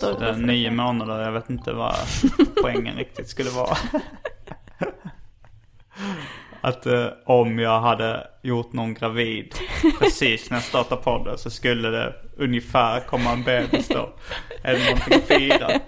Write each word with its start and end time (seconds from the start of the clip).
Fast 0.00 0.18
får 0.18 0.46
nio 0.46 0.70
månader, 0.70 1.22
jag 1.22 1.32
vet 1.32 1.50
inte 1.50 1.72
vad 1.72 1.94
poängen 2.62 2.96
riktigt 2.96 3.28
skulle 3.28 3.50
vara. 3.50 3.76
Att 6.60 6.86
eh, 6.86 7.06
om 7.24 7.58
jag 7.58 7.80
hade 7.80 8.26
gjort 8.42 8.72
någon 8.72 8.94
gravid 8.94 9.54
precis 9.98 10.50
när 10.50 10.56
jag 10.56 10.64
startade 10.64 11.02
podden 11.02 11.38
så 11.38 11.50
skulle 11.50 11.88
det 11.88 12.14
ungefär 12.36 13.00
komma 13.00 13.32
en 13.32 13.42
bebis 13.42 13.88
då. 13.88 14.14
Det 14.62 14.72
någonting 14.72 15.14
att 15.14 15.24
fira? 15.24 15.68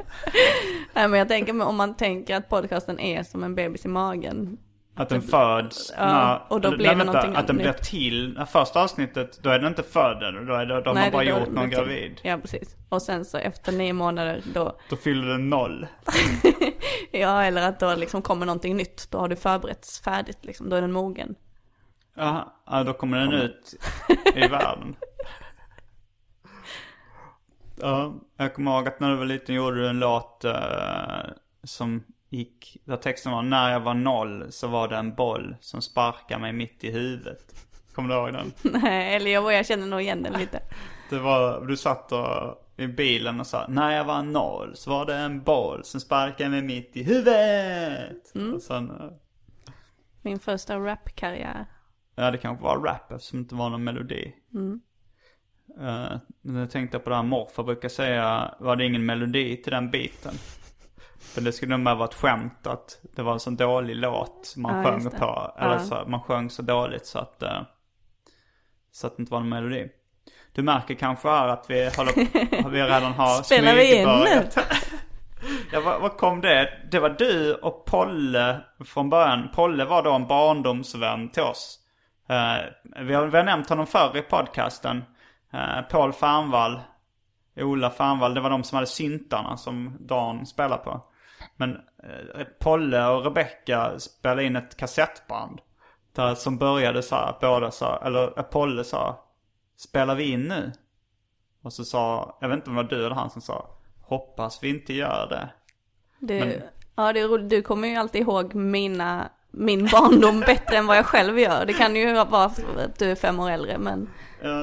Nej 0.94 1.08
men 1.08 1.18
jag 1.18 1.28
tänker 1.28 1.62
om 1.62 1.76
man 1.76 1.96
tänker 1.96 2.36
att 2.36 2.48
podcasten 2.48 3.00
är 3.00 3.22
som 3.22 3.44
en 3.44 3.54
bebis 3.54 3.84
i 3.84 3.88
magen. 3.88 4.58
Att 4.98 5.08
den 5.08 5.22
föds 5.22 5.94
Ja, 5.96 6.06
när, 6.06 6.52
och 6.52 6.60
då 6.60 6.70
blir 6.70 6.86
nej, 6.86 6.96
vänta, 6.96 7.12
någonting 7.12 7.36
Att 7.36 7.46
den 7.46 7.56
blir 7.56 7.72
till, 7.72 8.44
första 8.48 8.82
avsnittet, 8.82 9.38
då 9.42 9.50
är 9.50 9.58
den 9.58 9.68
inte 9.68 9.82
född 9.82 10.22
än. 10.22 10.46
Då, 10.46 10.54
är 10.54 10.66
det, 10.66 10.80
då 10.80 10.90
har 10.90 10.94
man 10.94 11.12
bara 11.12 11.24
gjort 11.24 11.48
någon 11.48 11.70
gravid. 11.70 12.20
Ja 12.22 12.38
precis. 12.38 12.76
Och 12.88 13.02
sen 13.02 13.24
så 13.24 13.38
efter 13.38 13.72
nio 13.72 13.92
månader 13.92 14.42
då, 14.54 14.78
Då 14.90 14.96
fyller 14.96 15.28
den 15.28 15.50
noll. 15.50 15.86
ja 17.10 17.42
eller 17.44 17.68
att 17.68 17.80
då 17.80 17.94
liksom 17.94 18.22
kommer 18.22 18.46
någonting 18.46 18.76
nytt. 18.76 19.10
Då 19.10 19.18
har 19.18 19.28
du 19.28 19.36
förberetts 19.36 20.00
färdigt 20.00 20.44
liksom. 20.44 20.68
Då 20.68 20.76
är 20.76 20.80
den 20.80 20.92
mogen. 20.92 21.34
Ja, 22.14 22.54
då 22.86 22.92
kommer 22.92 23.18
den 23.18 23.32
ut 23.32 23.74
i 24.34 24.40
världen. 24.40 24.96
Ja, 27.80 28.14
jag 28.36 28.54
kommer 28.54 28.70
ihåg 28.70 28.88
att 28.88 29.00
när 29.00 29.10
du 29.10 29.16
var 29.16 29.24
liten 29.24 29.54
gjorde 29.54 29.76
du 29.76 29.88
en 29.88 29.98
låt 29.98 30.44
eh, 30.44 30.54
som 31.64 32.04
gick, 32.28 32.76
där 32.84 32.96
texten 32.96 33.32
var 33.32 33.42
när 33.42 33.72
jag 33.72 33.80
var 33.80 33.94
noll 33.94 34.52
så 34.52 34.68
var 34.68 34.88
det 34.88 34.96
en 34.96 35.14
boll 35.14 35.56
som 35.60 35.82
sparkade 35.82 36.40
mig 36.40 36.52
mitt 36.52 36.84
i 36.84 36.92
huvudet. 36.92 37.54
Kommer 37.94 38.08
du 38.08 38.14
ihåg 38.14 38.32
den? 38.32 38.52
Nej, 38.82 39.16
eller 39.16 39.30
jag, 39.30 39.52
jag 39.52 39.66
känner 39.66 39.86
nog 39.86 40.00
igen 40.00 40.22
den 40.22 40.32
lite. 40.32 40.60
Det 41.10 41.18
var, 41.18 41.66
du 41.66 41.76
satt 41.76 42.12
och, 42.12 42.66
i 42.76 42.86
bilen 42.86 43.40
och 43.40 43.46
sa 43.46 43.66
när 43.68 43.96
jag 43.96 44.04
var 44.04 44.22
noll 44.22 44.76
så 44.76 44.90
var 44.90 45.06
det 45.06 45.14
en 45.14 45.42
boll 45.42 45.84
som 45.84 46.00
sparkade 46.00 46.50
mig 46.50 46.62
mitt 46.62 46.96
i 46.96 47.02
huvudet. 47.02 48.32
Och 48.54 48.62
sen, 48.62 48.90
eh, 48.90 49.10
Min 50.22 50.38
första 50.38 50.78
rapkarriär. 50.78 51.66
Ja, 52.14 52.30
det 52.30 52.38
kanske 52.38 52.64
var 52.64 52.78
rap 52.78 53.12
eftersom 53.12 53.38
det 53.38 53.42
inte 53.42 53.54
var 53.54 53.70
någon 53.70 53.84
melodi. 53.84 54.34
Uh, 55.80 56.16
nu 56.40 56.66
tänkte 56.66 56.96
jag 56.96 57.04
på 57.04 57.10
det 57.10 57.16
här 57.16 57.22
morfar 57.22 57.62
brukar 57.62 57.88
säga, 57.88 58.54
var 58.58 58.76
det 58.76 58.84
ingen 58.84 59.06
melodi 59.06 59.62
till 59.62 59.72
den 59.72 59.90
biten? 59.90 60.34
För 61.36 61.42
det 61.42 61.52
skulle 61.52 61.76
nog 61.76 61.84
bara 61.84 61.94
vara 61.94 62.08
ett 62.08 62.14
skämt 62.14 62.66
att 62.66 62.98
det 63.16 63.22
var 63.22 63.32
en 63.32 63.40
sån 63.40 63.56
dålig 63.56 63.96
låt 63.96 64.54
man 64.56 64.76
Ja, 64.76 64.84
sjöng 64.84 65.10
på. 65.10 65.52
Eller 65.58 65.72
Ja. 65.72 65.78
så, 65.78 66.04
man 66.06 66.20
sjöng 66.20 66.50
så 66.50 66.62
dåligt 66.62 67.06
så 67.06 67.18
att, 67.18 67.42
eh, 67.42 67.62
så 68.92 69.06
att 69.06 69.16
det 69.16 69.20
inte 69.20 69.32
var 69.32 69.40
någon 69.40 69.48
melodi. 69.48 69.88
Du 70.52 70.62
märker 70.62 70.94
kanske 70.94 71.28
här 71.28 71.48
att 71.48 71.70
vi, 71.70 71.90
håller, 71.96 72.68
vi 72.70 72.82
redan 72.82 73.12
har 73.12 73.42
Spelar 73.42 73.74
vi 73.74 74.00
in 74.00 74.08
nu? 74.08 74.48
Ja, 75.72 75.80
vad, 75.80 76.00
vad 76.00 76.16
kom 76.16 76.40
det? 76.40 76.88
Det 76.90 76.98
var 76.98 77.10
du 77.10 77.54
och 77.54 77.84
Polle 77.84 78.60
från 78.84 79.10
början. 79.10 79.48
Polle 79.54 79.84
var 79.84 80.02
då 80.02 80.12
en 80.12 80.26
barndomsvän 80.26 81.28
till 81.28 81.42
oss. 81.42 81.78
Eh, 82.28 82.56
vi, 83.04 83.14
har, 83.14 83.26
vi 83.26 83.36
har 83.36 83.44
nämnt 83.44 83.68
honom 83.68 83.86
förr 83.86 84.16
i 84.16 84.22
podcasten. 84.22 85.04
Uh, 85.54 85.80
Paul 85.90 86.12
Fernvall, 86.12 86.80
Ola 87.56 87.90
Fernvall, 87.90 88.34
det 88.34 88.40
var 88.40 88.50
de 88.50 88.64
som 88.64 88.76
hade 88.76 88.86
syntarna 88.86 89.56
som 89.56 89.96
Dan 90.00 90.46
spelar 90.46 90.76
på. 90.76 91.04
Men 91.56 91.70
uh, 91.76 92.44
Polle 92.58 93.06
och 93.06 93.24
Rebecca 93.24 93.98
spelade 93.98 94.44
in 94.44 94.56
ett 94.56 94.76
kassettband. 94.76 95.60
Där, 96.12 96.34
som 96.34 96.58
började 96.58 97.02
så 97.02 97.14
här, 97.14 97.34
båda 97.40 97.70
sa, 97.70 98.02
eller 98.04 98.38
uh, 98.38 98.42
Polle 98.44 98.84
sa, 98.84 99.24
spelar 99.76 100.14
vi 100.14 100.30
in 100.30 100.42
nu? 100.48 100.72
Och 101.62 101.72
så 101.72 101.84
sa, 101.84 102.36
jag 102.40 102.48
vet 102.48 102.56
inte 102.56 102.70
om 102.70 102.76
det 102.76 102.82
var 102.82 102.90
du 102.90 103.06
eller 103.06 103.14
han 103.14 103.30
som 103.30 103.42
sa, 103.42 103.70
hoppas 104.02 104.62
vi 104.62 104.68
inte 104.68 104.92
gör 104.92 105.26
det. 105.30 105.48
Du, 106.18 106.40
Men- 106.40 106.62
Ja, 106.98 107.12
det 107.12 107.20
är 107.20 107.28
roligt. 107.28 107.50
Du 107.50 107.62
kommer 107.62 107.88
ju 107.88 107.96
alltid 107.96 108.20
ihåg 108.22 108.54
mina, 108.54 109.28
min 109.50 109.88
barndom 109.92 110.40
bättre 110.40 110.76
än 110.76 110.86
vad 110.86 110.96
jag 110.96 111.06
själv 111.06 111.38
gör. 111.38 111.66
Det 111.66 111.72
kan 111.72 111.96
ju 111.96 112.14
vara 112.14 112.48
för 112.48 112.84
att 112.84 112.98
du 112.98 113.10
är 113.10 113.14
fem 113.14 113.40
år 113.40 113.50
äldre, 113.50 113.78
men, 113.78 114.10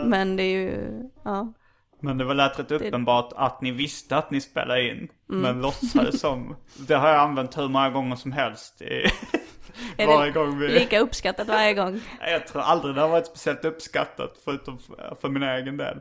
men 0.05 0.35
det 0.35 0.43
är 0.43 0.51
ju, 0.51 1.01
ja. 1.23 1.53
Men 2.03 2.17
det 2.17 2.23
var 2.23 2.33
lät 2.33 2.59
rätt 2.59 2.71
uppenbart 2.71 3.33
att 3.35 3.61
ni 3.61 3.71
visste 3.71 4.17
att 4.17 4.31
ni 4.31 4.41
spelade 4.41 4.87
in. 4.87 4.97
Mm. 4.97 5.41
Men 5.41 5.61
låtsades 5.61 6.19
som. 6.19 6.55
Det 6.87 6.95
har 6.95 7.09
jag 7.09 7.19
använt 7.19 7.57
hur 7.57 7.67
många 7.67 7.89
gånger 7.89 8.15
som 8.15 8.31
helst. 8.31 8.81
I, 8.81 8.85
Är 9.97 10.07
varje 10.07 10.31
det 10.31 10.39
gång 10.39 10.59
vi... 10.59 10.67
lika 10.67 10.99
uppskattat 10.99 11.47
varje 11.47 11.73
gång? 11.73 12.01
Jag 12.27 12.47
tror 12.47 12.61
aldrig 12.61 12.95
det 12.95 13.01
har 13.01 13.09
varit 13.09 13.25
speciellt 13.25 13.65
uppskattat 13.65 14.37
förutom 14.45 14.77
för, 14.77 15.17
för 15.21 15.29
min 15.29 15.43
egen 15.43 15.77
del. 15.77 15.99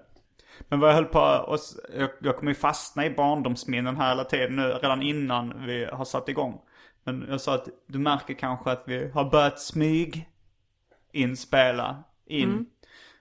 Men 0.69 0.81
vad 0.81 0.91
jag 0.91 0.95
höll 0.95 1.05
på 1.05 1.21
och 1.21 1.59
jag, 1.99 2.11
jag 2.21 2.37
kommer 2.37 2.51
ju 2.51 2.59
fastna 2.59 3.07
i 3.07 3.11
barndomsminnen 3.11 3.97
här 3.97 4.09
hela 4.09 4.25
tiden 4.25 4.57
nu 4.57 4.63
redan 4.63 5.03
innan 5.03 5.67
vi 5.67 5.85
har 5.85 6.05
satt 6.05 6.29
igång. 6.29 6.61
Men 7.05 7.27
jag 7.29 7.41
sa 7.41 7.55
att 7.55 7.69
du 7.89 7.99
märker 7.99 8.35
kanske 8.35 8.71
att 8.71 8.83
vi 8.87 9.11
har 9.11 9.31
börjat 9.31 9.61
smyg 9.61 10.29
inspela 11.13 12.05
in. 12.27 12.67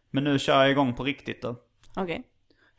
Men 0.09 0.23
nu 0.23 0.39
kör 0.39 0.61
jag 0.61 0.71
igång 0.71 0.93
på 0.93 1.03
riktigt 1.03 1.41
då. 1.41 1.55
Okej. 1.95 2.23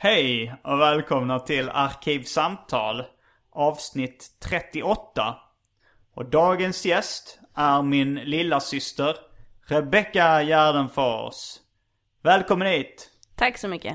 Hej 0.04 0.54
och 0.62 0.80
välkomna 0.80 1.38
till 1.38 1.68
Arkivsamtal 1.68 3.04
avsnitt 3.50 4.26
38. 4.44 5.36
Och 6.14 6.30
dagens 6.30 6.86
gäst 6.86 7.38
är 7.54 7.82
min 7.82 8.14
lilla 8.14 8.60
syster 8.60 9.16
Rebecca 9.66 10.42
Gärdenfors. 10.42 11.34
Välkommen 12.22 12.68
hit! 12.68 13.10
Tack 13.36 13.58
så 13.58 13.68
mycket. 13.68 13.94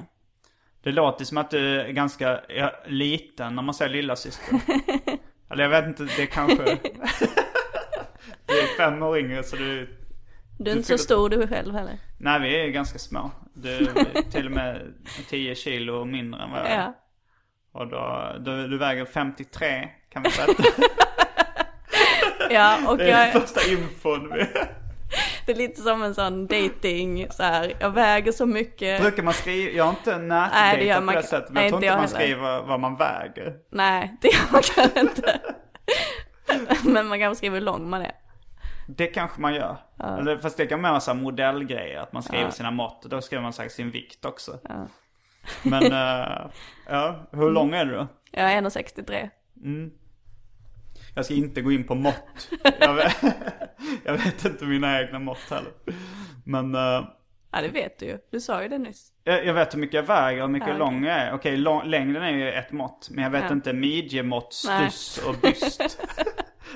Det 0.84 0.92
låter 0.92 1.26
som 1.26 1.38
att 1.38 1.50
du 1.50 1.82
är 1.82 1.92
ganska 1.92 2.42
ja, 2.50 2.72
liten 2.86 3.56
när 3.56 3.64
man 3.64 3.74
säger 3.74 3.92
lilla 3.92 4.16
syster. 4.16 4.60
Eller 5.52 5.64
jag 5.64 5.70
vet 5.70 5.86
inte, 5.86 6.04
det 6.04 6.26
kanske... 6.28 6.64
du 8.46 8.60
är 8.60 8.78
fem 8.78 9.04
år 9.04 9.18
yngre 9.18 9.44
så 9.44 9.56
du... 9.56 9.66
Du 9.66 9.84
är 9.84 9.86
Du 10.58 10.72
inte 10.72 10.84
så 10.84 10.98
stor 10.98 11.30
du 11.30 11.48
själv 11.48 11.76
heller. 11.76 12.00
Nej 12.18 12.40
vi 12.40 12.62
är 12.62 12.68
ganska 12.68 13.00
små. 13.00 13.32
Du 13.62 13.70
är 13.78 14.32
till 14.32 14.46
och 14.46 14.52
med 14.52 14.94
10 15.30 15.56
kilo 15.56 16.06
mindre 16.06 16.42
än 16.44 16.52
vad 16.52 16.60
jag 16.60 16.68
är. 16.68 16.78
Ja. 16.78 16.94
Och 17.72 17.88
då, 17.88 18.36
du, 18.40 18.68
du 18.68 18.78
väger 18.78 19.06
53 19.06 19.90
kan 20.10 20.24
vi 20.24 20.32
säga. 20.32 20.48
Ja, 22.50 22.78
och 22.90 22.98
Det 22.98 23.12
är 23.12 23.26
jag, 23.34 23.42
första 23.42 23.72
infon. 23.72 24.30
det 25.46 25.52
är 25.52 25.56
lite 25.56 25.82
som 25.82 26.04
en 26.04 26.16
sån 26.16 26.48
dating 26.48 27.28
så 27.32 27.44
här. 27.44 27.74
jag 27.80 27.90
väger 27.90 28.32
så 28.32 28.46
mycket. 28.46 29.02
Brukar 29.02 29.24
man 29.24 29.34
skriva, 29.34 29.72
jag 29.72 29.84
har 29.84 29.90
inte 29.92 30.18
nätdejtat 30.18 31.06
på 31.06 31.12
det 31.12 31.24
sättet. 31.24 31.50
Men 31.50 31.54
nej, 31.54 31.64
jag 31.64 31.70
tror 31.72 31.78
inte 31.78 31.86
jag 31.86 31.98
man 31.98 32.06
heller. 32.06 32.20
skriver 32.20 32.62
vad 32.68 32.80
man 32.80 32.96
väger. 32.96 33.54
Nej, 33.72 34.18
det 34.22 34.28
gör 34.28 34.52
man 34.52 34.62
kanske 34.62 35.00
inte. 35.00 35.40
Men 36.84 37.08
man 37.08 37.20
kanske 37.20 37.38
skriver 37.38 37.56
hur 37.56 37.66
lång 37.66 37.90
man 37.90 38.02
är. 38.02 38.12
Det 38.88 39.08
kanske 39.08 39.42
man 39.42 39.54
gör. 39.54 39.78
Eller, 40.04 40.38
fast 40.38 40.58
det 40.58 40.66
kan 40.66 41.02
så 41.02 41.12
här 41.12 41.20
modellgrejer. 41.20 42.00
Att 42.00 42.14
man 42.14 42.24
skriver 42.24 42.50
sina 42.50 42.72
mått. 42.72 43.02
Då 43.10 43.22
skriver 43.22 43.44
man 43.44 43.54
säkert 43.54 43.72
sin 43.72 43.92
vikt 43.92 44.26
också. 44.26 44.60
Men, 45.64 45.84
eh, 45.92 46.48
ja. 46.90 47.28
Hur 47.32 47.50
lång 47.50 47.74
är 47.74 47.86
du 47.86 47.92
då? 47.96 48.08
Jag 48.32 48.52
är 48.54 48.62
1,63. 48.62 49.30
Jag 51.16 51.26
ska 51.26 51.34
inte 51.34 51.62
gå 51.62 51.72
in 51.72 51.84
på 51.88 51.96
mått. 51.96 52.50
Jag 52.80 52.94
vet, 52.94 53.18
jag 54.04 54.14
vet 54.14 54.46
inte 54.46 54.66
mina 54.66 55.02
egna 55.02 55.20
mått 55.20 55.50
heller. 55.50 55.72
Men 56.46 56.76
eh, 56.76 57.08
Ja 57.52 57.62
det 57.62 57.70
vet 57.70 58.00
du 58.00 58.06
ju. 58.06 58.18
Du 58.32 58.40
sa 58.40 58.64
ju 58.64 58.70
det 58.70 58.78
nyss. 58.78 59.12
jag, 59.24 59.46
jag 59.46 59.54
vet 59.54 59.74
hur 59.74 59.80
mycket 59.80 59.94
jag 59.94 60.04
väger 60.04 60.42
och 60.42 60.48
hur 60.48 60.54
mycket 60.54 60.70
Ja, 60.70 60.78
lång 60.78 61.06
jag 61.06 61.18
är. 61.18 61.34
Okej, 61.34 61.58
lång, 61.58 61.84
längden 61.84 62.24
är 62.24 62.32
ju 62.32 62.52
ett 62.52 62.72
mått. 62.72 63.08
Men 63.12 63.24
jag 63.24 63.32
vet 63.32 63.44
Ja. 63.44 63.52
inte 63.52 63.74
midjemått, 63.74 64.54
stuss 64.54 65.18
och 65.28 65.36
byst. 65.42 65.80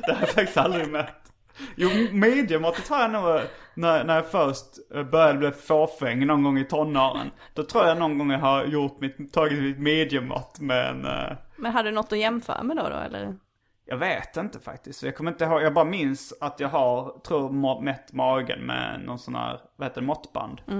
det 0.07 0.13
har 0.13 0.19
jag 0.19 0.29
faktiskt 0.29 0.57
aldrig 0.57 0.87
mätt. 0.87 1.30
Jo, 1.75 1.89
midjemåttet 2.11 2.87
har 2.87 3.01
jag 3.01 3.11
nog 3.11 3.41
när, 3.73 4.03
när 4.03 4.15
jag 4.15 4.25
först 4.31 4.89
började 5.11 5.39
bli 5.39 5.51
fåfäng 5.51 6.25
någon 6.27 6.43
gång 6.43 6.57
i 6.59 6.65
tonåren. 6.65 7.31
Då 7.53 7.63
tror 7.63 7.85
jag 7.85 7.97
någon 7.97 8.17
gång 8.17 8.31
jag 8.31 8.39
har 8.39 8.65
gjort 8.65 9.01
mitt, 9.01 9.33
tagit 9.33 9.59
mitt 9.59 9.79
midjemått 9.79 10.59
med 10.59 10.89
en... 10.89 11.05
eh, 11.05 11.37
Men 11.57 11.71
hade 11.71 11.89
du 11.89 11.95
något 11.95 12.11
att 12.11 12.19
jämföra 12.19 12.63
med 12.63 12.77
då, 12.77 12.83
då 12.89 12.95
eller? 12.95 13.35
Jag 13.85 13.97
vet 13.97 14.37
inte 14.37 14.59
faktiskt. 14.59 15.03
Jag 15.03 15.15
kommer 15.15 15.31
inte 15.31 15.43
ihåg. 15.45 15.61
Jag 15.61 15.73
bara 15.73 15.85
minns 15.85 16.33
att 16.41 16.59
jag 16.59 16.69
har, 16.69 17.19
tror 17.27 17.81
mätt 17.81 18.13
magen 18.13 18.59
med 18.65 19.01
någon 19.05 19.19
sån 19.19 19.35
här, 19.35 19.59
vad 19.75 19.87
heter 19.87 20.01
det, 20.01 20.07
måttband. 20.07 20.61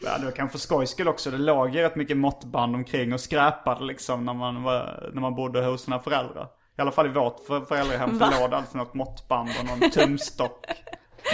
ja, 0.00 0.18
det 0.18 0.24
var 0.24 0.32
kanske 0.32 0.52
för 0.52 0.58
skojs 0.58 0.90
skull 0.90 1.08
också. 1.08 1.30
Det 1.30 1.38
låg 1.38 1.74
ju 1.74 1.82
rätt 1.82 1.96
mycket 1.96 2.16
måttband 2.16 2.74
omkring 2.76 3.12
och 3.12 3.20
skräpade 3.20 3.84
liksom 3.84 4.24
när 4.24 4.34
man, 4.34 4.62
var, 4.62 5.10
när 5.14 5.20
man 5.20 5.34
bodde 5.34 5.64
hos 5.64 5.82
sina 5.82 5.98
föräldrar. 5.98 6.48
I 6.78 6.82
alla 6.82 6.90
fall 6.90 7.06
i 7.06 7.08
vårt 7.08 7.46
för, 7.46 7.60
föräldrahem 7.60 8.18
så 8.18 8.40
låg 8.40 8.50
det 8.50 8.56
alltid 8.56 8.76
något 8.76 8.94
måttband 8.94 9.50
och 9.60 9.66
någon 9.66 9.90
tumstock. 9.90 10.66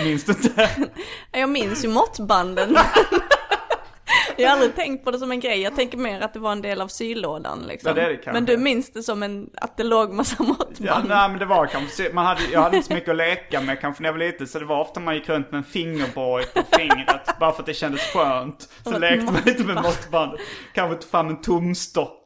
Minns 0.05 0.25
du 0.25 0.32
inte? 0.32 0.70
Jag 1.32 1.49
minns 1.49 1.85
ju 1.85 1.88
måttbanden. 1.88 2.76
jag 4.37 4.49
har 4.49 4.52
aldrig 4.52 4.75
tänkt 4.75 5.05
på 5.05 5.11
det 5.11 5.19
som 5.19 5.31
en 5.31 5.40
grej. 5.40 5.61
Jag 5.61 5.76
tänker 5.76 5.99
mer 5.99 6.20
att 6.20 6.32
det 6.32 6.38
var 6.38 6.52
en 6.52 6.62
del 6.62 6.81
av 6.81 6.88
sylådan 6.88 7.64
liksom. 7.69 7.88
Ja, 7.88 7.94
det 7.94 8.20
det. 8.25 8.32
Men 8.32 8.44
du 8.44 8.56
minns 8.56 8.93
det 8.93 9.02
som 9.02 9.23
en, 9.23 9.50
att 9.55 9.76
det 9.76 9.85
låg 9.85 10.12
massa 10.12 10.43
måttband. 10.43 10.76
Ja, 10.79 11.02
nej 11.08 11.29
men 11.29 11.38
det 11.38 11.44
var 11.44 11.67
kanske, 11.67 12.11
man 12.12 12.26
hade, 12.26 12.41
jag 12.52 12.61
hade 12.61 12.76
inte 12.76 12.88
så 12.88 12.94
mycket 12.94 13.11
att 13.11 13.17
leka 13.17 13.61
med 13.61 13.81
kanske 13.81 14.02
när 14.02 14.08
jag 14.08 14.12
var 14.12 14.19
liten. 14.19 14.46
Så 14.46 14.58
det 14.58 14.64
var 14.64 14.81
ofta 14.81 15.00
man 15.00 15.14
gick 15.14 15.29
runt 15.29 15.50
med 15.50 15.58
en 15.58 15.64
fingerborg 15.64 16.44
på 16.55 16.62
fingret. 16.76 17.38
bara 17.41 17.52
för 17.52 17.62
att 17.62 17.67
det 17.67 17.75
kändes 17.75 18.00
skönt. 18.00 18.69
Så 18.84 18.99
lekte 18.99 19.32
man 19.32 19.43
lite 19.44 19.64
med 19.64 19.82
måttbandet. 19.82 20.41
Kanske 20.75 20.96
tog 21.02 21.11
fram 21.11 21.29
en 21.29 21.41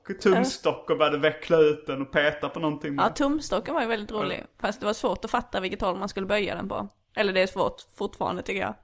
tumstock, 0.06 0.32
tumstock 0.34 0.90
och 0.90 0.98
började 0.98 1.18
veckla 1.18 1.56
ut 1.58 1.86
den 1.86 2.02
och 2.02 2.12
peta 2.12 2.48
på 2.48 2.60
någonting. 2.60 2.94
Ja, 2.94 3.02
Med. 3.02 3.16
tumstocken 3.16 3.74
var 3.74 3.80
ju 3.82 3.88
väldigt 3.88 4.12
rolig. 4.12 4.44
Fast 4.60 4.80
det 4.80 4.86
var 4.86 4.92
svårt 4.92 5.24
att 5.24 5.30
fatta 5.30 5.60
vilket 5.60 5.80
håll 5.80 5.96
man 5.98 6.08
skulle 6.08 6.26
böja 6.26 6.54
den 6.54 6.68
på. 6.68 6.88
Eller 7.16 7.32
det 7.32 7.40
är 7.42 7.46
svårt 7.46 7.76
fortfarande 7.98 8.42
tycker 8.42 8.60
jag. 8.60 8.74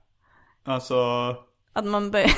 Alltså, 0.65 0.97
Att 1.73 1.85
man 1.85 2.11
böjer... 2.11 2.31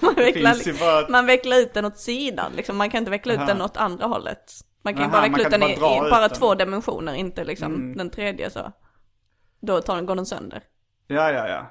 man, 0.00 0.14
vecklar, 0.14 0.80
bara- 0.80 1.08
man 1.10 1.26
vecklar 1.26 1.56
ut 1.56 1.74
den 1.74 1.84
åt 1.84 1.98
sidan 1.98 2.52
liksom. 2.56 2.76
Man 2.76 2.90
kan 2.90 2.98
inte 2.98 3.10
veckla 3.10 3.32
ut 3.32 3.38
Aha. 3.38 3.46
den 3.48 3.62
åt 3.62 3.76
andra 3.76 4.06
hållet. 4.06 4.52
Man 4.82 4.94
kan 4.94 5.02
Aha, 5.02 5.12
bara 5.12 5.22
veckla 5.22 5.42
ut 5.44 5.50
den 5.50 5.62
i, 5.62 5.76
bara 5.80 5.94
i 5.94 6.06
ut 6.06 6.10
bara 6.10 6.28
den. 6.28 6.38
två 6.38 6.54
dimensioner, 6.54 7.14
inte 7.14 7.44
liksom 7.44 7.74
Mm. 7.74 7.96
den 7.96 8.10
tredje 8.10 8.50
så. 8.50 8.72
Då 9.60 9.80
tar 9.80 9.96
den, 9.96 10.06
går 10.06 10.14
den 10.16 10.26
sönder. 10.26 10.62
ja 11.06 11.30
ja 11.32 11.48
ja. 11.48 11.66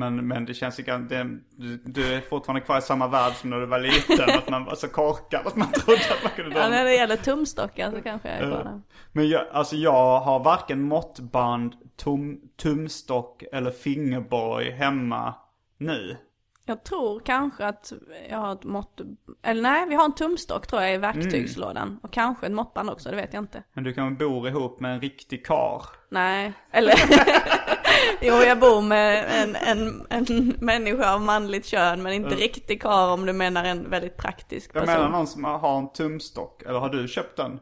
Men, 0.00 0.28
men 0.28 0.44
det 0.44 0.54
känns 0.54 0.80
ju 0.80 0.82
gan- 0.82 1.08
det, 1.08 1.38
du, 1.56 1.76
du 1.76 2.14
är 2.14 2.20
fortfarande 2.20 2.60
kvar 2.60 2.78
i 2.78 2.82
samma 2.82 3.08
värld 3.08 3.32
som 3.32 3.50
när 3.50 3.60
du 3.60 3.66
var 3.66 3.78
liten. 3.78 4.30
att 4.30 4.48
man 4.48 4.64
var 4.64 4.74
så 4.74 4.88
korkad 4.88 5.46
att 5.46 5.56
man 5.56 5.72
trodde 5.72 6.00
att 6.00 6.22
man 6.22 6.32
kunde 6.32 6.50
dra 6.50 6.60
Ja, 6.60 6.68
när 6.68 6.84
det 6.84 6.94
gäller 6.94 7.16
tumstockar 7.16 7.90
så 7.90 8.02
kanske 8.02 8.28
jag 8.28 8.38
är 8.38 8.50
kvar 8.50 8.64
där. 8.64 8.80
Men 9.12 9.28
jag, 9.28 9.46
alltså 9.52 9.76
jag 9.76 10.20
har 10.20 10.44
varken 10.44 10.82
måttband, 10.82 11.74
tum, 11.96 12.40
tumstock 12.62 13.42
eller 13.52 13.70
fingerborg 13.70 14.70
hemma 14.70 15.34
nu. 15.78 16.16
Jag 16.64 16.84
tror 16.84 17.20
kanske 17.20 17.66
att 17.66 17.92
jag 18.30 18.38
har 18.38 18.52
ett 18.52 18.64
mått... 18.64 19.00
Eller 19.42 19.62
nej, 19.62 19.88
vi 19.88 19.94
har 19.94 20.04
en 20.04 20.14
tumstock 20.14 20.66
tror 20.66 20.82
jag 20.82 20.94
i 20.94 20.96
verktygslådan. 20.96 21.88
Mm. 21.88 22.00
Och 22.02 22.12
kanske 22.12 22.46
ett 22.46 22.52
måttband 22.52 22.90
också, 22.90 23.10
det 23.10 23.16
vet 23.16 23.34
jag 23.34 23.42
inte. 23.42 23.62
Men 23.72 23.84
du 23.84 23.92
kan 23.92 24.16
bor 24.16 24.48
ihop 24.48 24.80
med 24.80 24.94
en 24.94 25.00
riktig 25.00 25.46
kar. 25.46 25.82
Nej, 26.08 26.52
eller... 26.70 26.94
jo, 28.20 28.34
jag 28.34 28.60
bor 28.60 28.82
med 28.82 29.24
en, 29.42 29.56
en, 29.56 30.06
en 30.10 30.46
människa 30.60 31.14
av 31.14 31.20
manligt 31.20 31.66
kön, 31.66 32.02
men 32.02 32.12
inte 32.12 32.34
riktigt 32.34 32.82
karl 32.82 33.10
om 33.10 33.26
du 33.26 33.32
menar 33.32 33.64
en 33.64 33.90
väldigt 33.90 34.16
praktisk 34.16 34.70
Jag 34.74 34.82
person. 34.84 34.94
menar 34.94 35.10
någon 35.10 35.26
som 35.26 35.44
har 35.44 35.78
en 35.78 35.92
tumstock. 35.92 36.62
Eller 36.62 36.78
har 36.78 36.88
du 36.88 37.08
köpt 37.08 37.36
den? 37.36 37.60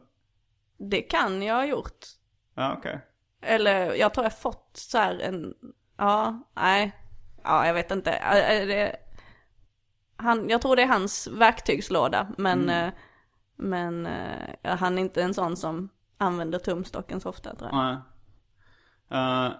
Det 0.77 1.01
kan 1.01 1.41
jag 1.43 1.55
ha 1.55 1.65
gjort. 1.65 2.05
Ja 2.55 2.75
okej. 2.77 2.99
Eller 3.41 3.93
jag 3.93 4.13
tror 4.13 4.25
jag 4.25 4.39
fått 4.39 4.71
så 4.73 4.97
här 4.97 5.19
en... 5.19 5.53
Ja, 5.97 6.43
nej. 6.55 6.95
Ja, 7.43 7.67
jag 7.67 7.73
vet 7.73 7.91
inte. 7.91 8.11
Det... 8.65 8.95
Han, 10.15 10.49
jag 10.49 10.61
tror 10.61 10.75
det 10.75 10.81
är 10.81 10.87
hans 10.87 11.27
verktygslåda, 11.27 12.27
men... 12.37 12.69
eh, 12.69 12.89
Men 13.61 14.05
eh, 14.05 14.75
han 14.77 14.97
är 14.97 15.01
inte 15.01 15.23
en 15.23 15.33
sån 15.33 15.57
som 15.57 15.89
använder 16.17 16.59
tumstocken 16.59 17.21
så 17.21 17.29
ofta 17.29 17.55
tror 17.55 17.69
jag. 17.71 17.77
Nej. 17.77 17.97
Eh, 19.47 19.51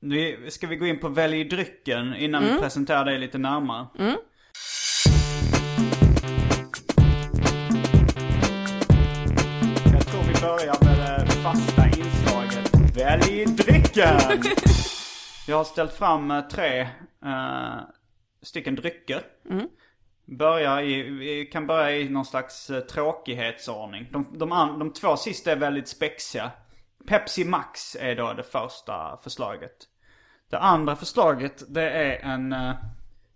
nu 0.00 0.50
ska 0.50 0.66
vi 0.66 0.76
gå 0.76 0.86
in 0.86 0.98
på 0.98 1.08
välj 1.08 1.44
drycken 1.44 2.14
innan 2.14 2.42
Mm. 2.42 2.54
vi 2.54 2.60
presenterar 2.62 3.04
dig 3.04 3.18
lite 3.18 3.38
närmare. 3.38 3.86
Jag 9.92 10.06
tror 10.06 10.22
vi 10.22 10.40
börjar 10.40 10.84
med 10.84 11.26
det 11.26 11.32
fasta 11.32 11.86
inslaget 11.86 12.96
Välj 12.96 13.44
drycken! 13.44 14.20
Jag 15.48 15.56
har 15.56 15.64
ställt 15.64 15.92
fram 15.92 16.30
eh, 16.30 16.40
tre 16.40 16.80
eh, 17.24 17.76
stycken 18.42 18.74
drycker. 18.74 19.22
Börja 20.38 20.82
i, 20.82 21.02
vi 21.02 21.46
kan 21.52 21.66
börja 21.66 21.96
i 21.96 22.08
någon 22.08 22.24
slags 22.24 22.70
eh, 22.70 22.80
tråkighetsordning. 22.80 24.08
De, 24.12 24.38
de, 24.38 24.52
an, 24.52 24.78
de 24.78 24.92
två 24.92 25.16
sista 25.16 25.52
är 25.52 25.56
väldigt 25.56 25.88
spexiga. 25.88 26.50
Pepsi 27.06 27.44
Max 27.44 27.96
är 28.00 28.16
då 28.16 28.32
det 28.32 28.42
första 28.42 29.18
förslaget. 29.22 29.76
Det 30.50 30.58
andra 30.58 30.96
förslaget 30.96 31.74
det 31.74 31.90
är 31.90 32.18
en 32.18 32.52
eh, 32.52 32.74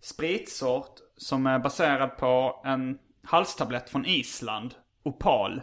spritsort 0.01 0.95
som 1.17 1.47
är 1.47 1.59
baserad 1.59 2.17
på 2.17 2.63
en 2.65 2.99
halstablett 3.25 3.91
från 3.91 4.07
Island. 4.07 4.75
Opal. 5.03 5.63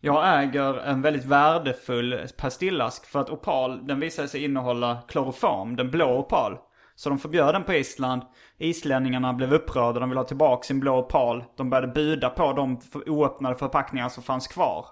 Jag 0.00 0.42
äger 0.42 0.74
en 0.78 1.02
väldigt 1.02 1.24
värdefull 1.24 2.26
pastillask 2.36 3.06
för 3.06 3.20
att 3.20 3.30
opal, 3.30 3.86
den 3.86 4.00
visade 4.00 4.28
sig 4.28 4.44
innehålla 4.44 5.02
kloroform, 5.08 5.76
den 5.76 5.90
blå 5.90 6.18
opal. 6.18 6.58
Så 6.94 7.08
de 7.08 7.18
förbjöd 7.18 7.54
den 7.54 7.64
på 7.64 7.72
Island. 7.72 8.22
Islänningarna 8.58 9.32
blev 9.32 9.54
upprörda, 9.54 10.00
de 10.00 10.08
ville 10.08 10.20
ha 10.20 10.26
tillbaka 10.26 10.62
sin 10.62 10.80
blå 10.80 10.98
opal. 10.98 11.44
De 11.56 11.70
började 11.70 11.92
buda 11.92 12.30
på 12.30 12.52
de 12.52 12.80
oöppnade 13.06 13.54
förpackningar 13.54 14.08
som 14.08 14.22
fanns 14.22 14.48
kvar. 14.48 14.86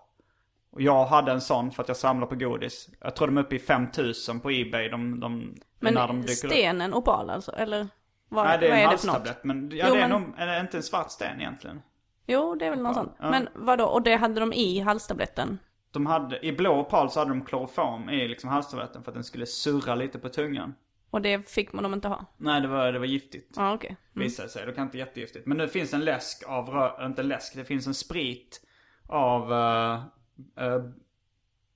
Och 0.72 0.82
jag 0.82 1.04
hade 1.06 1.32
en 1.32 1.40
sån 1.40 1.70
för 1.70 1.82
att 1.82 1.88
jag 1.88 1.96
samlar 1.96 2.26
på 2.26 2.34
godis. 2.34 2.88
Jag 3.00 3.16
tror 3.16 3.26
de 3.28 3.36
är 3.38 3.42
uppe 3.42 3.56
i 3.56 3.58
5000 3.58 4.40
på 4.40 4.50
Ebay, 4.50 4.88
de, 4.88 5.20
de, 5.20 5.54
när 5.78 5.92
de 6.06 6.16
Men 6.16 6.26
dyker 6.26 6.46
upp. 6.48 6.52
stenen 6.52 6.94
opal 6.94 7.30
alltså, 7.30 7.52
eller? 7.52 7.88
Vad, 8.28 8.44
Nej 8.44 8.58
det 8.58 8.66
är 8.66 8.70
vad 8.70 8.78
en 8.78 8.84
är 8.84 8.90
något? 8.90 8.92
halstablett. 9.04 9.44
Men, 9.44 9.70
ja, 9.72 9.84
Jo, 9.88 9.94
det 9.94 10.00
är 10.00 10.08
men- 10.08 10.22
nog, 10.22 10.34
är 10.38 10.60
inte 10.60 10.76
en 10.76 10.82
svart 10.82 11.10
sten 11.10 11.40
egentligen. 11.40 11.82
Jo, 12.26 12.54
det 12.54 12.66
är 12.66 12.70
väl 12.70 12.82
något 12.82 12.94
sånt. 12.94 13.12
ja. 13.18 13.30
Men 13.30 13.48
vadå, 13.54 13.84
och 13.84 14.02
det 14.02 14.14
hade 14.16 14.40
de 14.40 14.52
i 14.52 14.80
halstabletten? 14.80 15.58
De 15.90 16.06
hade, 16.06 16.46
i 16.46 16.52
blå 16.52 16.80
opal 16.80 17.10
så 17.10 17.18
hade 17.20 17.30
de 17.30 17.44
kloroform 17.44 18.10
i 18.10 18.28
liksom 18.28 18.50
halstabletten 18.50 19.02
för 19.02 19.10
att 19.10 19.14
den 19.14 19.24
skulle 19.24 19.46
surra 19.46 19.94
lite 19.94 20.18
på 20.18 20.28
tungan. 20.28 20.74
Och 21.10 21.22
det 21.22 21.50
fick 21.50 21.72
man 21.72 21.82
dem 21.82 21.94
inte 21.94 22.08
ha? 22.08 22.24
Nej, 22.36 22.60
det 22.60 22.68
var, 22.68 22.92
det 22.92 22.98
var 22.98 23.06
giftigt. 23.06 23.54
Ja, 23.56 23.74
okej. 23.74 23.96
Visade 24.12 24.48
sig. 24.48 24.66
Det 24.66 24.72
kan 24.72 24.84
inte 24.84 24.98
jättegiftigt. 24.98 25.46
Men 25.46 25.56
nu 25.56 25.68
finns 25.68 25.94
en 25.94 26.04
läsk 26.04 26.42
av, 26.48 26.68
rö- 26.68 27.06
inte 27.06 27.22
läsk, 27.22 27.54
det 27.56 27.64
finns 27.64 27.86
en 27.86 27.94
sprit 27.94 28.60
av, 29.08 29.52
uh, 29.52 30.02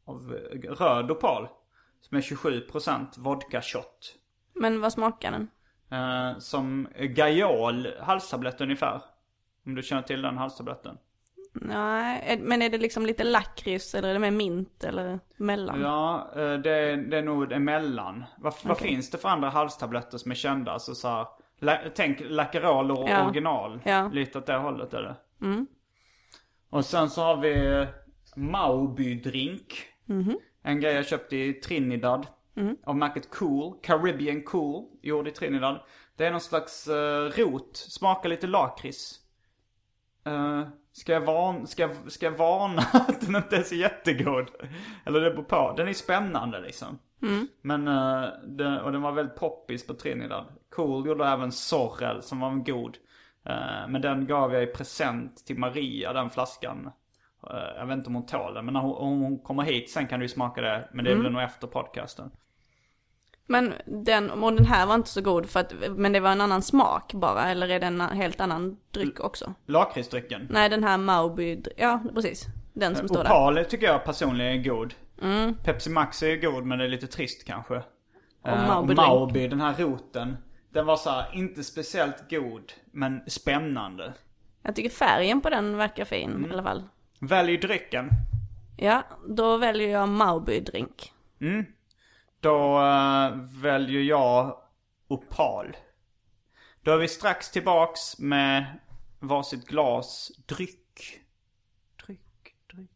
av 0.04 0.30
röd 0.78 1.10
opal. 1.10 1.48
Som 2.00 2.16
är 2.16 2.20
27% 2.20 3.06
vodka 3.16 3.62
shot. 3.62 4.14
Men 4.54 4.80
vad 4.80 4.92
smakar 4.92 5.30
den? 5.30 5.48
Uh, 5.92 6.38
som 6.38 6.88
Gajol 6.98 7.88
halstablett 8.00 8.60
ungefär. 8.60 9.00
Om 9.66 9.74
du 9.74 9.82
känner 9.82 10.02
till 10.02 10.22
den 10.22 10.38
halstabletten. 10.38 10.98
Nej, 11.56 12.38
men 12.42 12.62
är 12.62 12.70
det 12.70 12.78
liksom 12.78 13.06
lite 13.06 13.24
lakrits 13.24 13.94
eller 13.94 14.08
är 14.08 14.12
det 14.12 14.18
med 14.18 14.32
mint 14.32 14.84
eller 14.84 15.20
mellan? 15.36 15.80
Ja, 15.80 16.28
eh, 16.36 16.52
det, 16.54 16.70
är- 16.70 16.96
det 16.96 17.18
är 17.18 17.22
nog 17.22 17.52
emellan. 17.52 18.24
Vad, 18.38 18.54
vad 18.64 18.78
finns 18.78 19.10
det 19.10 19.18
för 19.18 19.28
andra 19.28 19.48
halstabletter 19.48 20.18
som 20.18 20.30
är 20.30 20.34
kända? 20.34 20.72
Alltså 20.72 20.94
så 20.94 21.08
här, 21.08 21.26
la, 21.58 21.78
tänk 21.94 22.20
Läkerol 22.20 22.90
och 22.90 23.08
Ja. 23.10 23.24
original. 23.24 23.80
Ja. 23.84 24.10
Lite 24.12 24.38
åt 24.38 24.46
det 24.46 24.56
hållet 24.56 24.94
är 24.94 25.02
det. 25.02 25.16
Och 26.70 26.84
sen 26.84 27.10
så 27.10 27.22
har 27.22 27.36
vi 27.36 27.86
Mauby 28.36 29.14
drink. 29.14 29.84
En 30.62 30.80
grej 30.80 30.94
jag 30.94 31.06
köpte 31.06 31.36
i 31.36 31.52
Trinidad. 31.52 32.26
Av 32.84 32.96
märket 32.96 33.30
Cool. 33.30 33.74
Caribbean 33.82 34.42
Cool. 34.42 34.84
Gjord 35.02 35.28
i 35.28 35.30
Trinidad. 35.30 35.80
Det 36.16 36.26
är 36.26 36.30
någon 36.30 36.40
slags 36.40 36.88
uh, 36.88 36.94
rot. 37.36 37.76
Smakar 37.76 38.28
lite 38.28 38.46
lakrits. 38.46 39.20
Eh, 40.26 40.62
ska, 40.92 41.12
jag 41.12 41.20
varna, 41.20 41.66
ska, 41.66 41.82
jag- 41.82 42.12
ska 42.12 42.26
jag 42.26 42.32
varna 42.32 42.82
att 42.92 43.20
den 43.20 43.36
inte 43.36 43.56
är 43.56 43.62
så 43.62 43.74
jättegod? 43.74 44.50
Eller 45.04 45.20
det 45.20 45.30
beror 45.30 45.42
på. 45.44 45.74
Den 45.76 45.88
är 45.88 45.92
spännande 45.92 46.60
liksom. 46.60 46.98
Men, 47.62 47.88
eh, 47.88 48.24
den, 48.46 48.78
och 48.80 48.92
den 48.92 49.02
var 49.02 49.12
väldigt 49.12 49.36
poppis 49.36 49.86
på 49.86 49.94
Trinidad. 49.94 50.44
Cool 50.70 51.06
gjorde 51.06 51.26
även 51.26 51.52
Sorrel 51.52 52.22
som 52.22 52.40
var 52.40 52.48
en 52.50 52.64
god. 52.64 52.96
Eh, 53.44 53.88
men 53.88 54.00
den 54.00 54.26
gav 54.26 54.54
jag 54.54 54.62
i 54.62 54.66
present 54.66 55.46
till 55.46 55.58
Maria, 55.58 56.12
den 56.12 56.30
flaskan. 56.30 56.90
Eh, 57.50 57.78
jag 57.78 57.86
vet 57.86 57.96
inte 57.96 58.08
om 58.08 58.14
hon 58.14 58.26
tål 58.26 58.54
den, 58.54 58.64
men 58.64 58.76
hon, 58.76 58.96
om 58.96 59.20
hon 59.20 59.38
kommer 59.38 59.62
hit 59.62 59.90
sen 59.90 60.06
kan 60.06 60.20
du 60.20 60.24
ju 60.24 60.28
smaka 60.28 60.60
det. 60.60 60.88
Men 60.92 61.04
det 61.04 61.16
blir 61.16 61.30
nog 61.30 61.42
efter 61.42 61.66
podcasten. 61.66 62.30
Men 63.46 63.74
den, 63.86 64.30
och 64.30 64.52
den 64.52 64.66
här 64.66 64.86
var 64.86 64.94
inte 64.94 65.08
så 65.08 65.20
god 65.20 65.50
för 65.50 65.60
att, 65.60 65.74
men 65.96 66.12
det 66.12 66.20
var 66.20 66.30
en 66.30 66.40
annan 66.40 66.62
smak 66.62 67.14
bara, 67.14 67.50
eller 67.50 67.68
är 67.68 67.80
det 67.80 67.86
en 67.86 68.00
helt 68.00 68.40
annan 68.40 68.76
dryck 68.90 69.20
också? 69.20 69.54
Lakritsdrycken. 69.66 70.46
Nej, 70.50 70.68
den 70.68 70.84
här 70.84 70.98
Mauby, 70.98 71.62
ja 71.76 72.02
precis. 72.14 72.46
Den 72.72 72.96
som 72.96 73.08
står 73.08 73.24
där. 73.24 73.30
Opal 73.30 73.64
tycker 73.64 73.86
jag 73.86 74.04
personligen 74.04 74.60
är 74.60 74.64
god. 74.64 74.94
Pepsi 75.64 75.90
Max 75.90 76.22
är 76.22 76.26
ju 76.28 76.40
god 76.40 76.64
men 76.64 76.78
det 76.78 76.84
är 76.84 76.88
lite 76.88 77.06
trist 77.06 77.44
kanske. 77.46 77.82
Eh, 78.46 78.66
Mauby 78.68 78.92
och. 78.92 78.96
Mauby, 78.96 79.48
den 79.48 79.60
här 79.60 79.74
roten. 79.78 80.36
Den 80.70 80.86
var 80.86 80.96
så 80.96 81.10
här, 81.10 81.30
inte 81.32 81.64
speciellt 81.64 82.30
god, 82.30 82.72
men 82.92 83.22
spännande. 83.26 84.12
Jag 84.62 84.76
tycker 84.76 84.90
färgen 84.90 85.40
på 85.40 85.50
den 85.50 85.76
verkar 85.76 86.04
fin 86.04 86.46
i 86.48 86.52
alla 86.52 86.62
fall. 86.62 86.82
Välj 87.26 87.56
drycken. 87.56 88.10
Ja, 88.76 89.02
då 89.28 89.56
väljer 89.56 89.88
jag 89.88 90.08
Mauby 90.08 90.60
drink. 90.60 91.12
Då 92.40 92.80
eh, 92.80 93.30
väljer 93.62 94.02
jag 94.02 94.56
Opal. 95.08 95.76
Då 96.82 96.92
är 96.92 96.96
vi 96.96 97.08
strax 97.08 97.50
tillbaks 97.50 98.18
med 98.18 98.80
varsitt 99.20 99.66
glas 99.66 100.32
dryck. 100.46 101.20
Dryck, 102.06 102.54
dryck. 102.72 102.90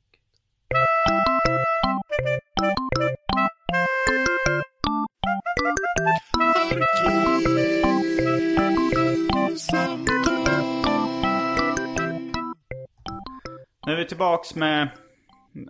Nu 13.89 13.95
är 13.95 13.99
vi 13.99 14.05
tillbaks 14.05 14.55
med 14.55 14.89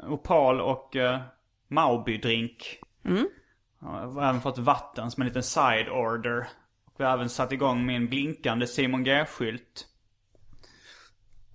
Opal 0.08 0.60
och 0.60 0.96
uh, 0.96 1.18
Mauby-drink. 1.68 2.78
Ja, 3.02 4.00
Jag 4.00 4.08
har 4.08 4.28
även 4.28 4.40
fått 4.40 4.58
vatten 4.58 5.10
som 5.10 5.20
en 5.22 5.26
liten 5.26 5.42
side 5.42 5.88
order. 5.88 6.48
Och 6.84 6.94
vi 6.96 7.04
har 7.04 7.12
även 7.12 7.28
satt 7.28 7.52
igång 7.52 7.86
min 7.86 8.08
blinkande 8.08 8.66
Simon 8.66 9.04
G-skylt. 9.04 9.86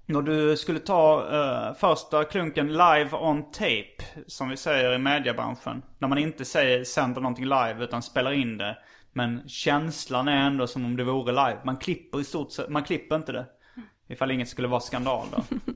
När 0.05 0.21
du 0.21 0.57
skulle 0.57 0.79
ta 0.79 1.29
eh, 1.31 1.75
första 1.75 2.23
klunken 2.23 2.67
live 2.67 3.09
on 3.11 3.51
tape, 3.51 4.23
som 4.27 4.49
vi 4.49 4.57
säger 4.57 4.95
i 4.95 4.97
mediebranschen. 4.97 5.81
När 5.99 6.07
man 6.07 6.17
inte 6.17 6.45
säger 6.45 6.83
sänder 6.83 7.21
någonting 7.21 7.45
live 7.45 7.83
utan 7.83 8.03
spelar 8.03 8.31
in 8.31 8.57
det. 8.57 8.77
Men 9.13 9.47
känslan 9.47 10.27
är 10.27 10.47
ändå 10.47 10.67
som 10.67 10.85
om 10.85 10.95
det 10.95 11.03
vore 11.03 11.31
live. 11.31 11.59
Man 11.63 11.77
klipper 11.77 12.19
i 12.19 12.23
stort 12.23 12.51
sett, 12.51 12.69
man 12.69 12.83
klipper 12.83 13.15
inte 13.15 13.31
det. 13.31 13.45
Ifall 14.07 14.31
inget 14.31 14.49
skulle 14.49 14.67
vara 14.67 14.81
skandal 14.81 15.27
då. 15.35 15.43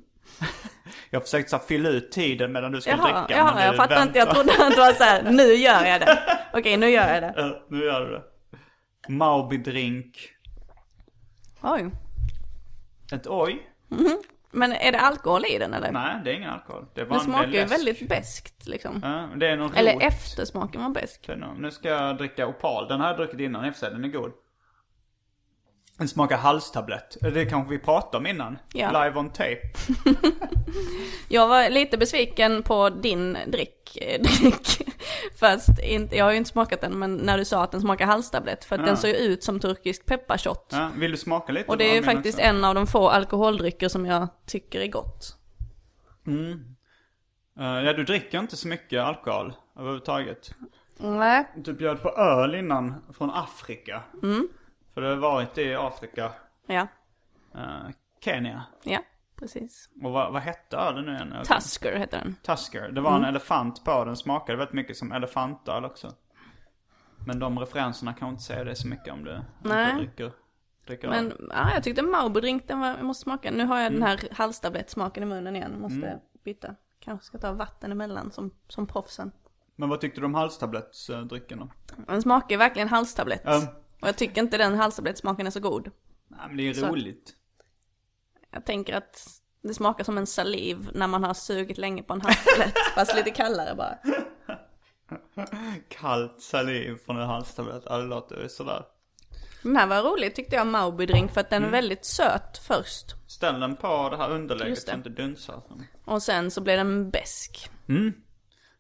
jag 1.10 1.20
har 1.20 1.24
försökt 1.24 1.50
så 1.50 1.58
här, 1.58 1.63
fylla 1.63 1.89
ut 1.89 2.12
tiden 2.12 2.51
medan 2.51 2.72
du 2.72 2.79
Jaha, 2.86 2.98
dricka. 3.27 3.39
jaha 3.39 3.65
jag 3.65 3.75
fattar 3.75 4.03
inte. 4.03 4.20
Jag 4.20 4.29
trodde 4.36 4.51
att 4.51 4.75
det 4.75 4.82
var 4.82 4.94
så 4.94 5.03
här, 5.03 5.24
nu 5.32 5.44
gör 5.44 5.86
jag 5.86 6.01
det. 6.01 6.20
Okej, 6.53 6.77
nu 6.77 6.89
gör 6.89 7.13
jag 7.13 7.24
det. 7.24 7.34
Ja, 7.36 7.65
nu 7.70 7.86
gör 7.86 8.06
du 8.06 8.12
det. 8.12 8.24
Mauby-drink. 9.13 10.13
Oj. 11.62 11.91
Ett 13.12 13.27
oj? 13.27 13.67
Men 14.51 14.74
är 14.74 14.91
det 14.91 15.00
alkohol 15.00 15.46
i 15.46 15.58
den 15.58 15.74
eller? 15.74 15.91
Nej, 15.91 16.22
det 16.24 16.32
är 16.32 16.36
ingen 16.36 16.50
alkohol. 16.50 16.86
Det 16.96 17.01
är 17.01 17.06
bara 17.06 17.20
Den 17.20 17.27
en 17.27 17.34
smakar 17.34 17.51
ju 17.60 17.65
väldigt 17.65 18.10
beskt 18.10 18.67
liksom. 18.67 19.00
Ja, 19.03 19.29
Eller 19.75 20.01
eftersmaken 20.01 20.82
var 20.84 20.89
besk. 20.89 21.29
Nu 21.58 21.72
ska 21.72 21.89
jag 21.89 22.17
dricka 22.17 22.48
Opal. 22.48 22.88
Den 22.88 23.00
har 23.00 23.08
jag 23.08 23.17
druckit 23.17 23.39
innan 23.39 23.65
i 23.65 23.70
och 23.70 23.74
för 23.74 23.79
sig. 23.79 23.91
Den 23.91 24.03
är 24.03 24.08
god. 24.08 24.32
Den 25.98 26.08
smakar 26.08 26.38
halstablett. 26.38 27.18
Det 27.22 27.46
kanske 27.46 27.72
vi 27.72 27.80
pratade 27.80 28.18
om 28.18 28.27
innan. 28.27 28.58
Ja. 28.74 29.04
Live 29.04 29.20
on 29.20 29.30
tape. 29.30 29.62
Jag 31.30 31.48
var 31.48 31.70
lite 31.70 31.98
besviken 31.98 32.63
på 32.63 32.89
din 32.89 33.38
dryck. 33.48 33.98
eh, 34.01 34.22
dryck. 34.42 34.82
Fast 35.39 35.80
inte, 35.84 36.16
jag 36.16 36.25
har 36.25 36.32
ju 36.32 36.38
inte 36.38 36.50
smakat 36.50 36.82
den, 36.82 37.00
men 37.00 37.16
när 37.16 37.38
du 37.38 37.46
sa 37.46 37.63
att 37.63 37.72
den 37.72 37.82
smakar 37.82 38.06
halstablett. 38.06 38.66
För 38.66 38.80
att 38.80 38.86
den 38.86 38.98
ser 38.98 39.08
ju 39.08 39.16
ut 39.16 39.44
som 39.44 39.60
turkisk 39.60 40.06
pepparshot. 40.06 40.70
Ja, 40.72 40.89
vill 40.96 41.12
du 41.12 41.18
smaka 41.18 41.51
lite? 41.51 41.68
Och 41.68 41.77
det 41.77 41.98
är 41.98 42.04
faktiskt 42.04 42.38
också? 42.38 42.48
en 42.48 42.63
av 42.66 42.75
de 42.75 42.88
få 42.88 43.10
alkoholdrycker 43.10 43.88
som 43.88 44.06
jag 44.06 44.27
tycker 44.46 44.80
är 44.82 44.88
gott. 44.88 45.38
Eh, 47.60 47.66
ja, 47.86 47.94
du 47.94 48.04
dricker 48.04 48.39
inte 48.39 48.58
så 48.58 48.68
mycket 48.68 49.04
alkohol 49.04 49.54
överhuvudtaget. 49.80 50.51
Nej. 50.98 51.48
Du 51.56 51.74
bjöd 51.74 52.01
på 52.01 52.10
öl 52.10 52.56
innan 52.56 53.04
från 53.18 53.30
Afrika. 53.32 54.04
Mm. 54.24 54.48
För 54.98 55.01
du 55.01 55.10
har 55.10 55.16
varit 55.16 55.58
i 55.58 55.75
Afrika. 55.75 56.32
Ja, 56.68 56.88
eh, 57.56 57.89
Kenya. 58.22 58.63
ja, 58.84 59.00
precis. 59.36 59.89
Och 60.04 60.12
vad, 60.12 60.34
vad 60.34 60.42
hette 60.42 60.77
ölen 60.77 61.06
nu 61.06 61.12
igen? 61.12 61.34
Tusker 61.44 61.96
heter 61.98 62.18
den. 62.20 62.36
Tusker. 62.44 62.89
Det 62.89 63.01
var 63.01 63.16
en 63.16 63.24
elefant 63.25 63.84
på 63.84 64.06
den. 64.06 64.16
Smakade 64.18 64.58
väldigt 64.58 64.74
mycket 64.74 64.98
som 64.98 65.12
elefantöl 65.12 65.86
också. 65.86 66.13
Men 67.25 67.39
de 67.39 67.60
referenserna 67.60 68.13
kan 68.13 68.27
jag 68.27 68.34
inte 68.34 68.44
säga 68.44 68.63
det 68.63 68.75
så 68.75 68.88
mycket 68.88 69.13
om 69.13 69.24
du 69.24 69.39
Nej. 69.63 69.89
inte 69.92 70.04
dricker, 70.04 70.32
dricker 70.86 71.08
Men 71.10 71.32
öl. 71.32 71.51
ja, 71.54 71.74
jag 71.74 71.84
tyckte 71.84 72.01
Marlboro 72.01 72.42
drink, 72.42 72.68
den 72.68 72.80
var, 72.80 72.88
jag 72.88 73.06
måste 73.06 73.24
smaka. 73.24 73.51
Nu 73.51 73.66
har 73.66 73.77
jag 73.77 73.88
Mm. 73.88 74.00
den 74.00 74.10
här 74.10 74.20
halstablettsmaken 74.32 75.24
i 75.24 75.25
munnen 75.25 75.56
igen. 75.56 75.72
Jag 75.72 75.82
måste 75.82 76.20
byta. 76.44 76.75
Kanske 77.00 77.25
ska 77.25 77.38
ta 77.38 77.51
vatten 77.54 77.92
emellan 77.92 78.32
som, 78.32 78.51
som 78.68 78.88
proffsen. 78.88 79.32
Men 79.75 79.89
vad 79.89 80.01
tyckte 80.01 80.22
du 80.22 80.25
om 80.25 80.34
halstablettsdrycken 80.36 81.60
då? 81.60 81.70
Den 82.08 82.22
smakar 82.22 82.58
verkligen 82.58 82.88
halstablett. 82.88 83.42
Ja. 83.46 83.62
Och 84.01 84.08
jag 84.08 84.18
tycker 84.18 84.42
inte 84.42 84.58
den 84.58 84.75
halstablettsmaken 84.75 85.48
är 85.48 85.51
så 85.51 85.60
god. 85.60 85.92
Nej 86.27 86.39
men 86.48 86.58
det 86.58 86.70
är 86.70 86.74
Så. 86.74 86.86
roligt. 86.88 87.34
Jag 88.51 88.66
tänker 88.66 88.94
att 88.96 89.27
det 89.62 89.74
smakar 89.74 90.04
som 90.04 90.18
en 90.18 90.27
saliv 90.27 90.89
när 90.94 91.08
man 91.08 91.24
har 91.24 91.34
sugit 91.34 91.77
länge 91.77 92.04
på 92.04 92.13
en 92.13 92.22
halstablett. 92.22 92.74
fast 92.96 93.16
lite 93.16 93.32
kallare 93.32 93.75
bara. 93.75 93.98
Kallt 95.89 96.42
saliv 96.42 96.98
från 97.06 97.18
en 97.18 97.27
halstablett. 97.27 97.84
Ja 97.86 97.98
det 97.98 98.06
låter 98.06 98.42
ju 98.44 98.50
sådär. 98.50 98.86
Den 99.63 99.75
här 99.75 99.88
var 99.88 100.01
rolig 100.04 100.36
tyckte 100.36 100.56
jag, 100.56 100.68
Mauby 100.68 101.06
drink, 101.06 101.32
för 101.32 101.42
att 101.42 101.51
Mm. 101.51 101.62
den 101.63 101.68
är 101.68 101.72
väldigt 101.72 102.06
söt 102.06 102.58
först. 102.68 103.16
Ställ 103.27 103.60
den 103.60 103.75
på 103.75 104.10
det 104.10 104.18
här 104.18 104.30
underlägget 104.32 104.70
Just 104.70 104.86
det. 104.86 104.92
så 104.92 104.98
inte 104.98 105.10
dunsar. 105.10 105.62
Och 106.06 106.24
sen 106.24 106.51
så 106.51 106.62
blir 106.62 106.77
den 106.77 107.10
besk. 107.10 107.70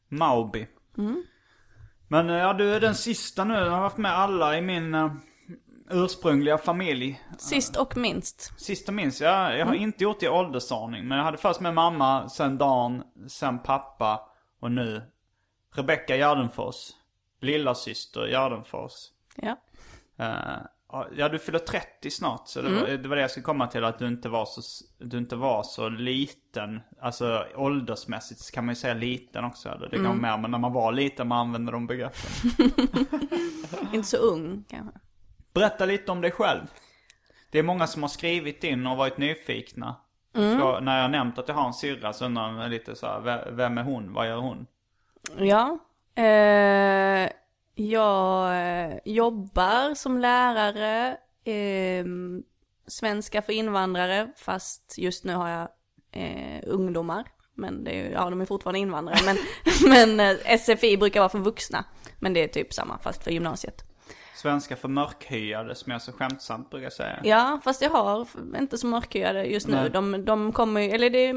Mauby. 0.09 0.67
Men 2.07 2.29
eh, 2.29 2.35
ja, 2.35 2.53
du 2.53 2.75
är 2.75 2.79
den 2.79 2.95
sista 2.95 3.43
nu. 3.43 3.53
Jag 3.53 3.71
har 3.71 3.79
haft 3.79 3.97
med 3.97 4.17
alla 4.17 4.57
i 4.57 4.61
min 4.61 4.95
uh, 4.95 5.13
ursprungliga 5.89 6.57
familj. 6.57 7.21
Sist 7.37 7.77
och 7.77 7.97
minst. 7.97 8.59
Sista 8.59 8.91
minns 8.91 9.21
jag, 9.21 9.57
jag 9.57 9.65
har 9.65 9.73
inte 9.73 10.03
gjort 10.03 10.19
det 10.19 10.25
i 10.25 10.29
åldersordning. 10.29 11.07
Men 11.07 11.17
jag 11.17 11.25
hade 11.25 11.37
först 11.37 11.59
med 11.59 11.73
mamma, 11.73 12.29
sen 12.29 12.57
Dan, 12.57 13.03
sen 13.27 13.59
pappa 13.59 14.29
och 14.59 14.71
nu 14.71 15.01
Rebecka 15.75 16.15
Gärdenfors. 16.15 16.91
Lilla 17.41 17.75
syster 17.75 18.27
Gärdenfors. 18.27 18.91
Ja. 19.35 19.55
Eh, 20.17 20.57
ja, 21.15 21.29
du 21.29 21.39
fyller 21.39 21.59
30 21.59 22.11
snart. 22.11 22.47
Så 22.47 22.61
det, 22.61 22.69
var, 22.69 22.87
det 22.97 23.09
var 23.09 23.15
det 23.15 23.21
jag 23.21 23.31
skulle 23.31 23.43
komma 23.43 23.67
till. 23.67 23.83
Att 23.83 23.99
du 23.99 24.07
inte 24.07 24.29
var 24.29 24.45
så, 24.45 24.61
du 24.97 25.17
inte 25.17 25.35
var 25.35 25.63
så 25.63 25.89
liten. 25.89 26.81
Alltså 27.01 27.45
åldersmässigt 27.55 28.51
kan 28.51 28.65
man 28.65 28.71
ju 28.71 28.75
säga 28.79 28.93
liten 28.93 29.45
också. 29.45 29.69
Det 29.91 29.95
kan 29.95 30.03
vara 30.05 30.13
mer, 30.15 30.37
men 30.37 30.51
när 30.51 30.57
man 30.57 30.73
var 30.73 30.91
liten 30.91 31.27
man 31.27 31.37
använde 31.39 31.71
de 31.71 31.87
begreppen. 31.87 32.31
Inte 33.93 34.07
så 34.07 34.17
ung 34.17 34.63
kanske. 34.69 34.99
Berätta 35.53 35.85
lite 35.85 36.11
om 36.11 36.21
dig 36.21 36.31
själv. 36.31 36.61
Det 37.51 37.59
är 37.59 37.63
många 37.63 37.87
som 37.87 38.01
har 38.03 38.09
skrivit 38.09 38.63
in 38.63 38.87
och 38.87 38.97
varit 38.97 39.17
nyfikna. 39.17 39.95
Frå- 40.33 40.81
när 40.81 41.01
jag 41.01 41.11
nämnt 41.11 41.37
att 41.39 41.47
jag 41.47 41.55
har 41.55 41.67
en 41.67 41.73
syrra 41.73 42.13
så 42.13 42.25
undrar 42.25 42.61
de 42.63 42.69
lite 42.69 42.95
så 42.95 43.05
här, 43.07 43.19
"Ve- 43.19 43.51
vem 43.51 43.77
är 43.77 43.83
hon? 43.83 44.13
Vad 44.13 44.27
gör 44.27 44.37
hon? 44.37 44.67
Ja. 45.37 45.79
Eh, 46.23 47.29
jag 47.77 48.57
eh, 48.57 48.97
jobbar 49.05 49.93
som 49.93 50.17
lärare, 50.17 51.17
eh, 51.43 52.05
svenska 52.87 53.41
för 53.41 53.53
invandrare, 53.53 54.31
fast 54.35 54.97
just 54.97 55.23
nu 55.23 55.33
har 55.33 55.49
jag 55.49 55.67
eh, 56.11 56.63
ungdomar. 56.67 57.27
Men 57.53 57.83
det 57.83 57.91
är, 57.91 58.11
ja, 58.11 58.29
de 58.29 58.41
är 58.41 58.45
fortfarande 58.45 58.79
invandrare. 58.79 59.17
Men, 59.25 59.37
men 60.17 60.19
eh, 60.19 60.57
SFI 60.57 60.97
brukar 60.97 61.19
vara 61.19 61.29
för 61.29 61.39
vuxna. 61.39 61.85
Men 62.19 62.33
det 62.33 62.43
är 62.43 62.47
typ 62.47 62.73
samma, 62.73 62.97
fast 62.97 63.23
för 63.23 63.31
gymnasiet. 63.31 63.83
Svenska 64.35 64.75
för 64.75 64.87
mörkhyade 64.87 65.75
som 65.75 65.91
jag 65.91 66.01
så 66.01 66.11
skämtsamt 66.11 66.69
brukar 66.69 66.89
säga. 66.89 67.19
Ja, 67.23 67.59
fast 67.63 67.81
jag 67.81 67.89
har 67.89 68.27
inte 68.57 68.77
så 68.77 68.87
mörkhyade 68.87 69.43
just 69.45 69.67
nu. 69.67 69.75
Nej. 69.75 69.89
De, 69.89 70.25
de 70.25 70.51
kommer 70.51 70.81
eller 70.81 71.09
det 71.09 71.27
är 71.27 71.33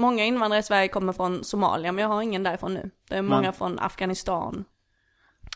många 0.00 0.24
invandrare 0.24 0.60
i 0.60 0.62
Sverige 0.62 0.88
kommer 0.88 1.12
från 1.12 1.44
Somalia, 1.44 1.92
men 1.92 2.02
jag 2.02 2.08
har 2.08 2.22
ingen 2.22 2.42
därifrån 2.42 2.74
nu. 2.74 2.90
Det 3.08 3.16
är 3.16 3.22
många 3.22 3.40
Men- 3.42 3.52
från 3.52 3.78
Afghanistan. 3.78 4.64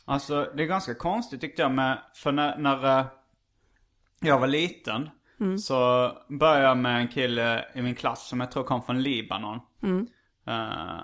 Alltså 0.09 0.51
det 0.57 0.63
är 0.63 0.67
ganska 0.67 0.95
konstigt 0.95 1.41
tyckte 1.41 1.63
jag 1.63 1.71
med, 1.71 1.99
för 2.15 2.33
när, 2.33 2.59
när 2.59 2.99
eh, 2.99 3.07
jag 4.21 4.39
var 4.39 4.47
liten 4.47 5.11
Så 5.59 6.13
började 6.29 6.63
jag 6.63 6.77
med 6.77 7.01
en 7.01 7.09
kille 7.09 7.65
i 7.75 7.83
min 7.83 7.95
klass 7.95 8.29
som 8.29 8.41
jag 8.41 8.51
tror 8.51 8.65
kom 8.65 8.83
från 8.83 9.03
Libanon. 9.03 9.61
Eh, 10.47 11.01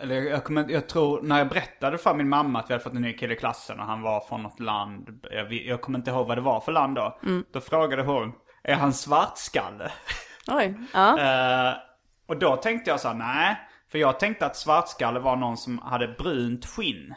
eller 0.00 0.14
jag, 0.14 0.44
kommer, 0.44 0.70
jag 0.70 0.88
tror, 0.88 1.22
när 1.22 1.38
jag 1.38 1.48
berättade 1.48 1.98
för 1.98 2.14
min 2.14 2.28
mamma 2.28 2.58
att 2.58 2.70
vi 2.70 2.74
hade 2.74 2.84
fått 2.84 2.92
en 2.92 3.02
ny 3.02 3.12
kille 3.12 3.34
i 3.34 3.36
klassen 3.36 3.80
och 3.80 3.86
han 3.86 4.02
var 4.02 4.20
från 4.20 4.42
något 4.42 4.60
land. 4.60 5.26
Jag, 5.30 5.52
jag 5.52 5.80
kommer 5.80 5.98
inte 5.98 6.10
ihåg 6.10 6.26
vad 6.26 6.36
det 6.36 6.42
var 6.42 6.60
för 6.60 6.72
land 6.72 6.94
då. 6.96 7.18
Då 7.52 7.60
frågade 7.60 8.02
hon, 8.02 8.32
är 8.62 8.74
han 8.74 8.92
svartskalle? 8.92 9.92
Oj, 10.48 10.74
ja. 10.94 11.18
Eh, 11.20 11.74
och 12.26 12.38
då 12.38 12.56
tänkte 12.56 12.90
jag 12.90 13.00
så 13.00 13.08
här, 13.08 13.14
nej. 13.14 13.56
För 13.90 13.98
jag 13.98 14.20
tänkte 14.20 14.46
att 14.46 14.56
svartskalle 14.56 15.20
var 15.20 15.36
någon 15.36 15.56
som 15.56 15.78
hade 15.78 16.08
brunt 16.08 16.66
skinn. 16.66 17.14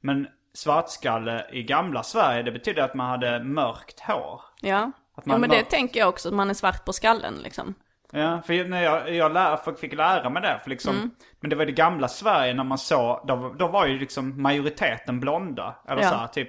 Men 0.00 0.26
svartskalle 0.54 1.46
i 1.52 1.62
gamla 1.62 2.02
Sverige, 2.02 2.42
det 2.42 2.52
betyder 2.52 2.82
att 2.82 2.94
man 2.94 3.08
hade 3.10 3.44
mörkt 3.44 4.00
hår. 4.00 4.40
Ja. 4.60 4.78
Att 5.14 5.26
ja 5.26 5.32
man 5.32 5.40
men 5.40 5.50
var- 5.50 5.56
det 5.56 5.64
tänker 5.64 6.00
jag 6.00 6.08
också, 6.08 6.28
att 6.28 6.34
man 6.34 6.50
är 6.50 6.54
svart 6.54 6.84
på 6.84 6.92
skallen 6.92 7.34
liksom. 7.34 7.74
Ja, 8.12 8.42
för 8.46 8.64
när 8.68 8.82
jag, 8.82 9.14
jag 9.14 9.32
lär, 9.32 9.74
fick 9.76 9.92
lära 9.94 10.30
mig 10.30 10.42
det. 10.42 10.60
För 10.62 10.70
liksom, 10.70 10.96
Mm. 10.96 11.10
Men 11.40 11.50
det 11.50 11.56
var 11.56 11.62
i 11.62 11.66
det 11.66 11.72
gamla 11.72 12.08
Sverige 12.08 12.54
när 12.54 12.64
man 12.64 12.78
såg, 12.78 13.20
då, 13.26 13.54
då 13.58 13.68
var 13.68 13.86
ju 13.86 13.98
liksom 13.98 14.42
majoriteten 14.42 15.20
blonda. 15.20 15.74
Eller 15.88 16.02
Ja. 16.02 16.08
så 16.08 16.14
här, 16.14 16.26
typ. 16.26 16.48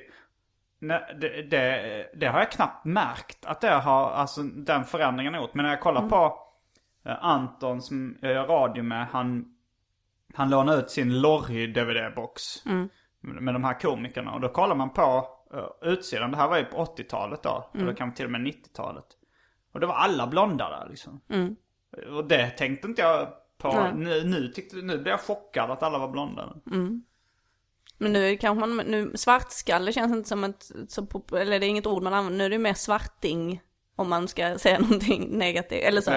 Nej, 0.82 1.18
det, 1.22 1.42
det, 1.42 2.06
det 2.16 2.26
har 2.28 2.40
jag 2.40 2.52
knappt 2.52 2.86
märkt 2.86 3.46
att 3.46 3.62
det 3.62 3.70
har, 3.72 4.12
alltså 4.12 4.42
den 4.44 4.86
förändringen 4.86 5.34
har 5.34 5.42
gjort. 5.42 5.54
Men 5.54 5.64
när 5.64 5.70
jag 5.70 5.82
kollar 5.82 6.00
Mm. 6.02 6.10
på 6.10 6.40
eh, 7.06 7.26
Anton 7.26 7.82
som 7.82 8.18
jag 8.22 8.32
gör 8.32 8.48
radio 8.48 8.84
med, 8.84 9.08
han, 9.12 9.46
han 10.34 10.50
lånar 10.50 10.78
ut 10.80 10.90
sin 10.92 11.22
Lorry 11.22 11.68
DVD-box. 11.74 12.66
Mm. 12.66 12.90
Med 13.22 13.54
de 13.54 13.64
här 13.64 13.80
komikerna. 13.80 14.34
Och 14.34 14.42
då 14.42 14.50
kollar 14.50 14.76
man 14.76 14.90
på 14.90 15.28
uh, 15.54 15.92
utsidan, 15.92 16.32
det 16.32 16.38
här 16.38 16.48
var 16.48 16.58
ju 16.58 16.66
på 16.66 16.78
80-talet 16.78 17.44
då. 17.44 17.70
Mm. 17.74 17.86
Eller 17.86 17.96
kanske 17.98 18.18
till 18.18 18.26
och 18.26 18.32
med 18.32 18.42
90-talet. 18.42 19.06
Och 19.72 19.80
det 19.80 19.86
var 19.86 19.96
alla 19.96 20.28
blonda 20.28 20.70
där 20.70 20.90
liksom. 20.90 21.22
Och 22.18 22.26
det 22.26 22.50
tänkte 22.50 22.88
inte 22.88 23.02
jag 23.02 23.28
på. 23.58 23.74
Nej. 23.74 23.94
Nu, 23.96 24.24
nu, 24.24 24.48
tyckte, 24.48 24.76
nu 24.76 24.98
blev 24.98 25.08
jag 25.08 25.20
chockad 25.20 25.72
att 25.72 25.84
alla 25.84 25.98
var 25.98 26.08
blonda. 26.08 26.56
Men 27.98 28.14
nu 28.14 28.38
kanske 28.38 28.68
man, 28.68 28.78
nu, 28.78 29.12
svartskalle 29.16 29.94
känns 29.94 30.12
inte 30.12 30.30
som 30.30 30.44
ett, 30.44 30.72
så 30.88 31.08
eller 31.32 31.60
det 31.60 31.66
är 31.66 31.70
inget 31.70 31.88
ord 31.88 32.04
man 32.04 32.14
använder, 32.14 32.38
nu 32.38 32.46
är 32.46 32.50
det 32.50 32.58
mer 32.58 32.74
svarting. 32.74 33.62
Om 34.00 34.10
man 34.10 34.28
ska 34.28 34.58
säga 34.58 34.80
någonting 34.90 35.38
negativt, 35.38 35.84
eller 35.84 36.02
så. 36.02 36.12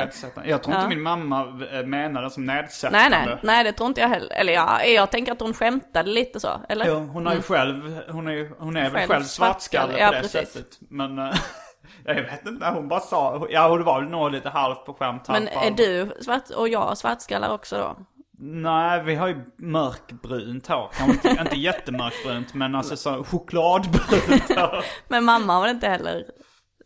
Jag 0.44 0.62
tror 0.62 0.74
Ja. 0.76 0.82
inte 0.82 0.88
min 0.88 1.02
mamma 1.02 1.66
eh, 1.72 1.86
menade 1.86 2.26
det 2.26 2.30
som 2.30 2.44
nedsättande. 2.44 3.08
Nej, 3.08 3.26
nej, 3.26 3.36
nej 3.42 3.64
det 3.64 3.72
tror 3.72 3.86
inte 3.88 4.00
jag 4.00 4.08
heller. 4.08 4.32
Eller 4.34 4.52
ja, 4.52 4.84
jag 4.84 5.10
tänker 5.10 5.32
att 5.32 5.40
hon 5.40 5.54
skämtade 5.54 6.10
lite 6.10 6.40
så, 6.40 6.48
eller? 6.68 6.86
Jo, 6.86 6.94
hon 7.12 7.26
har 7.26 7.34
ju 7.34 7.42
själv, 7.42 8.00
hon 8.08 8.28
är, 8.28 8.50
hon 8.58 8.76
är 8.76 8.90
väl 8.90 9.08
Själv 9.08 9.22
svartskalle 9.24 9.24
svartskalle, 9.24 9.92
på 9.92 9.98
ja, 9.98 10.10
det 10.10 10.20
precis. 10.20 10.52
sättet. 10.52 10.78
Men 10.90 11.18
eh, 11.18 11.34
jag 12.04 12.14
vet 12.14 12.46
inte, 12.46 12.66
hon 12.66 12.88
bara 12.88 13.00
sa, 13.00 13.46
ja 13.50 13.76
det 13.76 13.84
var 13.84 14.00
väl 14.00 14.10
nog 14.10 14.30
lite 14.30 14.48
halvt 14.48 14.84
på 14.86 14.94
skämt. 14.94 15.28
Men 15.28 15.48
är 15.48 15.70
du 15.70 16.12
svart 16.20 16.50
och 16.56 16.68
jag 16.68 16.98
svartskallar 16.98 17.54
också 17.54 17.76
då? 17.78 17.96
Nej, 18.44 19.02
vi 19.02 19.14
har 19.14 19.28
ju 19.28 19.36
mörkbrunt 19.56 20.66
hår. 20.66 20.90
Kanske 20.98 21.28
inte, 21.28 21.42
inte 21.42 21.56
jättemörkbrunt, 21.56 22.54
men 22.54 22.74
alltså 22.74 22.96
så 22.96 23.24
chokladbrunt 23.24 24.48
hår. 24.56 24.84
Men 25.08 25.24
mamma 25.24 25.52
har 25.52 25.60
väl 25.62 25.70
inte 25.70 25.88
heller 25.88 26.24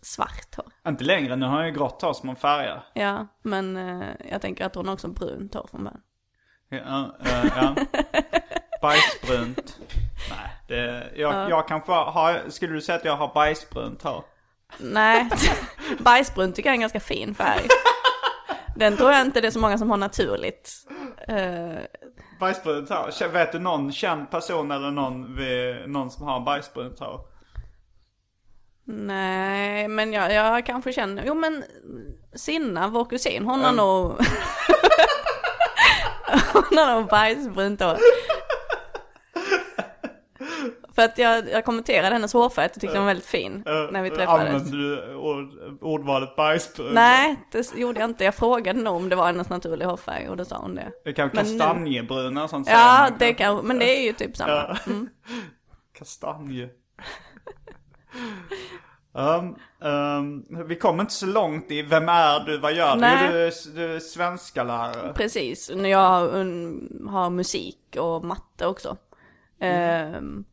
svart 0.06 0.56
hår? 0.56 0.66
Inte 0.88 1.04
längre, 1.04 1.36
nu 1.36 1.46
har 1.46 1.58
jag 1.58 1.68
ju 1.68 1.74
grått 1.74 2.02
hår 2.02 2.12
som 2.12 2.28
hon 2.28 2.36
färgar. 2.36 2.84
Ja, 2.94 3.26
men 3.42 3.76
eh, 3.76 4.08
jag 4.30 4.42
tänker 4.42 4.66
att 4.66 4.74
hon 4.74 4.86
har 4.86 4.94
också 4.94 5.08
brunt 5.08 5.54
hår 5.54 5.66
från 5.70 5.84
början. 5.84 6.00
Ja, 6.68 7.16
eh, 7.24 7.46
ja. 7.56 7.74
Bajsbrunt. 8.82 9.78
Nej, 10.30 10.50
det, 10.68 11.10
jag, 11.16 11.50
jag 11.50 11.68
kanske 11.68 11.92
har, 11.92 12.42
skulle 12.48 12.72
du 12.72 12.80
säga 12.80 12.98
att 12.98 13.04
jag 13.04 13.16
har 13.16 13.34
bajsbrunt 13.34 14.02
hår? 14.02 14.24
Nej, 14.78 15.28
bajsbrunt 15.98 16.56
tycker 16.56 16.68
jag 16.68 16.72
är 16.72 16.76
en 16.76 16.80
ganska 16.80 17.00
fin 17.00 17.34
färg. 17.34 17.66
Den 18.76 18.96
tror 18.96 19.12
jag 19.12 19.20
inte 19.20 19.40
det 19.40 19.46
är 19.46 19.50
så 19.50 19.60
många 19.60 19.78
som 19.78 19.90
har 19.90 19.96
naturligt. 19.96 20.86
Eh, 21.28 21.78
Bajsbrunt 22.40 22.88
hår? 22.88 23.28
Vet 23.28 23.52
du 23.52 23.58
någon 23.58 23.92
känd 23.92 24.30
person 24.30 24.70
eller 24.70 24.90
någon, 24.90 25.38
någon 25.92 26.10
som 26.10 26.26
har 26.26 26.40
bajsbrunt 26.40 26.98
hår? 26.98 27.20
Nej, 28.86 29.88
men 29.88 30.12
jag, 30.12 30.32
jag 30.32 30.66
kanske 30.66 30.92
känner, 30.92 31.24
jo 31.26 31.34
men 31.34 31.64
Sinna, 32.34 32.88
vår 32.88 33.04
kusin, 33.04 33.44
hon 33.44 33.60
har 33.60 33.72
nog... 33.72 34.12
hon 36.52 36.78
har 36.78 37.00
nog 37.00 37.08
bajsbrunt 37.08 37.80
hår. 37.80 37.98
För 40.94 41.02
att 41.02 41.18
jag, 41.18 41.50
jag 41.50 41.64
kommenterade 41.64 42.14
hennes 42.14 42.32
hårfärg, 42.32 42.64
jag 42.64 42.72
tyckte 42.72 42.86
den 42.86 43.02
var 43.02 43.06
väldigt 43.06 43.26
fin 43.26 43.62
när 43.64 44.02
vi 44.02 44.10
träffades. 44.10 44.54
Använder 44.54 44.78
du 44.78 45.14
ord, 45.14 45.78
ordvalet 45.80 46.36
bajsbrunt? 46.36 46.94
Nej, 46.94 47.36
det 47.52 47.74
gjorde 47.76 48.00
jag 48.00 48.10
inte. 48.10 48.24
Jag 48.24 48.34
frågade 48.34 48.80
nog 48.80 48.96
om 48.96 49.08
det 49.08 49.16
var 49.16 49.26
hennes 49.26 49.48
naturliga 49.48 49.88
hårfärg 49.88 50.28
och 50.28 50.36
då 50.36 50.44
sa 50.44 50.58
hon 50.58 50.74
det. 50.74 50.92
Det 51.04 51.12
kan 51.12 51.30
kastanjebruna 51.30 52.44
och 52.44 52.50
sånt 52.50 52.68
Ja, 52.70 53.10
det 53.18 53.34
kan, 53.34 53.66
men 53.66 53.78
det 53.78 53.98
är 53.98 54.02
ju 54.02 54.12
typ 54.12 54.36
samma. 54.36 54.78
Mm. 54.86 55.08
Kastanje. 55.98 56.68
Um, 59.12 59.56
um, 59.80 60.66
vi 60.68 60.76
kommer 60.76 61.00
inte 61.02 61.12
så 61.12 61.26
långt 61.26 61.70
i 61.70 61.82
vem 61.82 62.08
är 62.08 62.40
du, 62.46 62.58
vad 62.58 62.72
gör 62.74 62.94
du? 62.94 63.00
Nej. 63.00 63.32
Du, 63.32 63.38
är- 63.46 63.74
du 63.74 63.94
är 63.96 64.00
svenska 64.00 64.64
lärare. 64.64 65.12
Precis, 65.14 65.70
jag 65.70 66.34
um, 66.34 67.08
har 67.10 67.30
musik 67.30 67.96
och 68.00 68.24
matte 68.24 68.66
också. 68.66 68.96
Ehm, 69.60 70.44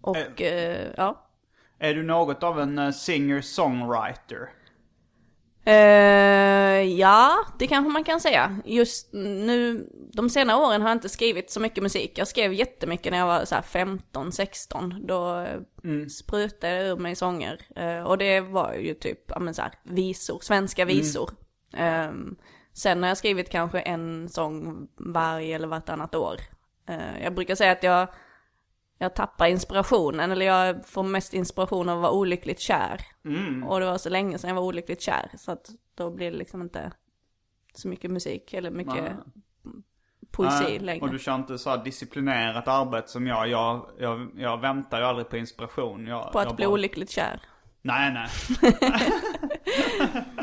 och 0.00 0.42
eh, 0.42 0.88
ja. 0.96 1.26
Är 1.78 1.94
du 1.94 2.02
något 2.02 2.42
av 2.42 2.60
en 2.60 2.78
eh, 2.78 2.90
singer-songwriter? 2.90 4.48
Eh, 5.64 6.82
ja, 6.82 7.46
det 7.58 7.66
kanske 7.66 7.92
man 7.92 8.04
kan 8.04 8.20
säga. 8.20 8.56
Just 8.64 9.12
nu, 9.12 9.88
de 10.12 10.30
senare 10.30 10.56
åren 10.56 10.82
har 10.82 10.88
jag 10.88 10.96
inte 10.96 11.08
skrivit 11.08 11.50
så 11.50 11.60
mycket 11.60 11.82
musik. 11.82 12.18
Jag 12.18 12.28
skrev 12.28 12.52
jättemycket 12.52 13.12
när 13.12 13.18
jag 13.18 13.26
var 13.26 13.44
så 13.44 13.54
här 13.54 13.62
15, 13.62 14.32
16. 14.32 15.06
Då 15.06 15.46
mm. 15.84 16.08
sprutade 16.08 16.74
jag 16.74 16.86
ur 16.86 16.96
mig 16.96 17.16
sånger. 17.16 17.60
Eh, 17.76 18.02
och 18.02 18.18
det 18.18 18.40
var 18.40 18.74
ju 18.74 18.94
typ, 18.94 19.18
ja 19.26 19.38
men 19.38 19.54
så 19.54 19.62
här, 19.62 19.72
visor, 19.82 20.38
svenska 20.42 20.84
visor. 20.84 21.30
Ehm, 21.72 22.36
sen 22.72 23.02
har 23.02 23.08
jag 23.08 23.18
skrivit 23.18 23.50
kanske 23.50 23.80
en 23.80 24.28
sång 24.28 24.88
varje 24.96 25.54
eller 25.54 25.68
vartannat 25.68 26.14
år. 26.14 26.36
Eh, 26.88 27.22
jag 27.22 27.34
brukar 27.34 27.54
säga 27.54 27.72
att 27.72 27.82
jag, 27.82 28.08
jag 28.98 29.14
tappar 29.14 29.46
inspirationen, 29.46 30.32
eller 30.32 30.46
jag 30.46 30.86
får 30.88 31.02
mest 31.02 31.34
inspiration 31.34 31.88
av 31.88 31.96
att 31.96 32.02
vara 32.02 32.12
olyckligt 32.12 32.60
kär. 32.60 33.00
Och 33.66 33.80
det 33.80 33.86
var 33.86 33.98
så 33.98 34.08
länge 34.10 34.38
sedan 34.38 34.48
jag 34.48 34.54
var 34.54 34.62
olyckligt 34.62 35.02
kär, 35.02 35.30
så 35.38 35.52
att 35.52 35.66
då 35.94 36.10
blir 36.10 36.30
det 36.30 36.36
liksom 36.36 36.62
inte 36.62 36.92
så 37.74 37.88
mycket 37.88 38.10
musik 38.10 38.54
eller 38.54 38.70
mycket 38.70 38.94
Nej. 38.94 39.12
poesi 40.30 40.64
Nej, 40.64 40.78
längre. 40.78 41.00
Och 41.02 41.10
du 41.10 41.18
kör 41.18 41.34
inte 41.34 41.58
så 41.58 41.70
här 41.70 41.84
disciplinerat 41.84 42.68
arbete 42.68 43.08
som 43.08 43.26
jag. 43.26 43.48
Jag, 43.48 43.86
jag, 43.98 44.30
jag 44.36 44.60
väntar 44.60 44.98
ju 45.00 45.04
aldrig 45.04 45.28
på 45.28 45.36
inspiration. 45.36 46.06
Jag, 46.06 46.32
På 46.32 46.38
att 46.38 46.44
jag 46.46 46.56
bli 46.56 46.64
bara- 46.66 46.72
olyckligt 46.72 47.10
kär. 47.10 47.40
Nej, 47.84 48.12
nej. 48.12 48.28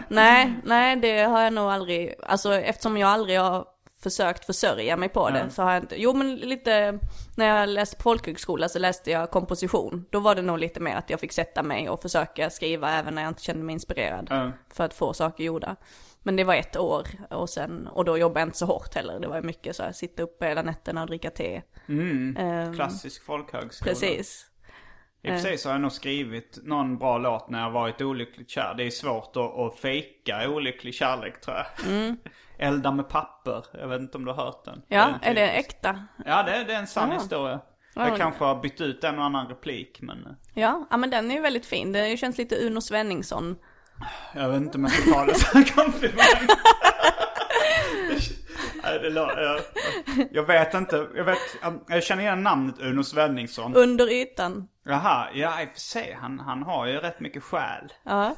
Nej, 0.07 0.53
nej 0.63 0.95
det 0.95 1.19
har 1.23 1.41
jag 1.41 1.53
nog 1.53 1.65
aldrig, 1.71 2.15
alltså 2.23 2.53
eftersom 2.53 2.97
jag 2.97 3.09
aldrig 3.09 3.39
har 3.39 3.65
försökt 4.03 4.45
försörja 4.45 4.97
mig 4.97 5.09
på 5.09 5.29
det 5.29 5.49
så 5.49 5.61
har 5.63 5.73
jag 5.73 5.83
inte, 5.83 6.01
jo 6.01 6.13
men 6.13 6.35
lite, 6.35 6.99
när 7.35 7.45
jag 7.45 7.69
läste 7.69 7.95
på 7.95 8.01
folkhögskola 8.01 8.69
så 8.69 8.79
läste 8.79 9.11
jag 9.11 9.31
komposition. 9.31 10.05
Då 10.09 10.19
var 10.19 10.35
det 10.35 10.41
nog 10.41 10.59
lite 10.59 10.79
mer 10.79 10.95
att 10.95 11.09
jag 11.09 11.19
fick 11.19 11.31
sätta 11.31 11.63
mig 11.63 11.89
och 11.89 12.01
försöka 12.01 12.49
skriva 12.49 12.91
även 12.91 13.15
när 13.15 13.21
jag 13.21 13.29
inte 13.29 13.43
kände 13.43 13.63
mig 13.63 13.73
inspirerad. 13.73 14.27
Ja. 14.29 14.51
För 14.73 14.83
att 14.83 14.93
få 14.93 15.13
saker 15.13 15.43
gjorda. 15.43 15.75
Men 16.23 16.35
det 16.35 16.43
var 16.43 16.55
ett 16.55 16.77
år 16.77 17.07
och 17.29 17.49
sen, 17.49 17.87
och 17.87 18.05
då 18.05 18.17
jobbade 18.17 18.39
jag 18.39 18.47
inte 18.47 18.57
så 18.57 18.65
hårt 18.65 18.95
heller. 18.95 19.19
Det 19.19 19.27
var 19.27 19.41
mycket 19.41 19.75
så 19.75 19.83
här, 19.83 19.91
sitta 19.91 20.23
uppe 20.23 20.47
hela 20.47 20.61
nätterna 20.61 21.01
och 21.01 21.07
dricka 21.07 21.29
te. 21.29 21.61
Ehm, 21.87 22.73
Klassisk 22.75 23.25
folkhögskola. 23.25 23.91
Precis. 23.91 24.45
I 25.21 25.29
och 25.29 25.33
för 25.33 25.39
sig 25.39 25.57
så 25.57 25.69
har 25.69 25.73
jag 25.73 25.81
nog 25.81 25.91
skrivit 25.91 26.59
någon 26.63 26.97
bra 26.97 27.17
låt 27.17 27.49
när 27.49 27.61
jag 27.61 27.71
varit 27.71 28.01
olyckligt 28.01 28.49
kär. 28.49 28.73
Det 28.77 28.83
är 28.83 28.89
svårt 28.89 29.35
att, 29.35 29.59
att 29.59 29.79
fejka 29.79 30.49
olycklig 30.49 30.93
kärlek 30.93 31.41
tror 31.41 31.57
jag. 31.57 31.65
Elda 32.59 32.91
med 32.91 33.09
papper. 33.09 33.65
Jag 33.73 33.87
vet 33.87 34.01
inte 34.01 34.17
om 34.17 34.25
du 34.25 34.31
har 34.31 34.45
hört 34.45 34.65
den. 34.65 34.81
Ja, 34.87 35.05
Den 35.05 35.15
är 35.21 35.35
det 35.41 35.47
typisk. 35.51 35.69
äkta? 35.69 36.05
Ja, 36.25 36.43
det, 36.43 36.63
det 36.63 36.73
är 36.73 36.79
en 36.79 36.87
sann 36.87 37.11
Ah. 37.11 37.13
historia. 37.13 37.59
Ja, 37.95 38.07
Jag 38.07 38.17
kanske 38.17 38.43
har 38.43 38.55
bytt 38.61 38.81
ut 38.81 39.03
en 39.03 39.19
och 39.19 39.25
annan 39.25 39.47
replik 39.47 39.99
men 40.01 40.25
eh, 40.25 40.31
Ja, 40.53 40.87
ja 40.89 40.97
men 40.97 41.09
den 41.09 41.31
är 41.31 41.35
ju 41.35 41.41
väldigt 41.41 41.65
fin. 41.65 41.91
Det 41.91 42.17
känns 42.19 42.37
lite 42.37 42.55
Uno 42.55 42.81
Svenningsson. 42.81 43.55
jag 44.35 44.49
vet 44.49 44.61
inte 44.61 44.77
om 44.77 44.83
jag 44.83 44.91
ska 44.93 45.13
ta 45.13 45.25
det 45.25 45.35
som 45.35 45.59
en 45.61 45.65
komplimang. 45.65 46.47
Det 48.97 49.09
jag, 49.43 49.61
jag 50.31 50.43
vet 50.43 50.73
inte. 50.73 51.07
Jag, 51.15 51.23
vet, 51.23 51.37
jag 51.87 52.03
känner 52.03 52.23
igen 52.23 52.43
namnet 52.43 52.75
Uno 52.79 53.03
Svenningsson. 53.03 53.75
Under 53.75 54.11
ytan. 54.11 54.67
Jaha, 54.85 55.27
ja 55.33 55.61
i 55.61 55.65
och 55.65 55.69
för 55.69 55.79
sig. 55.79 56.17
Han, 56.21 56.39
han 56.39 56.63
har 56.63 56.85
ju 56.87 56.97
rätt 56.97 57.19
mycket 57.19 57.43
själ. 57.43 57.93
Ja. 58.03 58.35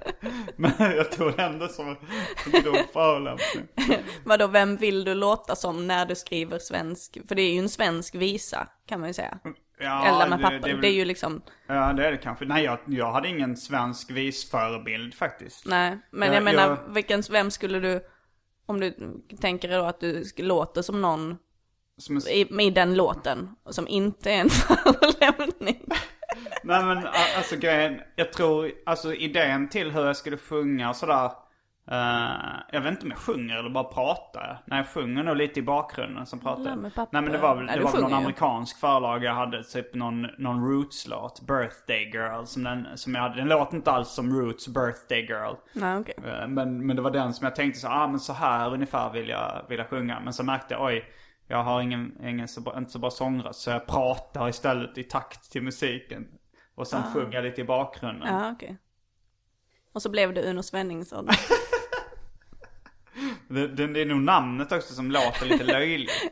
Men 0.56 0.72
jag 0.78 1.12
tog 1.12 1.36
det 1.36 1.42
ändå 1.42 1.68
som 1.68 1.88
en 1.88 2.62
grov 2.62 2.76
förolämpning. 2.92 3.66
Vadå, 4.24 4.46
vem 4.46 4.76
vill 4.76 5.04
du 5.04 5.14
låta 5.14 5.56
som 5.56 5.86
när 5.86 6.06
du 6.06 6.14
skriver 6.14 6.58
svensk? 6.58 7.18
För 7.28 7.34
det 7.34 7.42
är 7.42 7.52
ju 7.52 7.58
en 7.58 7.68
svensk 7.68 8.14
visa, 8.14 8.68
kan 8.88 9.00
man 9.00 9.08
ju 9.08 9.12
säga. 9.14 9.38
Ja, 9.80 10.06
Elda 10.06 10.28
med 10.28 10.38
det- 10.38 10.42
papper. 10.42 10.58
det 10.58 10.62
Det 10.64 10.70
är 10.70 10.74
är, 10.76 10.80
väl- 10.80 10.90
ju 10.94 11.04
liksom, 11.04 11.42
Ja, 11.66 11.92
det 11.92 12.06
är 12.06 12.10
det 12.10 12.16
kanske. 12.16 12.44
Nej, 12.44 12.64
jag, 12.64 12.78
jag 12.86 13.12
hade 13.12 13.28
ingen 13.28 13.56
svensk 13.56 14.10
visförebild 14.10 15.14
faktiskt. 15.14 15.66
nej. 15.66 15.98
Men 16.10 16.28
Ja, 16.28 16.34
jag 16.34 16.42
menar, 16.42 16.68
jag- 16.68 16.94
vilken, 16.94 17.22
vem 17.30 17.50
skulle 17.50 17.80
du, 17.80 18.00
om 18.68 18.80
du 18.80 18.94
tänker 19.40 19.68
då 19.68 19.84
att 19.84 20.00
du 20.00 20.24
låter 20.36 20.82
som 20.82 21.00
någon 21.02 21.38
Som 21.98 22.16
en, 22.16 22.22
i, 22.28 22.66
i 22.66 22.70
den 22.70 22.94
låten, 22.94 23.54
som 23.70 23.88
inte 23.88 24.30
är 24.30 24.40
en 24.40 24.50
förolämpning. 24.50 25.84
nej 26.62 26.84
men 26.84 27.06
alltså 27.36 27.56
grejen, 27.56 28.00
jag 28.16 28.32
tror, 28.32 28.72
alltså 28.86 29.14
idén 29.14 29.68
till 29.68 29.90
hur 29.90 30.06
jag 30.06 30.16
skulle 30.16 30.36
sjunga 30.36 30.94
sådär. 30.94 31.30
Eh, 31.90 32.60
jag 32.72 32.80
vet 32.80 32.90
inte 32.92 33.04
om 33.04 33.10
jag 33.10 33.18
sjunger 33.18 33.56
eller 33.56 33.70
bara 33.70 33.84
pratar. 33.84 34.62
Nej, 34.64 34.78
jag 34.78 34.88
sjunger 34.88 35.22
nog 35.22 35.36
lite 35.36 35.60
i 35.60 35.62
bakgrunden 35.62 36.26
som 36.26 36.40
pratar. 36.40 36.76
Nej 37.12 37.22
men 37.22 37.32
det 37.32 37.38
var 37.38 37.54
väl, 37.56 37.66
det 37.66 37.80
var 37.80 38.00
någon 38.00 38.10
ju. 38.10 38.16
amerikansk 38.16 38.78
förlag 38.80 39.24
jag 39.24 39.34
hade. 39.34 39.64
Typ 39.64 39.94
någon, 39.94 40.22
någon 40.38 40.70
Roots-låt. 40.70 41.40
Birthday 41.46 42.10
Girl. 42.10 42.44
Som, 42.44 42.62
den, 42.64 42.88
som 42.94 43.14
jag 43.14 43.22
hade. 43.22 43.34
Den 43.36 43.48
låter 43.48 43.76
inte 43.76 43.90
alls 43.90 44.08
som 44.08 44.40
Roots 44.40 44.68
Birthday 44.68 45.20
Girl. 45.26 45.54
Nej, 45.72 45.96
okej. 45.96 46.14
Eh, 46.24 46.48
Men, 46.48 46.86
men 46.86 46.96
det 46.96 47.02
var 47.02 47.10
den 47.10 47.34
som 47.34 47.44
jag 47.44 47.54
tänkte 47.54 47.80
så, 47.80 47.88
ah 47.88 48.06
men 48.06 48.20
så 48.20 48.32
här 48.32 48.74
ungefär 48.74 49.10
vill 49.12 49.28
jag, 49.28 49.64
vill 49.68 49.78
jag 49.78 49.88
sjunga. 49.88 50.20
Men 50.20 50.32
så 50.32 50.44
märkte 50.44 50.74
jag, 50.74 50.82
oj, 50.84 51.04
jag 51.46 51.62
har 51.62 51.80
ingen, 51.80 52.24
ingen 52.24 52.48
så 52.48 52.60
bra, 52.60 52.78
inte 52.78 52.90
så 52.90 52.98
bra 52.98 53.10
sångröst. 53.10 53.60
Så 53.60 53.70
jag 53.70 53.86
pratar 53.86 54.48
istället 54.48 54.98
i 54.98 55.02
takt 55.04 55.52
till 55.52 55.62
musiken. 55.62 56.26
Och 56.74 56.86
sen 56.86 57.02
sjunger 57.02 57.32
jag 57.32 57.44
lite 57.44 57.60
i 57.60 57.64
bakgrunden. 57.64 58.28
Ja, 58.28 58.50
okej. 58.52 58.78
Och 59.92 60.02
så 60.02 60.10
blev 60.10 60.34
det 60.34 60.50
Uno 60.50 60.62
Svenningsson. 60.62 61.28
Det, 63.48 63.66
det, 63.86 64.00
är 64.02 64.06
nog 64.06 64.22
namnet 64.22 64.72
också 64.72 64.94
som 64.94 65.10
låter 65.10 65.46
lite 65.46 65.64
löjligt. 65.72 66.30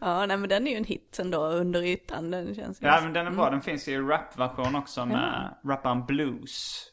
ja, 0.00 0.26
nej 0.26 0.36
men 0.36 0.48
den 0.48 0.66
är 0.66 0.70
ju 0.70 0.76
en 0.76 0.84
hit 0.84 1.18
ändå 1.20 1.46
under 1.46 1.82
ytan. 1.82 2.30
Den 2.30 2.54
känns 2.54 2.82
ja 2.82 3.00
men 3.02 3.12
den 3.12 3.26
är 3.26 3.30
bra, 3.30 3.50
den 3.50 3.60
finns 3.60 3.88
i 3.88 3.98
rapversion 3.98 4.74
också 4.74 5.06
med 5.06 5.54
rapparen 5.64 6.06
Blues. 6.06 6.84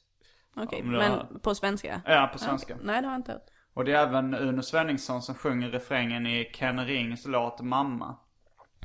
Okej, 0.56 0.82
du 0.82 0.88
men 0.88 1.12
har- 1.12 1.39
på 1.41 1.56
svenska? 1.56 2.02
Ja, 2.06 2.30
på 2.34 2.39
svenska. 2.39 2.74
Okej. 2.74 2.86
Nej, 2.86 3.02
det 3.02 3.08
har 3.08 3.13
jag 3.13 3.20
inte 3.20 3.32
hört. 3.32 3.46
Och 3.74 3.86
det 3.86 3.94
är 3.94 4.08
även 4.08 4.34
Uno 4.36 4.62
Svenningsson 4.62 5.22
som 5.22 5.36
sjunger 5.36 5.70
refrängen 5.70 6.28
i 6.28 6.52
Ken 6.54 6.86
Rings 6.86 7.26
låt 7.26 7.62
Mamma. 7.62 8.17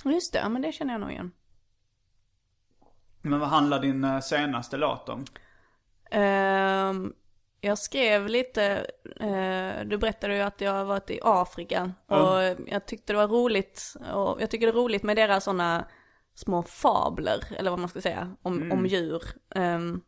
Just 0.05 0.33
det, 0.33 0.39
ja 0.39 0.49
men 0.49 0.63
det 0.63 0.73
känner 0.73 0.95
jag 0.95 1.01
nog 1.01 1.11
igen. 1.11 1.33
Men 3.23 3.41
vad 3.41 3.49
handlar 3.49 3.81
din 3.81 4.05
eh, 4.05 4.21
senaste 4.21 4.77
låt 4.77 5.09
om? 5.09 5.25
Ehm, 6.11 7.13
jag 7.67 7.79
skrev 7.79 8.27
lite, 8.29 8.87
eh, 9.21 9.87
du 9.87 9.99
berättade 9.99 10.35
ju 10.37 10.41
att 10.41 10.61
jag 10.61 10.73
har 10.73 10.85
varit 10.85 11.11
i 11.11 11.21
Afrika. 11.23 11.93
Och 12.07 12.67
jag 12.67 12.87
tyckte 12.87 13.13
det 13.13 13.17
var 13.17 13.29
roligt, 13.29 13.95
och 14.15 14.43
jag 14.43 14.51
tycker 14.51 14.67
det 14.67 14.71
är 14.73 14.83
roligt 14.83 15.03
med 15.03 15.17
deras 15.17 15.45
sådana 15.45 15.85
små 16.35 16.63
fabler, 16.63 17.45
eller 17.59 17.71
vad 17.71 17.79
man 17.81 17.89
ska 17.89 18.01
säga, 18.01 18.37
om, 18.43 18.73
om 18.73 18.87
djur. 18.87 19.23
Ehm, 19.55 20.01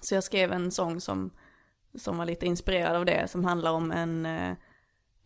så 0.00 0.14
jag 0.14 0.24
skrev 0.24 0.52
en 0.52 0.70
sång 0.70 1.00
som, 1.00 1.30
som 1.98 2.18
var 2.18 2.24
lite 2.26 2.46
inspirerad 2.46 2.96
av 2.96 3.04
det, 3.04 3.30
som 3.30 3.44
handlar 3.44 3.72
om 3.72 3.92
en, 3.92 4.26
eh, 4.26 4.52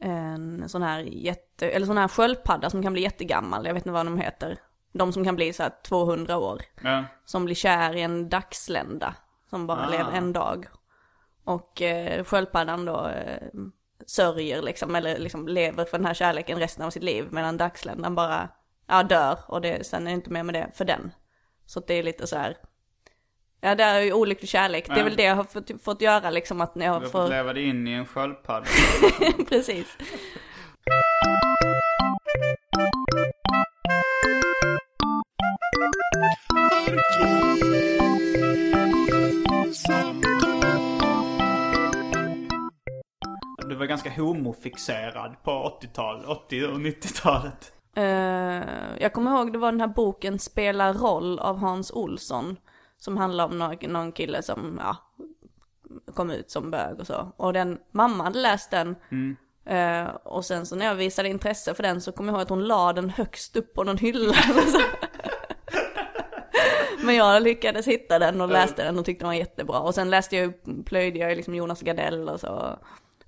en 0.01 0.69
sån 0.69 0.83
här 0.83 1.01
jätte, 1.01 1.71
eller 1.71 1.87
sån 1.87 1.99
här 1.99 2.09
sköldpadda 2.09 2.71
som 2.71 2.83
kan 2.83 2.93
bli 2.93 3.03
jättegammal, 3.03 3.67
jag 3.67 3.75
vet 3.75 3.81
inte 3.83 3.93
vad 3.93 4.07
de 4.07 4.19
heter. 4.19 4.59
De 4.93 5.13
som 5.13 5.25
kan 5.25 5.37
bli 5.37 5.53
så 5.53 5.63
här 5.63 5.73
200 5.89 6.37
år 6.37 6.63
Ja. 6.83 7.05
som 7.25 7.45
blir 7.45 7.55
kär 7.55 7.97
i 7.97 8.03
en 8.03 8.29
dagslända 8.29 9.15
som 9.51 9.67
bara 9.67 9.87
Ah. 9.87 9.91
lever 9.91 10.13
en 10.13 10.33
dag. 10.33 10.67
Och 11.49 11.83
eh, 11.83 12.25
sköldpaddan 12.25 12.85
då 12.85 13.09
eh, 13.09 13.49
sörjer 14.07 14.63
liksom, 14.63 14.95
eller 14.95 15.19
liksom 15.19 15.49
lever 15.49 15.85
för 15.85 15.99
den 15.99 16.07
här 16.07 16.15
kärleken 16.15 16.59
resten 16.59 16.85
av 16.85 16.91
sitt 16.91 17.03
liv. 17.03 17.29
Medan 17.31 17.57
dagsländan 17.57 18.15
bara, 18.15 18.49
ja 18.87 19.03
dör 19.03 19.39
och 19.47 19.61
det, 19.61 19.87
sen 19.87 20.07
är 20.07 20.11
det 20.11 20.15
inte 20.15 20.31
mer 20.31 20.43
med 20.43 20.55
det 20.55 20.71
för 20.75 20.85
den. 20.85 21.11
Så 21.67 21.81
det 21.81 21.95
är 21.95 22.03
lite 22.03 22.27
så 22.27 22.37
här, 22.37 22.57
ja 23.61 23.75
det 23.75 23.83
är 23.83 24.01
ju 24.01 24.13
olycklig 24.13 24.49
kärlek. 24.49 24.89
Det 24.89 25.01
är 25.01 25.05
väl 25.05 25.17
det 25.17 25.23
jag 25.23 25.37
har 25.37 25.45
fått, 25.45 25.83
fått 25.83 26.01
göra 26.01 26.31
liksom 26.31 26.61
att 26.61 26.75
när 26.75 26.87
jag 26.87 26.95
Du 26.95 27.07
har 27.07 27.11
fått 27.11 27.23
får, 27.23 27.29
leva 27.29 27.53
dig 27.53 27.69
in 27.69 27.89
i 27.89 27.93
en 27.93 28.07
sköldpadda. 28.07 28.67
precis. 29.49 29.97
Var 43.79 43.87
ganska 43.87 44.11
homofixerad 44.11 45.43
på 45.43 45.79
80-talet, 45.81 46.27
80 46.27 46.65
och 46.65 46.79
90-talet. 46.79 47.73
Eh, 47.95 48.65
jag 48.99 49.13
kommer 49.13 49.31
ihåg 49.31 49.53
det 49.53 49.59
var 49.59 49.73
den 49.73 49.81
här 49.81 49.89
boken 49.89 50.39
Spela 50.39 50.93
roll 50.93 51.39
av 51.39 51.59
Hans 51.59 51.91
Olsson. 51.91 52.57
Som 52.97 53.17
handlar 53.17 53.45
om 53.45 53.59
någon, 53.59 53.77
någon 53.93 54.13
kille 54.13 54.43
som, 54.43 54.81
ja, 54.83 54.97
kom 56.15 56.31
ut 56.31 56.51
som 56.51 56.71
bög 56.71 57.01
och 57.01 57.07
så. 57.07 57.33
Och 57.37 57.53
den, 57.53 57.79
mamma 57.93 58.25
hade 58.25 58.39
läst 58.39 58.71
den. 58.71 58.97
Eh, 59.69 60.05
och 60.09 60.45
sen 60.45 60.67
så 60.67 60.77
när 60.77 60.87
jag 60.87 60.95
visade 60.95 61.29
intresse 61.29 61.75
för 61.75 61.83
den 61.83 62.01
så 62.01 62.13
kommer 62.13 62.33
jag 62.33 62.37
ihåg 62.37 62.43
att 62.43 62.49
hon 62.49 62.65
la 62.65 62.93
den 62.93 63.11
högst 63.11 63.57
upp 63.57 63.75
på 63.75 63.85
någon 63.85 63.99
hylla. 63.99 64.35
Men 67.05 67.15
jag 67.15 67.43
lyckades 67.43 67.87
hitta 67.87 68.19
den 68.19 68.41
och 68.41 68.49
läste 68.49 68.85
den 68.85 68.99
och 68.99 69.05
tyckte 69.05 69.25
den 69.25 69.29
var 69.29 69.35
jättebra. 69.35 69.79
Och 69.79 69.95
sen 69.95 70.11
läste 70.11 70.37
jag, 70.37 70.53
plöjde 70.85 71.19
jag 71.19 71.37
liksom 71.37 71.55
Jonas 71.55 71.83
Gardell 71.83 72.29
och 72.29 72.41
så. 72.41 72.79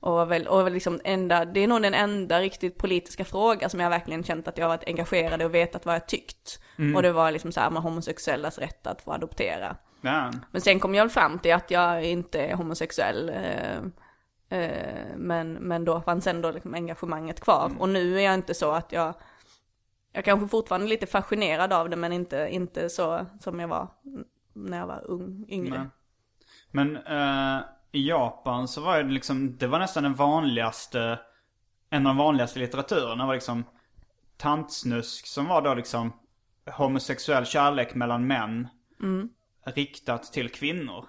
Och 0.00 0.30
väl, 0.30 0.46
och 0.46 0.70
liksom 0.70 1.00
enda, 1.04 1.44
det 1.44 1.60
är 1.60 1.68
nog 1.68 1.82
den 1.82 1.94
enda 1.94 2.40
riktigt 2.40 2.78
politiska 2.78 3.24
fråga 3.24 3.68
som 3.68 3.80
jag 3.80 3.90
verkligen 3.90 4.24
känt 4.24 4.48
att 4.48 4.58
jag 4.58 4.64
har 4.64 4.76
varit 4.76 4.88
engagerad 4.88 5.42
i 5.42 5.44
och 5.44 5.54
vetat 5.54 5.86
vad 5.86 5.94
jag 5.94 6.06
tyckt. 6.08 6.60
Och 6.96 7.02
det 7.02 7.12
var 7.12 7.30
liksom 7.30 7.52
så 7.52 7.60
här 7.60 7.70
med 7.70 7.82
homosexuellas 7.82 8.58
rätt 8.58 8.86
att 8.86 9.02
få 9.02 9.12
adoptera. 9.12 9.76
Ja. 10.00 10.30
Men 10.50 10.60
sen 10.60 10.80
kom 10.80 10.94
jag 10.94 11.12
fram 11.12 11.38
till 11.38 11.54
att 11.54 11.70
jag 11.70 12.04
inte 12.04 12.40
är 12.40 12.54
homosexuell. 12.54 13.28
Eh, 13.28 13.78
eh, 14.58 15.06
men, 15.16 15.52
men 15.52 15.84
då 15.84 16.00
fanns 16.00 16.26
ändå 16.26 16.50
liksom 16.50 16.74
engagemanget 16.74 17.40
kvar. 17.40 17.72
Och 17.78 17.88
nu 17.88 18.18
är 18.18 18.24
jag 18.24 18.34
inte 18.34 18.54
så 18.54 18.70
att 18.70 18.92
jag, 18.92 19.14
jag 20.12 20.24
kanske 20.24 20.48
fortfarande 20.48 20.86
är 20.86 20.88
lite 20.88 21.06
fascinerad 21.06 21.72
av 21.72 21.90
det 21.90 21.96
men 21.96 22.12
inte, 22.12 22.48
inte 22.50 22.88
så 22.88 23.26
som 23.40 23.60
jag 23.60 23.68
var 23.68 23.88
när 24.52 24.78
jag 24.78 24.86
var 24.86 25.04
ung, 25.10 25.46
yngre. 25.48 25.78
Nej. 25.78 25.88
Men 26.70 26.96
eh, 26.96 27.62
i 27.92 28.09
Japan 28.09 28.68
så 28.68 28.81
var 28.81 29.03
det 29.03 29.11
liksom, 29.11 29.57
det 29.57 29.66
var 29.66 29.79
nästan 29.79 30.03
den 30.03 30.14
vanligaste, 30.14 31.18
en 31.90 32.07
av 32.07 32.14
de 32.14 32.16
vanligaste 32.16 32.59
litteraturerna 32.59 33.26
var 33.26 33.35
liksom 33.35 33.64
tantsnusk 34.37 35.26
som 35.26 35.46
var 35.46 35.62
då 35.62 35.74
liksom 35.74 36.12
homosexuell 36.76 37.46
kärlek 37.46 37.94
mellan 37.94 38.26
män. 38.26 38.68
Riktat 39.64 40.33
till 40.33 40.48
kvinnor. 40.48 41.05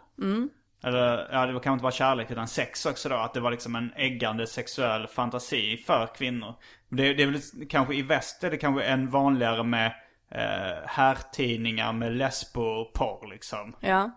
Eller, 0.83 1.29
ja 1.31 1.45
det 1.45 1.53
var 1.53 1.59
kanske 1.59 1.73
inte 1.73 1.83
bara 1.83 1.91
kärlek 1.91 2.31
utan 2.31 2.47
sex 2.47 2.85
också 2.85 3.09
då. 3.09 3.15
Att 3.15 3.33
det 3.33 3.39
var 3.39 3.51
liksom 3.51 3.75
en 3.75 3.93
äggande 3.95 4.47
sexuell 4.47 5.07
fantasi 5.07 5.77
för 5.77 6.15
kvinnor. 6.15 6.55
Det, 6.89 7.13
det 7.13 7.23
är 7.23 7.27
väl 7.27 7.67
kanske 7.69 7.95
i 7.95 8.01
väst 8.01 8.43
är 8.43 8.51
det 8.51 8.57
kanske 8.57 8.83
än 8.83 9.09
vanligare 9.09 9.63
med 9.63 9.93
eh, 10.31 10.85
herrtidningar 10.85 11.93
med 11.93 12.11
lesboporr 12.11 13.29
liksom. 13.29 13.75
Ja. 13.79 14.11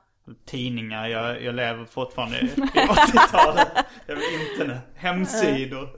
Tidningar, 0.44 1.06
jag, 1.08 1.42
jag 1.42 1.54
lever 1.54 1.84
fortfarande 1.84 2.38
i, 2.40 2.44
i 2.44 2.48
80-talet. 2.48 3.68
Jag 4.06 4.14
vill 4.14 4.24
internet, 4.50 4.82
hemsidor, 4.94 5.88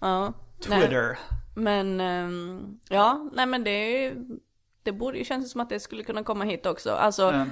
ja. 0.00 0.32
Nej. 0.68 0.80
Twitter. 0.80 1.18
Men 1.54 2.00
ehm, 2.00 2.78
ja, 2.88 3.30
nej 3.32 3.46
men 3.46 3.64
det 3.64 3.70
är 3.70 4.02
ju- 4.02 4.38
det 4.82 4.92
borde 4.92 5.18
ju 5.18 5.24
kännas 5.24 5.50
som 5.50 5.60
att 5.60 5.68
det 5.68 5.80
skulle 5.80 6.02
kunna 6.02 6.22
komma 6.24 6.44
hit 6.44 6.66
också. 6.66 6.90
Alltså, 6.92 7.22
Ja. 7.22 7.46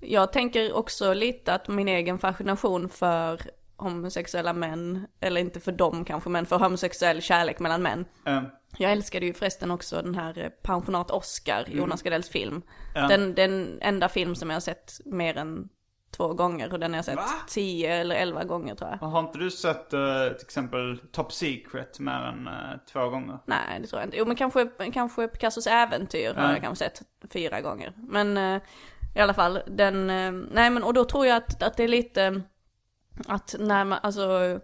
jag 0.00 0.32
tänker 0.32 0.72
också 0.72 1.12
lite 1.14 1.54
att 1.54 1.68
min 1.68 1.88
egen 1.88 2.18
fascination 2.18 2.88
för 2.88 3.40
homosexuella 3.78 4.52
män, 4.52 5.06
eller 5.20 5.40
inte 5.40 5.60
för 5.60 5.72
dem 5.72 6.04
kanske, 6.04 6.30
men 6.30 6.46
för 6.46 6.58
homosexuell 6.58 7.22
kärlek 7.22 7.58
mellan 7.58 7.82
män. 7.82 8.04
Eh, 8.26 8.42
Jag 8.78 8.92
älskade 8.92 9.26
ju 9.26 9.34
förresten 9.34 9.70
också 9.70 10.02
den 10.02 10.14
här 10.14 10.38
eh, 10.38 10.48
Pensionat 10.62 11.10
Oscar, 11.10 11.64
Jonas 11.68 12.02
Gardells 12.02 12.28
film. 12.28 12.62
Mm. 12.96 13.08
Den, 13.08 13.34
den 13.34 13.78
enda 13.82 14.08
film 14.08 14.34
som 14.34 14.50
jag 14.50 14.54
har 14.56 14.60
sett 14.60 14.92
mer 15.04 15.36
än 15.36 15.68
två 16.16 16.34
gånger 16.34 16.72
och 16.72 16.80
den 16.80 16.90
har 16.92 16.98
jag 16.98 17.04
sett 17.04 17.16
Va? 17.16 17.24
tio 17.48 17.94
eller 17.94 18.16
elva 18.16 18.44
gånger 18.44 18.74
tror 18.74 18.90
jag. 19.00 19.08
har 19.08 19.20
inte 19.20 19.38
du 19.38 19.50
sett 19.50 19.92
eh, 19.92 20.28
till 20.36 20.44
exempel 20.46 20.98
Top 21.12 21.32
Secret 21.32 21.98
mer 22.00 22.12
än 22.20 22.46
eh, 22.46 22.52
två 22.92 23.08
gånger? 23.08 23.38
Nej, 23.46 23.80
det 23.80 23.86
tror 23.86 24.00
jag 24.00 24.06
inte. 24.06 24.16
Jo, 24.16 24.24
men 24.26 24.36
kanske, 24.36 24.68
kanske 24.92 25.28
Picassos 25.28 25.66
äventyr 25.66 26.34
har 26.34 26.44
Ja. 26.44 26.52
jag 26.52 26.62
kanske 26.62 26.84
sett 26.84 27.02
fyra 27.32 27.60
gånger. 27.60 27.92
Men 27.96 28.36
eh, 28.36 28.62
i 29.14 29.20
alla 29.20 29.34
fall, 29.34 29.60
den, 29.66 30.06
nej 30.52 30.70
men 30.70 30.82
och 30.84 30.94
då 30.94 31.04
tror 31.04 31.26
jag 31.26 31.36
att, 31.36 31.62
att 31.62 31.76
det 31.76 31.84
är 31.84 31.88
lite, 31.88 32.42
att 33.26 33.54
när 33.58 33.84
man, 33.84 33.98
alltså, 34.02 34.60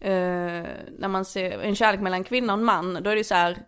eh, 0.00 0.64
när 0.98 1.08
man 1.08 1.24
ser 1.24 1.58
en 1.58 1.74
kärlek 1.74 2.00
mellan 2.00 2.24
kvinna 2.24 2.52
och 2.52 2.58
en 2.58 2.64
man, 2.64 3.02
då 3.02 3.10
är 3.10 3.16
det 3.16 3.24
så 3.24 3.34
här, 3.34 3.58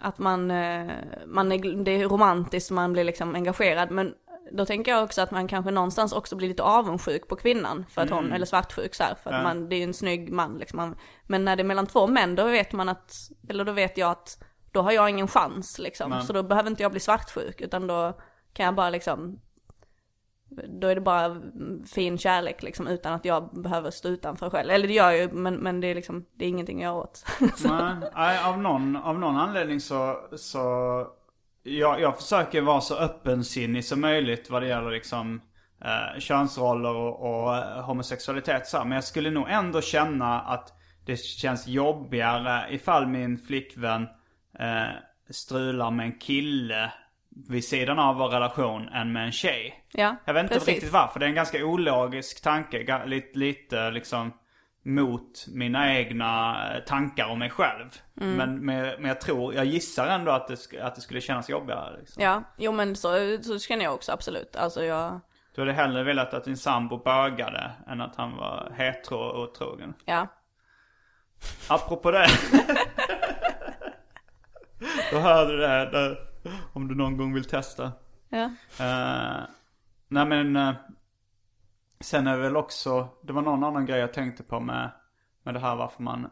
att 0.00 0.18
man, 0.18 0.50
eh, 0.50 0.92
man 1.26 1.52
är, 1.52 1.84
det 1.84 1.90
är 1.90 2.08
romantiskt, 2.08 2.70
man 2.70 2.92
blir 2.92 3.04
liksom 3.04 3.34
engagerad, 3.34 3.90
men 3.90 4.14
då 4.52 4.66
tänker 4.66 4.92
jag 4.92 5.04
också 5.04 5.22
att 5.22 5.30
man 5.30 5.48
kanske 5.48 5.70
någonstans 5.70 6.12
också 6.12 6.36
blir 6.36 6.48
lite 6.48 6.62
avundsjuk 6.62 7.28
på 7.28 7.36
kvinnan 7.36 7.84
för 7.90 8.02
att 8.02 8.10
hon, 8.10 8.32
eller 8.32 8.46
svartsjuk 8.46 8.94
så 8.94 9.02
här, 9.02 9.14
för 9.14 9.30
att 9.30 9.36
Ja. 9.36 9.42
man, 9.42 9.68
det 9.68 9.74
är 9.76 9.78
ju 9.78 9.84
en 9.84 9.94
snygg 9.94 10.32
man 10.32 10.58
liksom. 10.58 10.96
Men 11.26 11.44
när 11.44 11.56
det 11.56 11.62
är 11.62 11.64
mellan 11.64 11.86
två 11.86 12.06
män, 12.06 12.34
då 12.34 12.44
vet 12.44 12.72
man 12.72 12.88
att, 12.88 13.12
eller 13.48 13.64
då 13.64 13.72
vet 13.72 13.98
jag 13.98 14.10
att 14.10 14.38
då 14.72 14.82
har 14.82 14.92
jag 14.92 15.10
ingen 15.10 15.28
chans 15.28 15.78
liksom. 15.78 16.22
Så 16.22 16.32
då 16.32 16.42
behöver 16.42 16.70
inte 16.70 16.82
jag 16.82 16.90
bli 16.92 17.00
svartsjuk 17.00 17.60
utan 17.60 17.86
då 17.86 18.18
kan 18.52 18.66
jag 18.66 18.74
bara 18.74 18.90
liksom 18.90 19.40
då 20.50 20.88
är 20.88 20.94
det 20.94 21.00
bara 21.00 21.36
fin 21.94 22.18
kärlek 22.18 22.62
liksom 22.62 22.86
utan 22.86 23.12
att 23.12 23.24
jag 23.24 23.62
behöver 23.62 23.90
stå 23.90 24.08
utanför 24.08 24.50
själv. 24.50 24.70
Eller 24.70 24.88
det 24.88 24.94
gör 24.94 25.10
jag 25.10 25.18
ju 25.18 25.32
men, 25.32 25.54
men 25.54 25.80
det 25.80 25.86
är 25.86 25.94
liksom, 25.94 26.24
det 26.36 26.44
är 26.44 26.48
ingenting 26.48 26.82
jag 26.82 26.96
åt. 26.96 27.26
Nej, 28.14 28.44
av, 28.44 28.58
någon, 28.58 28.96
av 28.96 29.18
någon 29.18 29.36
anledning 29.36 29.80
så, 29.80 30.16
så 30.36 30.58
jag, 31.62 32.00
jag 32.00 32.16
försöker 32.16 32.62
vara 32.62 32.80
så 32.80 32.96
öppensinnig 32.96 33.84
som 33.84 34.00
möjligt 34.00 34.50
vad 34.50 34.62
det 34.62 34.68
gäller 34.68 34.90
liksom 34.90 35.40
eh, 35.84 36.20
könsroller 36.20 36.94
och, 36.94 37.20
och 37.20 37.56
eh, 37.56 37.84
homosexualitet 37.84 38.66
så 38.66 38.78
här. 38.78 38.84
Men 38.84 38.94
jag 38.94 39.04
skulle 39.04 39.30
nog 39.30 39.46
ändå 39.48 39.80
känna 39.80 40.40
att 40.40 40.72
det 41.06 41.16
känns 41.16 41.66
jobbigare 41.66 42.66
ifall 42.70 43.06
min 43.06 43.38
flickvän 43.38 44.02
eh, 44.58 44.88
strular 45.30 45.90
med 45.90 46.06
en 46.06 46.18
kille 46.18 46.92
vid 47.48 47.64
sidan 47.64 47.98
av 47.98 48.16
vår 48.16 48.28
relation 48.28 48.88
än 48.88 49.12
med 49.12 49.24
en 49.24 49.32
tjej. 49.32 49.84
ja, 49.92 50.16
Jag 50.24 50.34
vet 50.34 50.42
inte 50.42 50.54
precis. 50.54 50.68
riktigt 50.68 50.92
varför. 50.92 51.20
Det 51.20 51.26
är 51.26 51.28
en 51.28 51.34
ganska 51.34 51.64
ologisk 51.64 52.42
tanke. 52.42 53.04
Lite, 53.06 53.38
lite 53.38 53.90
liksom 53.90 54.32
mot 54.84 55.46
mina 55.48 55.94
egna 55.94 56.56
eh, 56.74 56.80
tankar 56.84 57.28
om 57.28 57.38
mig 57.38 57.50
själv. 57.50 57.88
Mm. 58.20 58.34
Men, 58.36 58.58
men, 58.66 58.82
men 58.82 59.04
jag 59.04 59.20
tror, 59.20 59.54
jag 59.54 59.64
gissar 59.64 60.06
ändå 60.06 60.30
att 60.32 60.48
det, 60.48 60.80
att 60.82 60.94
det 60.94 61.00
skulle 61.00 61.20
kännas 61.20 61.48
jobbigare. 61.48 61.98
Liksom. 61.98 62.22
Ja, 62.22 62.42
jo 62.58 62.72
men 62.72 62.96
så, 62.96 63.38
så 63.42 63.58
känner 63.58 63.84
jag 63.84 63.94
också 63.94 64.12
absolut. 64.12 64.56
Alltså 64.56 64.84
jag, 64.84 65.20
Du 65.54 65.60
hade 65.60 65.72
hellre 65.72 66.02
velat 66.04 66.34
att 66.34 66.44
din 66.44 66.56
sambo 66.56 67.02
bögade 67.02 67.70
än 67.88 68.00
att 68.00 68.16
han 68.16 68.36
var 68.36 68.72
hetero 68.76 69.16
och 69.18 69.42
otrogen. 69.42 69.94
ja. 70.04 70.26
Apropå 71.68 72.10
det. 72.10 72.26
Då 75.12 75.18
hörde 75.18 75.52
du 75.52 75.58
det 75.58 75.66
där, 75.90 76.16
om 76.72 76.88
du 76.88 76.94
någon 76.94 77.16
gång 77.16 77.34
vill 77.34 77.44
testa. 77.44 77.92
Ja. 78.28 78.44
Uh, 78.80 79.46
nej 80.08 80.26
men, 80.26 80.56
eh, 80.56 80.74
sen 82.00 82.26
är 82.26 82.36
det 82.36 82.42
väl 82.42 82.56
också, 82.56 83.08
det 83.22 83.32
var 83.32 83.42
någon 83.42 83.64
annan 83.64 83.86
grej 83.86 84.00
jag 84.00 84.12
tänkte 84.12 84.42
på 84.42 84.60
med, 84.60 84.90
med 85.42 85.54
det 85.54 85.60
här 85.60 85.76
varför 85.76 86.02
man 86.02 86.30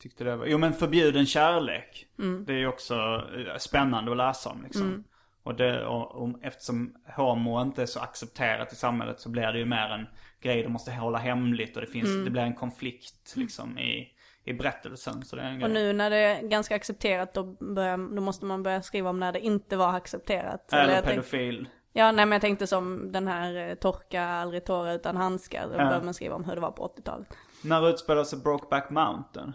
tyckte 0.00 0.24
det 0.24 0.36
var, 0.36 0.46
jo 0.46 0.58
men 0.58 0.72
förbjuden 0.72 1.26
kärlek. 1.26 2.06
Det 2.46 2.52
är 2.52 2.58
ju 2.58 2.66
också 2.66 2.94
eh, 2.94 3.56
spännande 3.58 4.10
att 4.10 4.16
läsa 4.16 4.50
om 4.50 4.62
liksom. 4.62 5.04
Och, 5.42 5.54
det, 5.54 5.86
och, 5.86 6.22
och 6.22 6.38
eftersom 6.42 6.94
homo 7.16 7.62
inte 7.62 7.82
är 7.82 7.86
så 7.86 8.00
accepterat 8.00 8.72
i 8.72 8.76
samhället 8.76 9.20
så 9.20 9.28
blir 9.28 9.52
det 9.52 9.58
ju 9.58 9.64
mer 9.64 9.88
en 9.90 10.06
grej 10.40 10.62
du 10.62 10.68
måste 10.68 10.92
hålla 10.92 11.18
hemligt 11.18 11.76
och 11.76 11.80
det 11.80 11.86
finns, 11.86 12.24
det 12.24 12.30
blir 12.30 12.42
en 12.42 12.54
konflikt 12.54 13.36
liksom 13.36 13.78
i, 13.78 14.08
i 14.44 14.52
berättelsen. 14.52 15.22
Så 15.24 15.36
det 15.36 15.42
är 15.42 15.46
en 15.46 15.52
Och 15.54 15.60
grej. 15.60 15.72
nu 15.72 15.92
när 15.92 16.10
det 16.10 16.16
är 16.16 16.42
ganska 16.42 16.74
accepterat 16.76 17.34
då, 17.34 17.42
börjar, 17.44 18.14
då 18.16 18.22
måste 18.22 18.44
man 18.44 18.62
börja 18.62 18.82
skriva 18.82 19.10
om 19.10 19.20
när 19.20 19.32
det 19.32 19.40
inte 19.40 19.76
var 19.76 19.92
accepterat. 19.96 20.72
Eller 20.72 20.94
tänk- 20.94 21.06
pedofil. 21.06 21.68
Ja, 21.92 22.12
nej 22.12 22.26
men 22.26 22.32
jag 22.32 22.40
tänkte 22.40 22.66
som 22.66 23.12
den 23.12 23.28
här 23.28 23.68
eh, 23.68 23.74
torka 23.74 24.24
aldrig 24.24 24.64
tårar 24.64 24.94
utan 24.94 25.16
handskar. 25.16 25.66
Då 25.66 25.72
Ja. 25.72 25.84
börjar 25.84 26.02
man 26.02 26.14
skriva 26.14 26.34
om 26.34 26.44
hur 26.44 26.54
det 26.54 26.60
var 26.60 26.70
på 26.70 26.86
80-talet. 26.96 27.28
När 27.64 27.88
utspelar 27.88 28.24
sig 28.24 28.38
Brokeback 28.38 28.90
Mountain? 28.90 29.52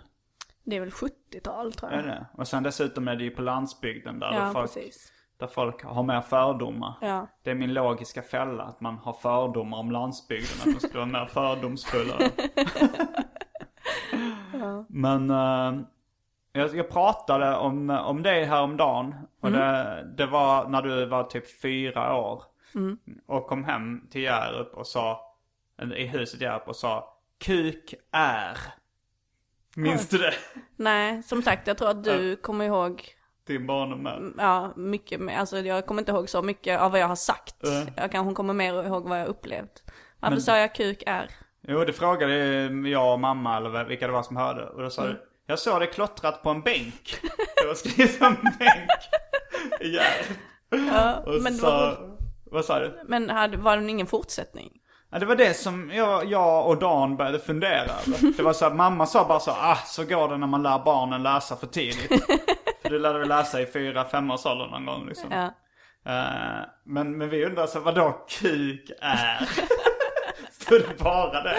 Det 0.63 0.75
är 0.75 0.79
väl 0.79 0.89
70-tal 0.89 1.73
tror 1.73 1.91
Är 1.91 1.95
jag. 1.95 2.05
det? 2.05 2.25
Och 2.33 2.47
sen 2.47 2.63
dessutom 2.63 3.07
är 3.07 3.15
det 3.15 3.23
ju 3.23 3.31
på 3.31 3.41
landsbygden 3.41 4.19
där, 4.19 4.33
Ja, 4.33 4.51
folk, 4.53 4.73
precis. 4.73 5.11
där 5.37 5.47
folk 5.47 5.83
har 5.83 6.03
mer 6.03 6.21
fördomar. 6.21 6.93
Ja. 7.01 7.27
Det 7.43 7.51
är 7.51 7.55
min 7.55 7.73
logiska 7.73 8.21
fälla, 8.21 8.63
att 8.63 8.81
man 8.81 8.97
har 8.97 9.13
fördomar 9.13 9.77
om 9.77 9.91
landsbygden, 9.91 10.57
att 10.59 10.65
de 10.81 10.87
skulle 10.87 11.05
vara 11.05 11.05
mer 11.19 11.25
fördomsfulla. 11.33 12.15
Men 14.87 15.29
eh, 15.29 15.81
jag, 16.51 16.75
jag 16.75 16.89
pratade 16.89 17.55
om, 17.55 17.89
om 17.89 18.23
dig 18.23 18.43
häromdagen. 18.45 19.15
Och 19.39 19.51
det, 19.51 20.07
det 20.17 20.25
var 20.25 20.67
när 20.69 20.81
du 20.81 21.05
var 21.05 21.23
typ 21.23 21.61
fyra 21.61 22.15
år. 22.15 22.43
Och 23.25 23.47
kom 23.47 23.63
hem 23.63 24.07
till 24.11 24.21
Hjärup 24.21 24.73
och 24.73 24.87
sa, 24.87 25.35
i 25.95 26.05
huset 26.05 26.41
Hjärup 26.41 26.67
och 26.67 26.75
sa 26.75 27.17
Kuk 27.37 27.93
är. 28.11 28.57
Minns 29.75 30.09
du 30.09 30.17
det? 30.17 30.33
Nej, 30.75 31.23
som 31.23 31.41
sagt 31.41 31.67
jag 31.67 31.77
tror 31.77 31.89
att 31.89 32.03
du 32.03 32.35
kommer 32.35 32.65
ihåg 32.65 33.03
Din 33.47 33.67
barndom 33.67 34.03
med. 34.03 34.33
Ja, 34.37 34.73
mycket 34.75 35.19
mer. 35.19 35.37
Alltså 35.37 35.57
jag 35.59 35.85
kommer 35.85 36.01
inte 36.01 36.11
ihåg 36.11 36.29
så 36.29 36.41
mycket 36.41 36.79
av 36.81 36.91
vad 36.91 36.99
jag 36.99 37.07
har 37.07 37.15
sagt. 37.15 37.55
Nej. 37.63 37.93
Jag 37.97 38.11
kanske 38.11 38.35
kommer 38.35 38.53
mer 38.53 38.83
ihåg 38.83 39.09
vad 39.09 39.19
jag 39.21 39.27
upplevt. 39.27 39.83
Varför 40.19 40.37
sa 40.37 40.57
jag 40.57 40.75
kuk 40.75 41.03
är? 41.05 41.29
Jo, 41.67 41.83
det 41.85 41.93
frågade 41.93 42.33
jag 42.89 43.13
och 43.13 43.19
mamma 43.19 43.57
eller 43.57 43.83
vilka 43.83 44.07
det 44.07 44.13
var 44.13 44.23
som 44.23 44.37
hörde. 44.37 44.65
Och 44.65 44.81
då 44.81 44.89
sa 44.89 45.01
Mm. 45.01 45.13
du, 45.13 45.21
jag 45.47 45.59
såg 45.59 45.79
det 45.79 45.87
klottrat 45.87 46.43
på 46.43 46.49
en 46.49 46.61
bänk. 46.61 47.17
Det 47.61 47.67
var 47.67 47.73
skrivet 47.73 48.13
som 48.17 48.25
en 48.27 48.51
bänk. 48.59 48.89
Ja. 49.81 50.03
Ja, 50.69 51.15
Och 51.25 51.41
men, 51.41 51.53
så, 51.53 51.65
var, 51.65 51.97
vad 52.51 52.65
sa 52.65 52.79
du? 52.79 53.01
men 53.07 53.29
hade, 53.29 53.57
var 53.57 53.77
det 53.77 53.89
ingen 53.89 54.07
fortsättning? 54.07 54.71
Ja, 55.11 55.19
det 55.19 55.25
var 55.25 55.35
det 55.35 55.53
som 55.53 55.91
jag, 55.93 56.25
jag 56.25 56.67
och 56.67 56.77
Dan 56.77 57.17
började 57.17 57.39
fundera 57.39 57.81
över. 57.81 58.37
Det 58.37 58.43
var 58.43 58.53
så 58.53 58.65
att 58.65 58.75
mamma 58.75 59.05
sa 59.05 59.25
bara 59.27 59.39
så 59.39 59.51
ah, 59.51 59.75
så 59.85 60.03
går 60.05 60.29
det 60.29 60.37
när 60.37 60.47
man 60.47 60.63
lär 60.63 60.79
barnen 60.85 61.23
läsa 61.23 61.55
för 61.55 61.67
tidigt. 61.67 62.25
för 62.81 62.89
du 62.89 62.99
lärde 62.99 63.19
väl 63.19 63.27
läsa 63.27 63.61
i 63.61 63.65
fyra, 63.65 64.03
fem 64.05 64.31
års 64.31 64.45
ålder 64.45 64.67
någon 64.67 64.85
gång 64.85 65.07
liksom. 65.07 65.31
Ja. 65.31 65.45
Eh, 66.11 66.65
men, 66.85 67.17
men 67.17 67.29
vi 67.29 67.45
undrar 67.45 67.67
så 67.67 67.79
vadå 67.79 68.25
kuk 68.41 68.91
är? 69.01 69.49
Stod 70.65 70.81
det 70.81 71.03
bara 71.03 71.41
det? 71.43 71.57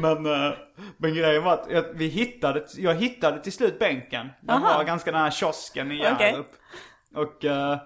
Men, 0.00 0.26
eh, 0.26 0.52
men 0.96 1.14
grejen 1.14 1.44
var 1.44 1.52
att 1.52 1.66
jag, 1.70 1.84
vi 1.94 2.06
hittade, 2.08 2.64
jag 2.76 2.94
hittade 2.94 3.38
till 3.40 3.52
slut 3.52 3.78
bänken. 3.78 4.28
Den 4.40 4.56
Aha. 4.56 4.76
var 4.76 4.84
ganska 4.84 5.12
nära 5.12 5.30
kiosken 5.30 5.92
i. 5.92 5.98
Hjärup. 5.98 6.50
Och 7.14 7.44
uh, 7.44 7.76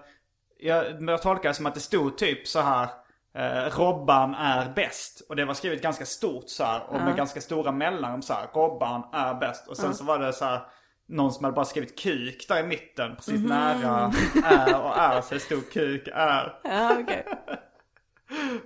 jag, 0.59 1.01
jag 1.09 1.21
tolkar 1.21 1.49
det 1.49 1.55
som 1.55 1.65
att 1.65 1.73
det 1.73 1.79
stod 1.79 2.17
typ 2.17 2.47
så 2.47 2.59
här. 2.59 2.87
eh, 3.35 3.77
Robban 3.79 4.35
är 4.35 4.69
bäst. 4.75 5.25
Och 5.29 5.35
det 5.35 5.45
var 5.45 5.53
skrivet 5.53 5.81
ganska 5.81 6.05
stort 6.05 6.43
så 6.49 6.63
här. 6.63 6.81
Och 6.89 7.01
med 7.01 7.15
ganska 7.15 7.41
stora 7.41 7.71
mellanrum 7.71 8.21
så 8.21 8.33
här. 8.33 8.47
Robban 8.53 9.03
är 9.13 9.33
bäst. 9.33 9.67
Och 9.67 9.77
sen 9.77 9.93
så 9.93 10.03
var 10.03 10.19
det 10.19 10.33
så 10.33 10.45
här. 10.45 10.61
Någon 11.07 11.31
som 11.31 11.43
hade 11.43 11.55
bara 11.55 11.65
skrivit 11.65 11.99
kuk 11.99 12.45
där 12.47 12.59
i 12.59 12.63
mitten. 12.67 13.15
Precis 13.15 13.41
nära 13.49 14.11
är 14.45 14.81
och 14.81 14.97
är. 14.97 15.21
Så 15.21 15.33
det 15.33 15.39
stod 15.39 15.71
kuk 15.71 16.07
är. 16.13 16.59
Ja, 16.63 16.97
okej. 16.99 17.25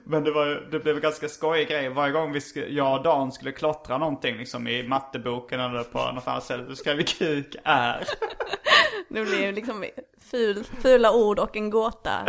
Men 0.04 0.24
det, 0.24 0.32
var, 0.32 0.46
det 0.72 0.80
blev 0.80 0.96
en 0.96 1.02
ganska 1.02 1.30
skojig 1.30 1.68
grej. 1.68 1.90
Varje 1.90 2.14
gång 2.14 2.32
vi 2.32 2.40
sk- 2.40 2.68
jag 2.70 2.98
och 2.98 3.04
Dan 3.04 3.32
skulle 3.32 3.52
klottra 3.52 3.98
någonting 3.98 4.38
liksom 4.38 4.68
i 4.68 4.88
matteboken 4.88 5.60
eller 5.60 5.84
på 5.84 6.12
något 6.12 6.28
annat 6.28 6.44
ställe. 6.44 6.64
Då 6.64 6.76
skrev 6.76 6.98
vi 6.98 7.04
kuk 7.04 7.56
är. 7.64 8.04
Det 9.10 9.22
blir 9.26 9.52
liksom 9.52 9.86
ful, 10.22 10.64
fula 10.64 11.14
ord 11.14 11.40
och 11.40 11.56
en 11.58 11.70
gåta 11.70 12.26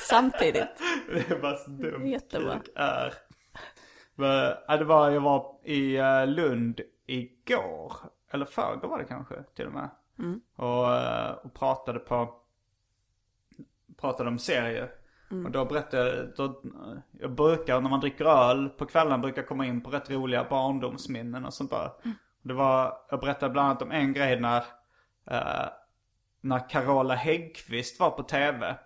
samtidigt. 0.00 0.64
Det 1.12 1.30
är 1.30 1.38
bara 1.40 1.56
så 1.56 1.70
dumt. 1.70 2.06
Jättebra. 2.06 2.54
Kuk 2.58 2.68
är. 2.76 3.14
Men, 4.14 4.52
ja, 4.68 4.76
det 4.76 4.84
var, 4.84 5.10
jag 5.10 5.20
var 5.20 5.56
i 5.64 5.96
eh, 5.96 6.26
Lund 6.26 6.80
igår. 7.06 7.92
Eller 8.30 8.44
förrgår 8.44 8.88
var 8.88 8.98
det 8.98 9.04
kanske 9.04 9.34
till 9.56 9.66
och 9.66 9.72
med. 9.72 9.88
Och, 10.56 10.94
eh, 10.94 11.30
och 11.30 11.54
pratade 11.54 11.98
på 11.98 12.34
pratade 14.00 14.28
om 14.28 14.38
serier. 14.38 14.90
Och 15.44 15.50
då 15.50 15.64
berättade 15.64 16.16
jag, 16.16 16.28
då, 16.36 16.62
jag 17.20 17.32
brukar 17.32 17.80
när 17.80 17.90
man 17.90 18.00
dricker 18.00 18.24
öl 18.24 18.68
på 18.68 18.86
kvällen 18.86 19.20
brukar 19.20 19.42
komma 19.42 19.66
in 19.66 19.80
på 19.80 19.90
rätt 19.90 20.10
roliga 20.10 20.46
barndomsminnen 20.50 21.44
och 21.44 21.54
sånt 21.54 21.70
där. 21.70 21.90
Det 22.42 22.54
var, 22.54 22.98
jag 23.10 23.20
berättade 23.20 23.52
bland 23.52 23.68
annat 23.68 23.82
om 23.82 23.90
en 23.90 24.12
grej 24.12 24.40
när, 24.40 24.64
eh, 25.30 25.68
när 26.40 26.68
Carola 26.68 27.14
Häggkvist 27.14 28.00
var 28.00 28.10
på 28.10 28.22
tv. 28.22 28.76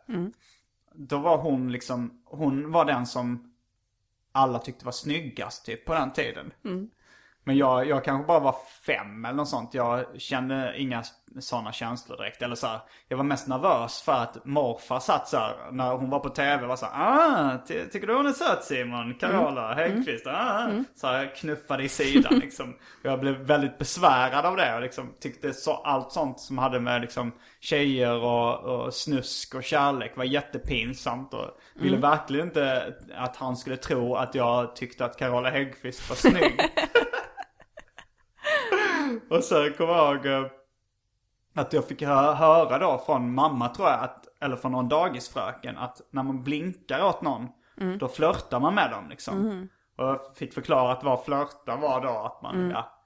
Då 0.94 1.18
var 1.18 1.38
hon 1.38 1.72
liksom, 1.72 2.22
hon 2.24 2.72
var 2.72 2.84
den 2.84 3.06
som 3.06 3.54
alla 4.32 4.58
tyckte 4.58 4.84
var 4.84 4.92
snyggast 4.92 5.66
typ 5.66 5.84
på 5.86 5.94
den 5.94 6.12
tiden. 6.12 6.52
Men 7.50 7.56
jag, 7.58 7.88
jag 7.88 8.04
kanske 8.04 8.26
bara 8.26 8.40
var 8.40 8.56
fem 8.86 9.24
eller 9.24 9.36
något 9.36 9.48
sånt. 9.48 9.74
Jag 9.74 10.04
kände 10.20 10.74
inga 10.76 11.02
sådana 11.40 11.72
känslor 11.72 12.16
direkt. 12.16 12.42
Eller 12.42 12.54
så 12.54 12.66
här, 12.66 12.80
jag 13.08 13.16
var 13.16 13.24
mest 13.24 13.48
nervös 13.48 14.02
för 14.02 14.12
att 14.12 14.44
morfar 14.44 15.00
satt 15.00 15.28
så 15.28 15.36
här, 15.36 15.54
när 15.72 15.92
hon 15.92 16.10
var 16.10 16.18
på 16.20 16.28
tv 16.28 16.66
var 16.66 16.76
så 16.76 16.86
här, 16.86 16.92
ah, 17.54 17.58
ty- 17.68 17.84
tycker 17.86 18.06
du 18.06 18.14
hon 18.14 18.26
är 18.26 18.32
söt 18.32 18.64
Simon? 18.64 19.14
Carola 19.14 19.74
Häggkvist, 19.74 20.26
ah. 20.26 20.68
Så 20.94 21.06
här, 21.06 21.34
knuffade 21.36 21.82
i 21.82 21.88
sidan 21.88 22.34
liksom. 22.38 22.76
Jag 23.02 23.20
blev 23.20 23.34
väldigt 23.34 23.78
besvärad 23.78 24.46
av 24.46 24.56
det 24.56 24.74
och 24.74 24.80
liksom 24.80 25.14
tyckte 25.20 25.52
så, 25.52 25.74
allt 25.74 26.12
sånt 26.12 26.40
som 26.40 26.58
hade 26.58 26.80
med 26.80 27.00
liksom 27.00 27.32
tjejer 27.60 28.16
och, 28.22 28.58
och 28.58 28.94
snusk 28.94 29.54
och 29.54 29.64
kärlek 29.64 30.16
var 30.16 30.24
jättepinsamt. 30.24 31.34
Och 31.34 31.46
ville 31.74 31.96
verkligen 31.96 32.46
inte 32.46 32.94
att 33.16 33.36
han 33.36 33.56
skulle 33.56 33.76
tro 33.76 34.14
att 34.14 34.34
jag 34.34 34.76
tyckte 34.76 35.04
att 35.04 35.16
Carola 35.18 35.50
Häggkvist 35.50 36.08
var 36.08 36.16
snygg. 36.16 36.60
Och 39.30 39.44
sen 39.44 39.72
kommer 39.72 39.92
jag 39.92 40.14
ihåg 40.16 40.26
eh, 40.26 40.46
att 41.54 41.72
jag 41.72 41.84
fick 41.88 42.02
hö- 42.02 42.34
höra 42.34 42.78
då 42.78 43.02
från 43.06 43.34
mamma 43.34 43.68
tror 43.68 43.88
jag, 43.88 44.00
att, 44.00 44.24
eller 44.40 44.56
från 44.56 44.72
någon 44.72 44.88
dagisfröken, 44.88 45.78
att 45.78 46.00
när 46.10 46.22
man 46.22 46.42
blinkar 46.42 47.04
åt 47.04 47.22
någon, 47.22 47.48
då 47.98 48.08
flörtar 48.08 48.60
man 48.60 48.74
med 48.74 48.90
dem 48.90 49.08
liksom. 49.10 49.68
Och 49.98 50.04
jag 50.04 50.20
fick 50.36 50.54
förklara 50.54 50.92
att 50.92 51.04
vad 51.04 51.24
flörta 51.24 51.76
var 51.76 52.00
då, 52.00 52.08
att 52.18 52.42
man, 52.42 52.70
ja. 52.70 52.96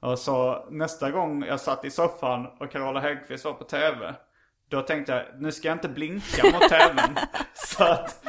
Och 0.00 0.18
så 0.18 0.66
nästa 0.70 1.10
gång 1.10 1.44
jag 1.44 1.60
satt 1.60 1.84
i 1.84 1.90
soffan 1.90 2.46
och 2.46 2.70
Carola 2.70 3.00
Häggkvist 3.00 3.44
var 3.44 3.52
på 3.52 3.64
tv. 3.64 4.14
Då 4.68 4.82
tänkte 4.82 5.12
jag, 5.12 5.40
nu 5.42 5.52
ska 5.52 5.68
jag 5.68 5.74
inte 5.74 5.88
blinka 5.88 6.44
mot 6.44 6.68
tvn. 6.68 7.16
så 7.54 7.84
att 7.84 8.24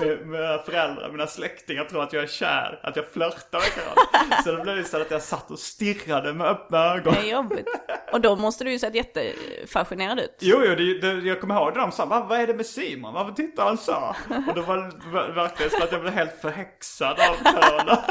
mi- 0.00 0.24
mina 0.24 0.58
föräldrar, 0.58 1.10
mina 1.12 1.26
släktingar 1.26 1.84
tror 1.84 2.02
att 2.02 2.12
jag 2.12 2.22
är 2.22 2.26
kär. 2.26 2.80
Att 2.82 2.96
jag 2.96 3.06
flörtar 3.12 3.58
med 3.58 3.72
Carola. 3.74 4.42
Så 4.44 4.52
det 4.52 4.62
blev 4.62 4.84
så 4.84 5.00
att 5.00 5.10
jag 5.10 5.22
satt 5.22 5.50
och 5.50 5.58
stirrade 5.58 6.32
med 6.32 6.46
öppna 6.46 6.78
ögon. 6.94 7.14
Det 7.14 7.20
är 7.30 7.32
jobbigt. 7.32 7.66
Och 8.12 8.20
då 8.20 8.36
måste 8.36 8.64
du 8.64 8.70
ju 8.72 8.78
sett 8.78 8.94
jättefascinerad 8.94 10.18
ut. 10.20 10.36
Jo, 10.40 10.62
jo, 10.64 10.74
det, 10.74 10.98
det, 11.00 11.28
jag 11.28 11.40
kommer 11.40 11.54
ihåg 11.54 11.74
det 11.74 11.80
de 11.80 11.92
sa, 11.92 12.06
"Va, 12.06 12.26
vad 12.28 12.40
är 12.40 12.46
det 12.46 12.54
med 12.54 12.66
Simon? 12.66 13.14
Varför 13.14 13.32
tittar 13.32 13.64
han 13.64 13.78
så? 13.78 14.14
Och 14.48 14.54
det 14.54 14.60
var 14.62 14.76
ver- 15.12 15.34
verkligen 15.34 15.70
så 15.70 15.82
att 15.84 15.92
jag 15.92 16.00
blev 16.00 16.12
helt 16.12 16.40
förhäxad 16.40 17.16
av 17.20 17.52
Carola. 17.52 18.04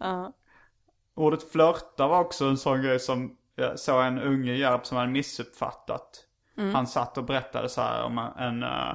Ordet 1.16 1.50
flörta 1.52 2.06
var 2.08 2.20
också 2.20 2.44
en 2.44 2.56
sån 2.58 2.82
grej 2.82 3.00
som 3.00 3.36
jag 3.56 3.78
såg 3.78 4.04
en 4.04 4.18
unge 4.18 4.52
i 4.52 4.58
Järp 4.60 4.86
som 4.86 4.96
hade 4.96 5.10
missuppfattat. 5.10 6.24
Han 6.58 6.86
satt 6.86 7.18
och 7.18 7.24
berättade 7.24 7.68
så 7.68 7.80
här 7.80 8.02
om 8.02 8.18
en, 8.18 8.62
eh, 8.62 8.94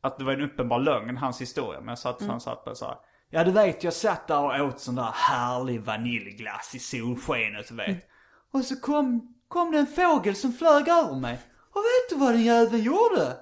att 0.00 0.18
det 0.18 0.24
var 0.24 0.32
en 0.32 0.40
uppenbar 0.40 0.78
lögn, 0.78 1.16
hans 1.16 1.40
historia. 1.40 1.80
Men 1.80 1.88
jag 1.88 1.98
satt, 1.98 2.22
han 2.22 2.40
satt 2.40 2.68
och 2.68 2.76
sa, 2.76 3.04
ja 3.30 3.44
du 3.44 3.50
vet 3.50 3.84
jag 3.84 3.92
satt 3.92 4.28
där 4.28 4.60
och 4.60 4.68
åt 4.68 4.80
sån 4.80 4.94
där 4.94 5.10
härlig 5.12 5.80
vaniljglass 5.80 6.74
i 6.74 6.78
solskenet 6.78 7.68
du 7.68 7.74
vet. 7.74 8.08
Och 8.52 8.64
så 8.64 8.76
kom, 8.80 9.34
kom 9.48 9.70
det 9.70 9.78
en 9.78 9.86
fågel 9.86 10.36
som 10.36 10.52
flög 10.52 10.88
över 10.88 11.14
mig. 11.14 11.38
Och 11.70 11.80
vet 11.80 12.10
du 12.10 12.16
vad 12.16 12.32
den 12.32 12.42
jäveln 12.42 12.82
gjorde? 12.82 13.36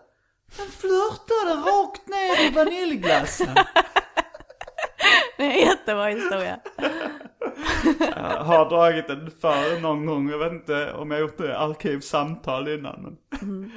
Den 0.57 0.67
flörtade 0.67 1.55
rakt 1.71 2.09
ner 2.09 2.47
i 2.47 2.51
vaniljglassen. 2.55 3.57
Jättebra 5.83 6.07
historia. 6.07 6.61
Jag 8.17 8.45
har 8.45 8.69
dragit 8.69 9.09
den 9.09 9.31
för 9.31 9.81
någon 9.81 10.07
gång. 10.07 10.31
Jag 10.31 10.39
vet 10.39 10.53
inte 10.53 10.93
om 10.93 11.11
jag 11.11 11.21
gjort 11.21 11.39
det 11.39 11.47
i 11.47 11.53
arkivsamtal 11.53 12.69
innan. 12.69 13.17
Men 13.41 13.73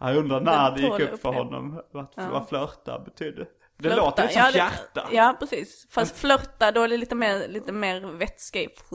Jag 0.00 0.16
undrar 0.16 0.40
när 0.40 0.70
det 0.70 0.80
gick 0.80 1.00
upp 1.00 1.20
för 1.20 1.32
honom 1.32 1.80
vad, 1.90 2.06
vad 2.14 2.48
flörta 2.48 2.98
betydde. 2.98 3.46
Det 3.82 3.88
Flörta. 3.88 4.04
låter 4.04 4.22
lite 4.22 4.34
som 4.34 4.42
ja, 4.42 4.50
hjärta. 4.50 5.08
Ja, 5.12 5.36
precis. 5.40 5.86
Fast 5.90 6.18
flörta, 6.18 6.72
då 6.72 6.82
är 6.82 6.88
det 6.88 6.96
lite 6.96 7.14
mer, 7.14 7.48
lite 7.48 7.72
mer 7.72 8.00
vätska 8.00 8.60
i. 8.60 8.68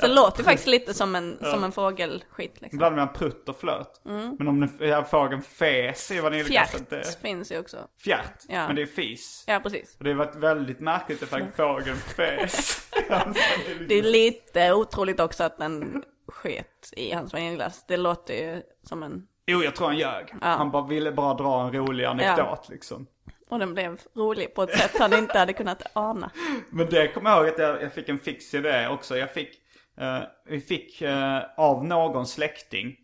Så 0.00 0.06
det 0.06 0.14
låter 0.14 0.38
ju 0.38 0.44
faktiskt 0.44 0.66
lite 0.68 0.94
som 0.94 1.14
en, 1.14 1.38
som 1.40 1.64
en 1.64 1.72
fågelskit 1.72 2.60
liksom. 2.60 2.76
Ibland 2.76 2.96
med 2.96 3.02
en 3.02 3.12
prutt 3.12 3.48
och 3.48 3.60
flört. 3.60 3.92
Men 4.38 4.48
om 4.48 4.60
den, 4.60 4.88
ja, 4.88 5.04
fågeln 5.04 5.42
fes 5.42 6.10
i 6.10 6.20
vaniljglassen. 6.20 6.86
Fjärt 6.86 7.04
Det, 7.04 7.20
finns 7.22 7.52
ju 7.52 7.58
också. 7.58 7.76
fjärt. 8.04 8.44
Ja. 8.48 8.66
Men 8.66 8.76
det 8.76 8.82
är 8.82 8.86
fis. 8.86 9.44
Ja, 9.46 9.60
precis. 9.62 9.96
Och 9.98 10.04
det 10.04 10.10
har 10.10 10.16
varit 10.16 10.36
väldigt 10.36 10.80
märkligt 10.80 11.22
ifall 11.22 11.46
fågeln 11.56 11.96
fes. 11.96 12.88
Det 13.88 13.94
är 13.94 14.02
lite 14.02 14.72
otroligt 14.72 15.20
också 15.20 15.44
att 15.44 15.58
den 15.58 16.02
sket 16.28 16.92
i 16.96 17.12
hans 17.12 17.32
vaniljglass. 17.32 17.84
Det 17.88 17.96
låter 17.96 18.34
ju 18.34 18.62
som 18.82 19.02
en... 19.02 19.26
Jo, 19.46 19.62
jag 19.62 19.76
tror 19.76 19.86
han 19.86 19.96
ljög. 19.96 20.34
Han 20.40 20.70
bara 20.70 20.86
ville 20.86 21.12
bara 21.12 21.34
dra 21.34 21.62
en 21.66 21.72
rolig 21.72 22.04
anekdot 22.04 22.68
liksom. 22.68 23.06
Och 23.52 23.58
den 23.58 23.74
blev 23.74 24.00
rolig 24.16 24.54
på 24.54 24.62
ett 24.62 24.78
sätt 24.78 24.98
han 24.98 25.12
inte 25.12 25.38
hade 25.38 25.52
kunnat 25.52 25.82
ana. 25.92 26.30
Men 26.70 26.86
det 26.86 27.08
kommer 27.08 27.30
jag 27.30 27.38
ihåg 27.38 27.48
att 27.48 27.58
jag, 27.58 27.82
jag 27.82 27.92
fick 27.92 28.08
en 28.08 28.18
fix 28.18 28.54
i 28.54 28.60
det 28.60 28.88
också. 28.88 29.16
Jag 29.16 29.30
fick, 29.30 29.60
eh, 29.96 30.18
vi 30.46 30.60
fick 30.60 31.02
eh, 31.02 31.40
av 31.56 31.84
någon 31.84 32.26
släkting. 32.26 32.96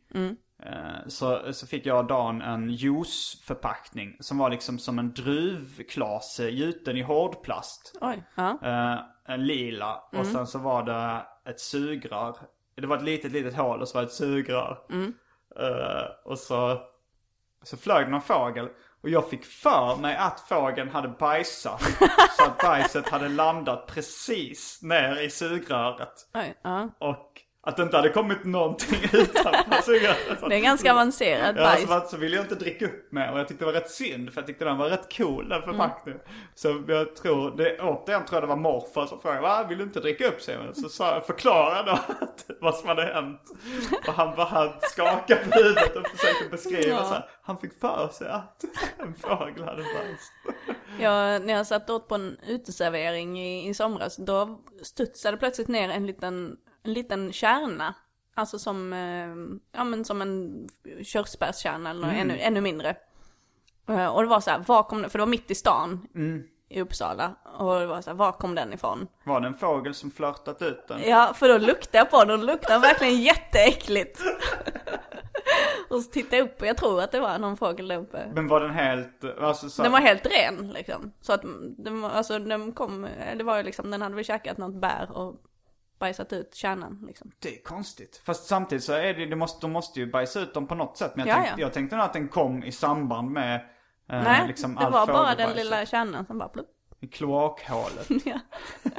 eh, 0.63 1.09
så, 1.09 1.53
så 1.53 1.67
fick 1.67 1.87
jag 1.87 1.99
och 1.99 2.05
Dan 2.07 2.43
en 2.43 2.71
juiceförpackning. 2.71 4.17
Som 4.21 4.39
var 4.39 4.51
liksom 4.51 4.79
som 4.79 4.99
en 4.99 5.13
druvklase 5.13 6.49
gjuten 6.49 6.97
i 6.97 7.03
hårdplast. 7.03 7.99
Oj, 8.01 8.23
ja. 8.35 8.59
Eh, 8.63 8.99
en 9.35 9.47
lila. 9.47 10.03
Och 10.13 10.27
sen 10.27 10.47
så 10.47 10.59
var 10.59 10.83
det 10.83 11.27
ett 11.51 11.61
sugrör. 11.61 12.37
Det 12.75 12.87
var 12.87 12.97
ett 12.97 13.03
litet, 13.03 13.33
litet 13.33 13.55
hål 13.57 13.81
och 13.81 13.89
så 13.89 13.95
var 13.95 14.03
det 14.03 14.07
ett 14.09 14.13
sugrör. 14.15 14.79
Eh, 15.61 16.05
och 16.25 16.39
så, 16.39 16.81
så 17.63 17.77
flög 17.77 18.09
någon 18.11 18.23
fågel. 18.23 18.69
Och 19.03 19.11
jag 19.11 19.31
fick 19.31 19.45
för 19.45 19.97
mig 19.97 20.17
att 20.17 20.41
fågeln 20.41 20.89
hade 20.89 21.09
bajsat. 21.09 21.83
så 22.37 22.45
att 22.45 22.59
bajset 22.59 23.09
hade 23.09 23.29
landat 23.29 23.87
precis 23.87 24.83
ner 24.83 25.21
i 25.21 25.31
sugröret. 25.31 26.29
Oj, 26.35 26.55
ja. 26.63 26.89
Och 26.99 27.43
att 27.67 27.77
det 27.77 27.83
inte 27.83 27.97
hade 27.97 28.09
kommit 28.09 28.45
någonting 28.45 28.99
utanför 29.13 29.83
sugröret. 29.83 30.49
Det 30.49 30.55
är 30.57 30.61
ganska 30.61 30.93
avancerad 30.93 31.57
Ja, 31.59 31.63
bajs. 31.63 31.89
så, 31.89 32.01
så 32.09 32.17
ville 32.17 32.37
jag 32.37 32.45
inte 32.45 32.55
dricka 32.55 32.85
upp 32.85 33.13
mer 33.13 33.33
och 33.33 33.39
jag 33.39 33.49
tyckte 33.49 33.65
det 33.65 33.73
var 33.73 33.81
rätt 33.81 33.91
synd 33.91 34.33
för 34.33 34.41
jag 34.41 34.47
tyckte 34.47 34.65
den 34.65 34.79
var 34.79 34.89
rätt 34.89 35.17
cool 35.17 35.49
den 35.49 35.63
förpackningen. 35.63 36.21
Så 36.55 36.85
jag 36.89 37.17
tror, 37.17 37.57
det, 37.57 37.81
återigen 37.81 38.25
tror 38.25 38.35
jag 38.37 38.43
det 38.43 38.47
var 38.47 38.57
morfar 38.57 39.07
som 39.07 39.21
frågade 39.21 39.41
va, 39.43 39.67
vill 39.69 39.79
du 39.79 39.85
inte 39.85 40.01
dricka 40.01 40.29
upp 40.29 40.41
Simon? 40.43 40.75
Så 40.75 40.89
sa 40.89 41.15
jag, 41.15 41.27
förklara 41.27 41.83
då 41.83 41.93
att, 41.93 42.45
vad 42.61 42.75
som 42.75 42.89
hade 42.89 43.03
hänt. 43.03 43.41
Och 44.09 44.13
han 44.15 44.39
han 44.39 44.73
skakade 44.83 45.41
på 45.51 45.59
huvudet 45.59 45.97
och 45.97 46.07
försökte 46.09 46.49
beskriva 46.51 46.97
Ja. 46.97 47.05
så 47.05 47.15
här, 47.15 47.31
han 47.43 47.59
fick 47.59 47.81
för 47.81 48.09
sig 48.09 48.29
att 48.29 48.65
en 48.99 49.15
fågel 49.15 49.65
hade 49.65 49.83
bajs. 49.83 50.33
Jag, 51.01 51.45
när 51.47 51.53
jag 51.55 51.67
satt 51.67 51.91
åt 51.91 52.09
på 52.09 52.15
en 52.15 52.37
uteservering 52.47 53.41
i, 53.41 53.69
i 53.69 53.75
somras, 53.75 54.17
då 54.17 54.61
studsade 54.83 55.37
plötsligt 55.37 55.69
ner 55.69 55.89
en 55.91 56.07
liten, 56.07 56.57
en 56.89 56.95
liten 56.95 57.33
kärna. 57.33 57.95
Alltså 58.35 58.59
som, 58.59 58.93
eh, 58.93 59.59
ja 59.79 59.85
men 59.85 60.05
som 60.05 60.23
en 60.23 60.69
körsbärskärna 61.03 61.91
eller 61.91 62.07
något 62.07 62.17
ännu, 62.17 62.39
ännu 62.39 62.61
mindre. 62.61 62.97
Eh, 63.89 64.07
och 64.07 64.23
det 64.23 64.29
var 64.29 64.41
så 64.41 64.51
här, 64.51 64.59
var 64.67 64.83
kom 64.83 65.03
den, 65.03 65.11
för 65.11 65.19
det 65.19 65.23
var 65.23 65.31
mitt 65.31 65.51
i 65.51 65.55
stan 65.55 66.07
i 66.69 66.81
Uppsala. 66.81 67.35
Och 67.59 67.81
det 67.81 67.87
var 67.87 68.03
så 68.03 68.11
här, 68.11 68.17
var 68.17 68.33
kom 68.33 68.55
den 68.55 68.73
ifrån? 68.73 69.09
Var 69.25 69.41
det 69.41 69.47
en 69.47 69.55
fågel 69.55 69.95
som 69.95 70.11
flörtat 70.11 70.63
ut 70.63 70.89
den? 70.89 71.01
Ja, 71.05 71.33
för 71.35 71.49
då 71.49 71.59
luktade 71.59 71.99
jag 71.99 72.11
på 72.11 72.25
den 72.25 72.41
och 72.41 72.47
luktade 72.47 72.79
verkligen 72.79 73.21
jätteäckligt. 73.21 74.23
och 75.91 76.03
så 76.03 76.11
tittade 76.11 76.37
jag 76.37 76.45
upp 76.45 76.61
och 76.61 76.67
jag 76.67 76.77
tror 76.77 77.03
att 77.03 77.13
det 77.13 77.21
var 77.21 77.39
någon 77.39 77.57
fågel 77.57 77.89
där 77.89 77.97
uppe. 77.97 78.31
Men 78.35 78.49
var 78.49 78.61
den 78.61 78.71
helt, 78.71 79.25
alltså 79.41 79.71
så 79.71 79.83
Den 79.83 79.93
var 79.93 80.01
helt 80.01 80.27
ren 80.27 80.69
liksom. 80.69 81.13
Så 81.21 81.33
att 81.33 81.43
den, 81.79 82.05
alltså, 82.05 82.39
den 82.39 82.73
kom, 82.73 83.07
det 83.37 83.45
var 83.45 83.57
ju 83.57 83.63
liksom, 83.63 83.91
den 83.91 84.03
hade 84.03 84.15
väl 84.15 84.25
käkat 84.25 84.59
något 84.59 84.75
bär 84.75 85.11
och 85.13 85.37
bajsat 85.99 86.33
ut 86.33 86.55
kärnan 86.55 87.05
liksom. 87.07 87.31
Det 87.39 87.59
är 87.59 87.63
konstigt. 87.63 88.23
Fast 88.25 88.47
samtidigt 88.47 88.85
så 88.85 88.93
är 88.93 89.15
det, 89.15 89.27
det 89.27 89.37
måste, 89.37 89.61
de 89.67 89.73
måste 89.73 90.01
ju 90.01 90.11
bajsa 90.11 90.41
ut 90.41 90.55
dem 90.55 90.67
på 90.67 90.75
något 90.75 90.97
sätt. 90.97 91.13
Men 91.17 91.27
jag, 91.27 91.37
Ja, 91.39 91.43
tänkte, 91.43 91.61
ja. 91.61 91.67
jag 91.67 91.73
tänkte 91.73 91.97
nog 91.97 92.05
att 92.05 92.13
den 92.13 92.29
kom 92.29 92.63
i 92.65 92.73
samband 92.73 93.31
med 93.31 93.55
eh, 94.11 94.23
Nej, 94.23 94.47
liksom 94.49 94.75
det 94.75 94.91
var 94.91 95.07
bara 95.07 95.35
den 95.35 95.53
lilla 95.57 95.87
kärnan 95.87 96.27
som 96.27 96.39
bara 96.39 96.49
plupp. 96.49 96.69
I 97.01 97.07
kloakhålet. 97.07 98.09
Ja. 98.25 98.41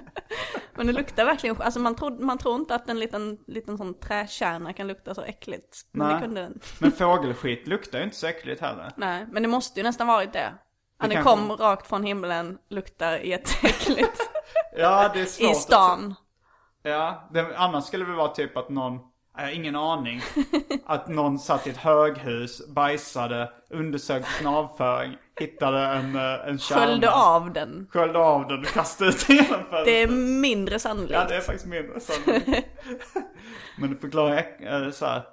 Men 0.76 0.88
det 0.88 0.94
luktar 0.94 1.26
verkligen, 1.26 1.62
alltså 1.62 1.80
man 1.80 1.96
tror, 1.96 2.12
man 2.20 2.38
tror 2.38 2.56
inte 2.56 2.76
att 2.76 2.90
en 2.90 3.00
liten, 3.00 3.38
liten 3.48 3.78
sån 3.78 4.00
träkärna 4.00 4.74
kan 4.74 4.88
lukta 4.88 5.16
så 5.16 5.22
äckligt. 5.22 5.78
Men 5.92 6.08
Nej. 6.08 6.16
det 6.16 6.22
kunde 6.22 6.42
den. 6.42 6.60
Men 6.80 6.92
fågelskit 6.92 7.68
luktar 7.68 7.98
ju 8.00 8.04
inte 8.04 8.16
så 8.18 8.28
äckligt 8.28 8.62
heller. 8.62 8.92
Nej, 8.96 9.26
men 9.32 9.44
det 9.44 9.50
måste 9.50 9.80
ju 9.80 9.84
nästan 9.84 10.08
varit 10.08 10.34
det. 10.34 10.54
Det 11.02 11.10
kanske- 11.14 11.24
kom 11.24 11.52
rakt 11.58 11.88
från 11.88 12.04
himlen, 12.04 12.58
luktar 12.70 13.18
jätteäckligt 13.18 14.30
Ja, 14.78 15.10
det 15.14 15.22
är 15.22 15.26
svårt. 15.26 15.52
i 15.52 15.56
stan. 15.56 16.16
Ja, 16.84 17.30
det, 17.34 17.58
annars 17.58 17.84
skulle 17.84 18.06
det 18.06 18.16
vara 18.16 18.28
typ 18.28 18.58
att 18.58 18.70
någon, 18.70 19.00
jag 19.38 19.44
har 19.44 19.52
ingen 19.52 19.76
aning. 19.76 20.22
att 20.86 21.08
någon 21.08 21.40
satt 21.40 21.68
i 21.68 21.70
ett 21.70 21.78
höghus, 21.78 22.68
bajsade, 22.68 23.52
undersökte 23.70 24.32
sin 24.32 24.48
avföring, 24.48 25.18
hittade 25.40 25.86
en, 25.86 26.16
eh, 26.16 26.48
en 26.48 26.60
kärna. 26.60 26.82
Sköljde 26.82 27.12
av 27.12 27.54
den. 27.54 27.88
Sköljde 27.92 28.20
av 28.20 28.48
den 28.48 28.60
och 28.60 28.66
kastade 28.66 29.10
ut 29.10 29.28
den 29.28 29.36
genom 29.36 29.50
fönstret. 29.50 29.86
Det 29.86 30.02
är 30.02 30.08
mindre 30.42 30.80
sannolikt. 30.80 31.14
Ja, 31.14 31.26
det 31.28 31.36
är 31.36 31.42
faktiskt 31.42 31.66
mindre 31.66 32.00
sannolikt. 32.00 32.68
Men 33.78 33.90
det 33.90 33.96
förklarar 33.96 34.84
äh, 34.86 34.92
så 34.92 35.06
här, 35.06 35.24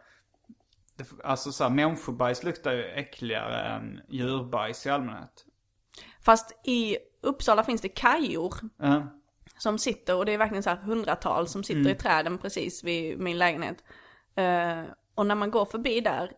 det, 0.96 1.06
Alltså 1.24 1.52
så 1.52 1.64
här, 1.64 1.70
människobajs 1.70 2.42
luktar 2.44 2.72
ju 2.72 2.84
äckligare 2.84 3.60
än 3.60 4.00
djurbajs 4.08 4.86
i 4.86 4.90
allmänhet. 4.90 5.44
Fast 6.24 6.66
i 6.66 6.96
Uppsala 7.22 7.64
finns 7.64 7.80
det 7.80 7.88
kajor 7.88 8.54
Ja. 8.78 9.02
Som 9.58 9.78
sitter, 9.78 10.16
och 10.16 10.26
det 10.26 10.32
är 10.32 10.38
verkligen 10.38 10.62
så 10.62 10.70
här 10.70 10.76
hundratals 10.76 11.52
som 11.52 11.64
sitter 11.64 11.90
i 11.90 11.94
träden 11.94 12.38
precis 12.38 12.84
vid 12.84 13.20
min 13.20 13.38
lägenhet. 13.38 13.84
Eh, 14.34 14.82
och 15.14 15.26
när 15.26 15.34
man 15.34 15.50
går 15.50 15.64
förbi 15.64 16.00
där, 16.00 16.32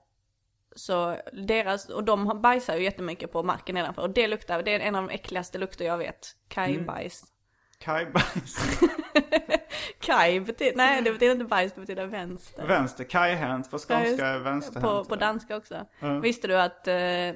så 0.76 1.16
deras, 1.32 1.88
och 1.88 2.04
de 2.04 2.40
bajsar 2.42 2.76
ju 2.76 2.84
jättemycket 2.84 3.32
på 3.32 3.42
marken 3.42 3.74
nedanför. 3.74 4.02
Och 4.02 4.10
det 4.10 4.26
luktar, 4.26 4.62
det 4.62 4.74
är 4.74 4.80
en 4.80 4.94
av 4.94 5.06
de 5.06 5.14
äckligaste 5.14 5.58
lukter 5.58 5.84
jag 5.84 5.98
vet. 5.98 6.36
Kajbajs. 6.48 7.24
Kajbajs. 7.78 8.80
Kaj 10.00 10.40
betyder, 10.40 10.76
nej 10.76 11.02
det 11.02 11.12
betyder 11.12 11.32
inte 11.32 11.44
bajs, 11.44 11.72
det 11.72 11.80
betyder 11.80 12.06
vänster. 12.06 12.66
Vänster, 12.66 13.04
kajhänt 13.04 13.70
på 13.70 13.78
skånska 13.78 14.26
är 14.26 14.38
på, 14.38 14.44
vänsterhänt. 14.44 15.08
på 15.08 15.16
danska 15.16 15.56
också. 15.56 15.86
Visste 16.22 16.48
du 16.48 16.60
att 16.60 16.88
eh, 16.88 16.94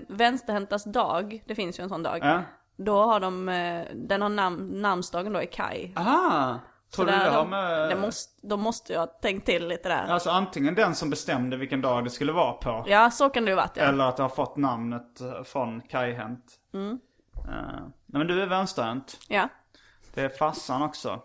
vänsterhäntas 0.09 0.85
dag, 0.85 1.43
det 1.47 1.55
finns 1.55 1.79
ju 1.79 1.83
en 1.83 1.89
sån 1.89 2.03
dag. 2.03 2.19
Ja. 2.23 2.43
Då 2.77 3.03
har 3.03 3.21
de, 3.21 3.49
eh, 3.49 3.87
den 3.95 4.23
har 4.23 4.29
namn, 4.29 4.83
namnsdagen 4.83 5.33
då 5.33 5.39
är 5.39 5.47
Kaj. 5.47 5.93
Aha! 5.97 6.61
Tror 6.95 7.07
du 7.07 7.13
det 7.13 7.19
har 7.19 7.37
de, 7.37 7.51
med... 7.51 7.89
det 7.89 7.97
måste, 7.97 8.47
de 8.47 8.61
måste 8.61 8.93
ju 8.93 8.99
ha 8.99 9.07
tänkt 9.07 9.47
till 9.47 9.69
lite 9.69 9.89
där. 9.89 10.05
Alltså 10.05 10.31
antingen 10.31 10.75
den 10.75 10.95
som 10.95 11.11
bestämde 11.11 11.57
vilken 11.57 11.81
dag 11.81 12.05
det 12.05 12.11
skulle 12.11 12.33
vara 12.33 12.53
på. 12.53 12.85
Ja, 12.87 13.11
så 13.11 13.31
kan 13.31 13.45
det 13.45 13.51
ju 13.51 13.57
varit 13.57 13.77
ja. 13.77 13.83
Eller 13.83 14.05
att 14.05 14.17
det 14.17 14.23
har 14.23 14.31
fått 14.31 14.57
namnet 14.57 15.21
eh, 15.21 15.43
från 15.43 15.81
kajhänt. 15.81 16.45
Mm. 16.75 16.99
Eh, 17.49 17.81
nej 18.07 18.19
men 18.19 18.27
du 18.27 18.43
är 18.43 18.47
vänsterhänt. 18.47 19.19
Ja. 19.29 19.49
Det 20.15 20.23
är 20.23 20.29
farsan 20.29 20.83
också. 20.83 21.23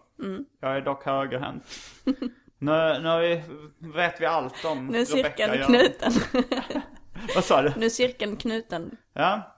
Jag 0.59 0.77
är 0.77 0.81
dock 0.81 1.05
högerhänt. 1.05 1.63
nu, 2.59 2.99
nu 3.01 3.19
vi, 3.19 3.43
vet 3.87 4.21
vi 4.21 4.25
allt 4.25 4.65
om 4.65 4.87
Nu 4.87 4.99
är 4.99 5.05
cirkeln 5.05 5.51
Rebecca 5.51 5.65
knuten. 5.65 6.11
Vad 7.35 7.43
sa 7.43 7.61
du? 7.61 7.73
nu 7.77 7.85
är 7.85 7.89
cirkeln 7.89 8.37
knuten. 8.37 8.97
Ja. 9.13 9.56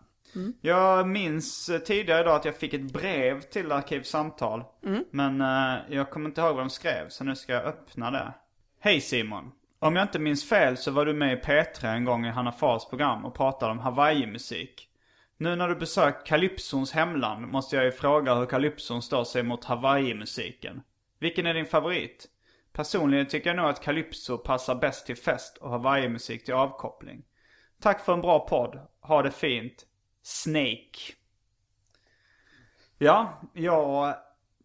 Jag 0.61 1.07
minns 1.07 1.71
tidigare 1.85 2.21
idag 2.21 2.35
att 2.35 2.45
jag 2.45 2.55
fick 2.55 2.73
ett 2.73 2.93
brev 2.93 3.41
till 3.41 3.71
Arkivsamtal. 3.71 4.63
Men 5.11 5.41
eh, 5.41 5.77
jag 5.89 6.09
kommer 6.09 6.29
inte 6.29 6.41
ihåg 6.41 6.55
vad 6.55 6.63
de 6.63 6.69
skrev, 6.69 7.09
så 7.09 7.23
nu 7.23 7.35
ska 7.35 7.53
jag 7.53 7.63
öppna 7.63 8.11
det. 8.11 8.33
Hej 8.79 9.01
Simon. 9.01 9.51
Om 9.79 9.95
jag 9.95 10.03
inte 10.03 10.19
minns 10.19 10.49
fel 10.49 10.77
så 10.77 10.91
var 10.91 11.05
du 11.05 11.13
med 11.13 11.33
i 11.33 11.41
P3 11.41 11.85
en 11.85 12.05
gång 12.05 12.25
i 12.25 12.29
Hanna 12.29 12.51
Fars 12.51 12.85
program 12.85 13.25
och 13.25 13.35
pratade 13.35 13.71
om 13.71 13.79
Hawaii-musik. 13.79 14.89
Nu 15.37 15.55
när 15.55 15.67
du 15.67 15.75
besökt 15.75 16.27
Calypsons 16.27 16.91
hemland 16.91 17.47
måste 17.47 17.75
jag 17.75 17.85
ju 17.85 17.91
fråga 17.91 18.35
hur 18.35 18.45
Calypson 18.45 19.01
står 19.01 19.23
sig 19.23 19.43
mot 19.43 19.65
Hawaii-musiken. 19.65 20.81
Vilken 21.19 21.45
är 21.45 21.53
din 21.53 21.65
favorit? 21.65 22.27
Personligen 22.73 23.25
tycker 23.25 23.49
jag 23.49 23.57
nog 23.57 23.65
att 23.65 23.83
Calypso 23.83 24.37
passar 24.37 24.75
bäst 24.75 25.05
till 25.05 25.17
fest 25.17 25.57
och 25.57 25.69
Hawaii-musik 25.69 26.45
till 26.45 26.53
avkoppling. 26.53 27.23
Tack 27.81 28.05
för 28.05 28.13
en 28.13 28.21
bra 28.21 28.39
podd. 28.39 28.79
Ha 29.01 29.21
det 29.21 29.31
fint. 29.31 29.85
Snake. 30.23 31.13
Ja, 32.97 33.41
jag... 33.53 34.15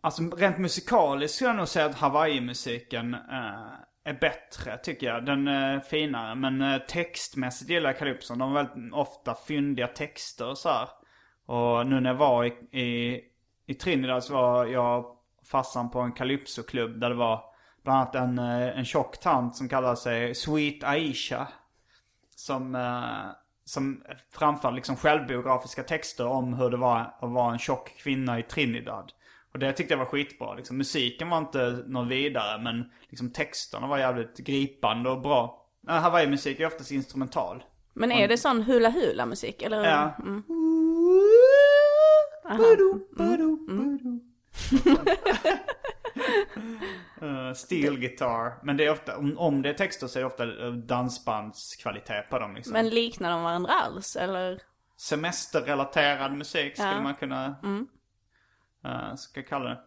Alltså 0.00 0.22
rent 0.22 0.58
musikaliskt 0.58 1.34
skulle 1.34 1.50
jag 1.50 1.56
nog 1.56 1.68
säga 1.68 1.86
att 1.86 1.94
Hawaii-musiken 1.94 3.14
eh, 3.14 3.72
är 4.04 4.18
bättre 4.20 4.78
tycker 4.78 5.06
jag. 5.06 5.24
Den 5.24 5.48
är 5.48 5.80
finare. 5.80 6.34
Men 6.34 6.62
eh, 6.62 6.78
textmässigt 6.78 7.70
gillar 7.70 7.90
jag 7.90 7.98
Calypson. 7.98 8.38
De 8.38 8.52
har 8.52 8.64
väldigt 8.64 8.92
ofta 8.92 9.34
fyndiga 9.34 9.86
texter 9.86 10.48
och 10.48 10.58
så 10.58 10.68
här. 10.68 10.88
Och 11.46 11.86
nu 11.86 12.00
när 12.00 12.10
jag 12.10 12.16
var 12.16 12.44
i, 12.44 12.78
i, 12.80 13.20
i 13.66 13.74
Trinidad 13.74 14.24
så 14.24 14.34
var 14.34 14.66
jag 14.66 14.98
och 14.98 15.24
farsan 15.46 15.90
på 15.90 16.00
en 16.00 16.12
Calypso-klubb 16.12 17.00
där 17.00 17.08
det 17.08 17.16
var 17.16 17.44
bland 17.82 17.98
annat 17.98 18.14
en, 18.14 18.38
eh, 18.38 18.78
en 18.78 18.84
tjock 18.84 19.20
tant 19.20 19.56
som 19.56 19.68
kallade 19.68 19.96
sig 19.96 20.34
Sweet 20.34 20.84
Aisha. 20.84 21.48
Som, 22.36 22.74
eh, 22.74 23.43
som 23.64 24.02
framförde 24.30 24.76
liksom 24.76 24.96
självbiografiska 24.96 25.82
texter 25.82 26.26
om 26.26 26.54
hur 26.54 26.70
det 26.70 26.76
var 26.76 26.98
att 26.98 27.30
vara 27.30 27.52
en 27.52 27.58
tjock 27.58 27.98
kvinna 27.98 28.38
i 28.38 28.42
Trinidad. 28.42 29.12
Och 29.52 29.58
det 29.58 29.72
tyckte 29.72 29.94
jag 29.94 29.98
var 29.98 30.06
skitbra. 30.06 30.54
Liksom, 30.54 30.76
musiken 30.76 31.30
var 31.30 31.38
inte 31.38 31.84
något 31.86 32.08
vidare 32.08 32.62
men 32.62 32.84
liksom, 33.08 33.30
texterna 33.30 33.86
var 33.86 33.98
jävligt 33.98 34.38
gripande 34.38 35.10
och 35.10 35.20
bra. 35.20 35.66
Hawaii-musik 35.86 36.60
är 36.60 36.66
oftast 36.66 36.90
instrumental. 36.90 37.64
Men 37.92 38.12
är 38.12 38.28
det 38.28 38.38
sån 38.38 38.62
hula 38.62 38.90
hula 38.90 39.26
musik 39.26 39.62
eller? 39.62 39.84
Ja. 39.84 40.16
Mm. 40.18 40.42
Uh, 42.50 42.54
steel 47.54 47.98
guitar. 47.98 48.64
Men 48.64 48.76
det 48.76 48.84
är 48.84 48.92
ofta, 48.92 49.16
om, 49.18 49.38
om 49.38 49.62
det 49.62 49.68
är 49.68 49.74
texter 49.74 50.06
så 50.06 50.18
är 50.18 50.20
det 50.20 50.26
ofta 50.26 50.66
eh, 50.66 50.72
dansbandskvalitet 50.72 52.30
på 52.30 52.38
dem 52.38 52.54
liksom. 52.54 52.72
Men 52.72 52.88
liknar 52.88 53.30
de 53.30 53.42
varandra 53.42 53.72
alls 53.72 54.16
eller? 54.16 54.60
Semesterrelaterad 54.96 56.32
musik 56.32 56.72
skulle 56.72 56.88
Ja. 56.88 57.00
man 57.02 57.14
kunna 57.14 57.56
uh, 58.86 59.14
ska 59.16 59.40
jag 59.40 59.48
kalla 59.48 59.68
det. 59.68 59.80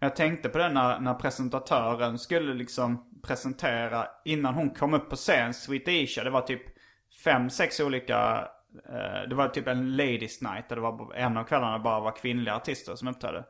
Jag 0.00 0.16
tänkte 0.16 0.48
på 0.48 0.58
det 0.58 0.68
när, 0.68 1.00
när 1.00 1.14
presentatören 1.14 2.18
skulle 2.18 2.54
liksom 2.54 3.20
presentera 3.22 4.08
innan 4.24 4.54
hon 4.54 4.70
kom 4.70 4.94
upp 4.94 5.10
på 5.10 5.16
scen, 5.16 5.54
Sweet 5.54 5.88
Asia. 5.88 6.24
Det 6.24 6.30
var 6.30 6.40
typ 6.40 6.62
fem, 7.24 7.50
sex 7.50 7.80
olika, 7.80 8.48
eh, 8.88 9.28
det 9.28 9.34
var 9.34 9.48
typ 9.48 9.66
en 9.66 9.96
ladies 9.96 10.42
night 10.42 10.68
där 10.68 10.76
det 10.76 10.82
var 10.82 11.14
en 11.14 11.36
av 11.36 11.44
kvällarna 11.44 11.78
bara 11.78 12.00
var 12.00 12.16
kvinnliga 12.16 12.56
artister 12.56 12.94
som 12.96 13.08
uppträdde. 13.08 13.44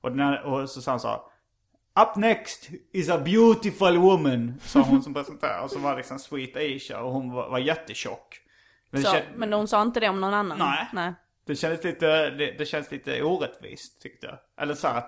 Och, 0.00 0.16
när, 0.16 0.42
och 0.42 0.70
så 0.70 0.82
sa 0.82 1.08
här, 1.08 1.20
Up 2.00 2.16
next 2.16 2.68
is 2.92 3.08
a 3.10 3.18
beautiful 3.18 3.96
woman, 3.98 4.54
sa 4.60 4.80
hon 4.80 5.02
som 5.02 5.14
presenterade. 5.14 5.60
Och 5.62 5.70
så 5.70 5.78
var 5.78 5.90
det 5.90 5.96
liksom 5.96 6.18
Sweet 6.18 6.56
Asia 6.56 7.00
och 7.00 7.12
hon 7.12 7.32
var, 7.32 7.50
var 7.50 7.58
jättetjock. 7.58 8.40
Men 8.90 9.02
Så, 9.02 9.08
kän- 9.08 9.22
men 9.36 9.52
hon 9.52 9.68
sa 9.68 9.82
inte 9.82 10.00
det 10.00 10.08
om 10.08 10.20
någon 10.20 10.34
annan? 10.34 10.58
Nej. 10.58 10.88
Nej. 10.92 11.12
det 11.46 11.56
kändes 11.56 11.84
lite, 11.84 12.30
det, 12.30 12.52
det 12.58 12.64
känns 12.66 12.90
lite 12.90 13.22
orättvist 13.22 14.02
tyckte 14.02 14.26
jag. 14.26 14.38
Eller 14.62 14.74
så 14.74 14.88
här, 14.88 15.02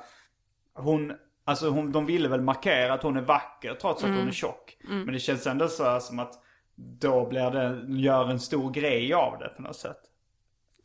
hon, 0.75 1.13
alltså 1.45 1.69
hon, 1.71 1.93
de 1.93 2.07
ville 2.07 2.29
väl 2.29 2.41
markera 2.41 2.93
att 2.95 3.03
hon 3.03 3.17
är 3.17 3.21
vacker 3.23 3.75
trots 3.81 4.05
att 4.05 4.11
hon 4.11 4.29
är 4.29 4.33
tjock. 4.33 4.77
Men 5.05 5.13
det 5.15 5.19
känns 5.21 5.47
ändå 5.47 5.69
så 5.69 6.01
som 6.01 6.19
att 6.19 6.35
då 6.77 7.27
blir 7.29 7.51
det, 7.51 7.87
gör 8.01 8.31
en 8.31 8.41
stor 8.41 8.71
grej 8.71 9.15
av 9.15 9.39
det 9.39 9.49
på 9.49 9.63
något 9.63 9.77
sätt. 9.77 10.01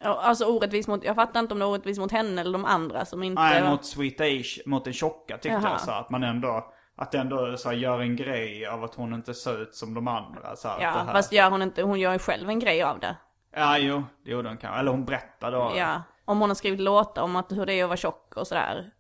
Alltså 0.02 0.46
orättvis 0.46 0.88
mot, 0.88 1.04
jag 1.04 1.16
fattar 1.16 1.40
inte 1.40 1.54
om 1.54 1.60
det 1.60 1.66
är 1.66 1.70
orättvis 1.70 2.00
mot 2.00 2.12
henne 2.12 2.42
eller 2.42 2.54
de 2.54 2.66
andra 2.66 3.06
som 3.06 3.24
inte... 3.24 3.42
Nej, 3.42 3.70
mot 3.70 3.86
Sweet 3.86 4.22
Age, 4.22 4.62
mot 4.66 4.84
den 4.84 4.94
tjocka 4.94 5.34
tyckte 5.38 5.50
Jaha. 5.50 5.72
jag 5.72 5.82
så 5.82 5.92
att 5.92 6.10
man 6.10 6.24
ändå, 6.24 6.74
att 6.98 7.12
det 7.12 7.18
ändå 7.18 7.58
så 7.58 7.70
här, 7.70 7.76
gör 7.76 8.00
en 8.00 8.16
grej 8.16 8.66
av 8.66 8.84
att 8.84 8.96
hon 8.96 9.14
inte 9.14 9.34
ser 9.34 9.62
ut 9.62 9.76
som 9.76 9.94
de 9.94 10.08
andra. 10.08 10.56
Så 10.56 10.68
här, 10.68 10.82
Ja, 10.82 11.06
fast 11.12 11.32
gör 11.34 11.50
hon 11.50 11.62
inte, 11.62 11.82
hon 11.82 12.00
gör 12.00 12.14
ju 12.14 12.20
själv 12.20 12.50
en 12.50 12.60
grej 12.60 12.84
av 12.84 13.00
det. 13.00 13.16
Ja, 13.56 13.78
jo, 13.78 14.04
det 14.26 14.32
gjorde 14.32 14.50
hon 14.50 14.58
kanske. 14.58 14.80
Eller 14.80 14.92
hon 14.92 15.06
berättade 15.06 15.58
då. 15.58 15.74
Ja, 15.78 16.02
om 16.26 16.40
hon 16.40 16.50
har 16.50 16.56
skrivit 16.56 16.80
låtar 16.80 17.22
om 17.22 17.36
att 17.36 17.52
hur 17.52 17.66
det 17.66 17.74
är 17.74 17.84
att 17.84 17.90
vara 17.90 17.98
tjock 17.98 18.34
och 18.36 18.48
sådär. 18.48 18.92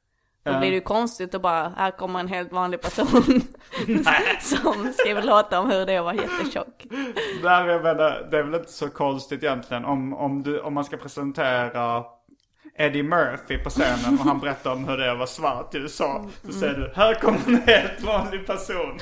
Då 0.53 0.59
blir 0.59 0.69
det 0.69 0.75
ju 0.75 0.81
konstigt 0.81 1.35
att 1.35 1.41
bara, 1.41 1.73
här 1.77 1.91
kommer 1.91 2.19
en 2.19 2.27
helt 2.27 2.51
vanlig 2.51 2.81
person 2.81 3.23
som 4.41 4.93
skriver 4.93 5.21
låtar 5.21 5.59
om 5.59 5.71
hur 5.71 5.85
det 5.85 5.93
är 5.93 5.97
att 5.97 6.05
vara 6.05 6.15
jättetjock. 6.15 6.85
Där 7.43 7.67
jag 7.67 7.83
menar, 7.83 8.27
det 8.31 8.37
är 8.37 8.43
väl 8.43 8.55
inte 8.55 8.71
så 8.71 8.89
konstigt 8.89 9.43
egentligen 9.43 9.85
om, 9.85 10.13
om, 10.13 10.43
du, 10.43 10.59
om 10.59 10.73
man 10.73 10.83
ska 10.83 10.97
presentera 10.97 12.03
Eddie 12.77 13.03
Murphy 13.03 13.57
på 13.57 13.69
scenen 13.69 14.19
och 14.19 14.25
han 14.25 14.39
berättar 14.41 14.71
om 14.71 14.87
hur 14.87 14.97
det 14.97 15.05
är 15.05 15.09
att 15.09 15.17
vara 15.17 15.27
svart 15.27 15.75
i 15.75 15.77
USA. 15.77 16.25
Så 16.45 16.51
säger 16.51 16.73
du, 16.73 16.91
här 16.95 17.13
kommer 17.13 17.39
en 17.47 17.61
helt 17.61 18.01
vanlig 18.01 18.47
person. 18.47 18.99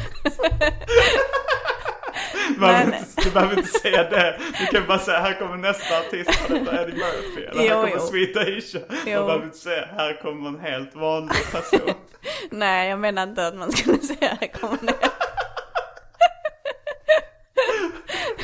Du 2.47 2.59
behöver, 2.59 2.85
Men- 2.85 2.93
inte, 2.99 3.21
du 3.21 3.31
behöver 3.31 3.57
inte 3.57 3.69
säga 3.79 4.03
det. 4.09 4.39
Du 4.59 4.65
kan 4.65 4.87
bara 4.87 4.99
säga, 4.99 5.19
här 5.19 5.33
kommer 5.39 5.57
nästa 5.57 5.99
artist 5.99 6.29
och 6.49 6.53
detta 6.59 6.71
är 6.71 6.83
Eddie 6.83 6.93
Murphy. 6.97 7.43
Eller 7.43 7.59
här 7.61 7.67
Jo, 7.69 7.75
kommer 7.81 7.93
jo. 7.95 7.99
Sweet 7.99 8.37
Asia. 8.37 8.81
Du 8.89 9.05
behöver 9.05 9.43
inte 9.45 9.57
säga, 9.57 9.85
här 9.97 10.21
kommer 10.21 10.47
en 10.49 10.59
helt 10.59 10.95
vanlig 10.95 11.51
person. 11.51 11.93
Nej, 12.51 12.89
jag 12.89 12.99
menar 12.99 13.23
inte 13.23 13.47
att 13.47 13.55
man 13.55 13.71
skulle 13.71 13.97
säga 13.99 14.37
här 14.41 14.47
kommer 14.47 14.77
det. 14.81 14.93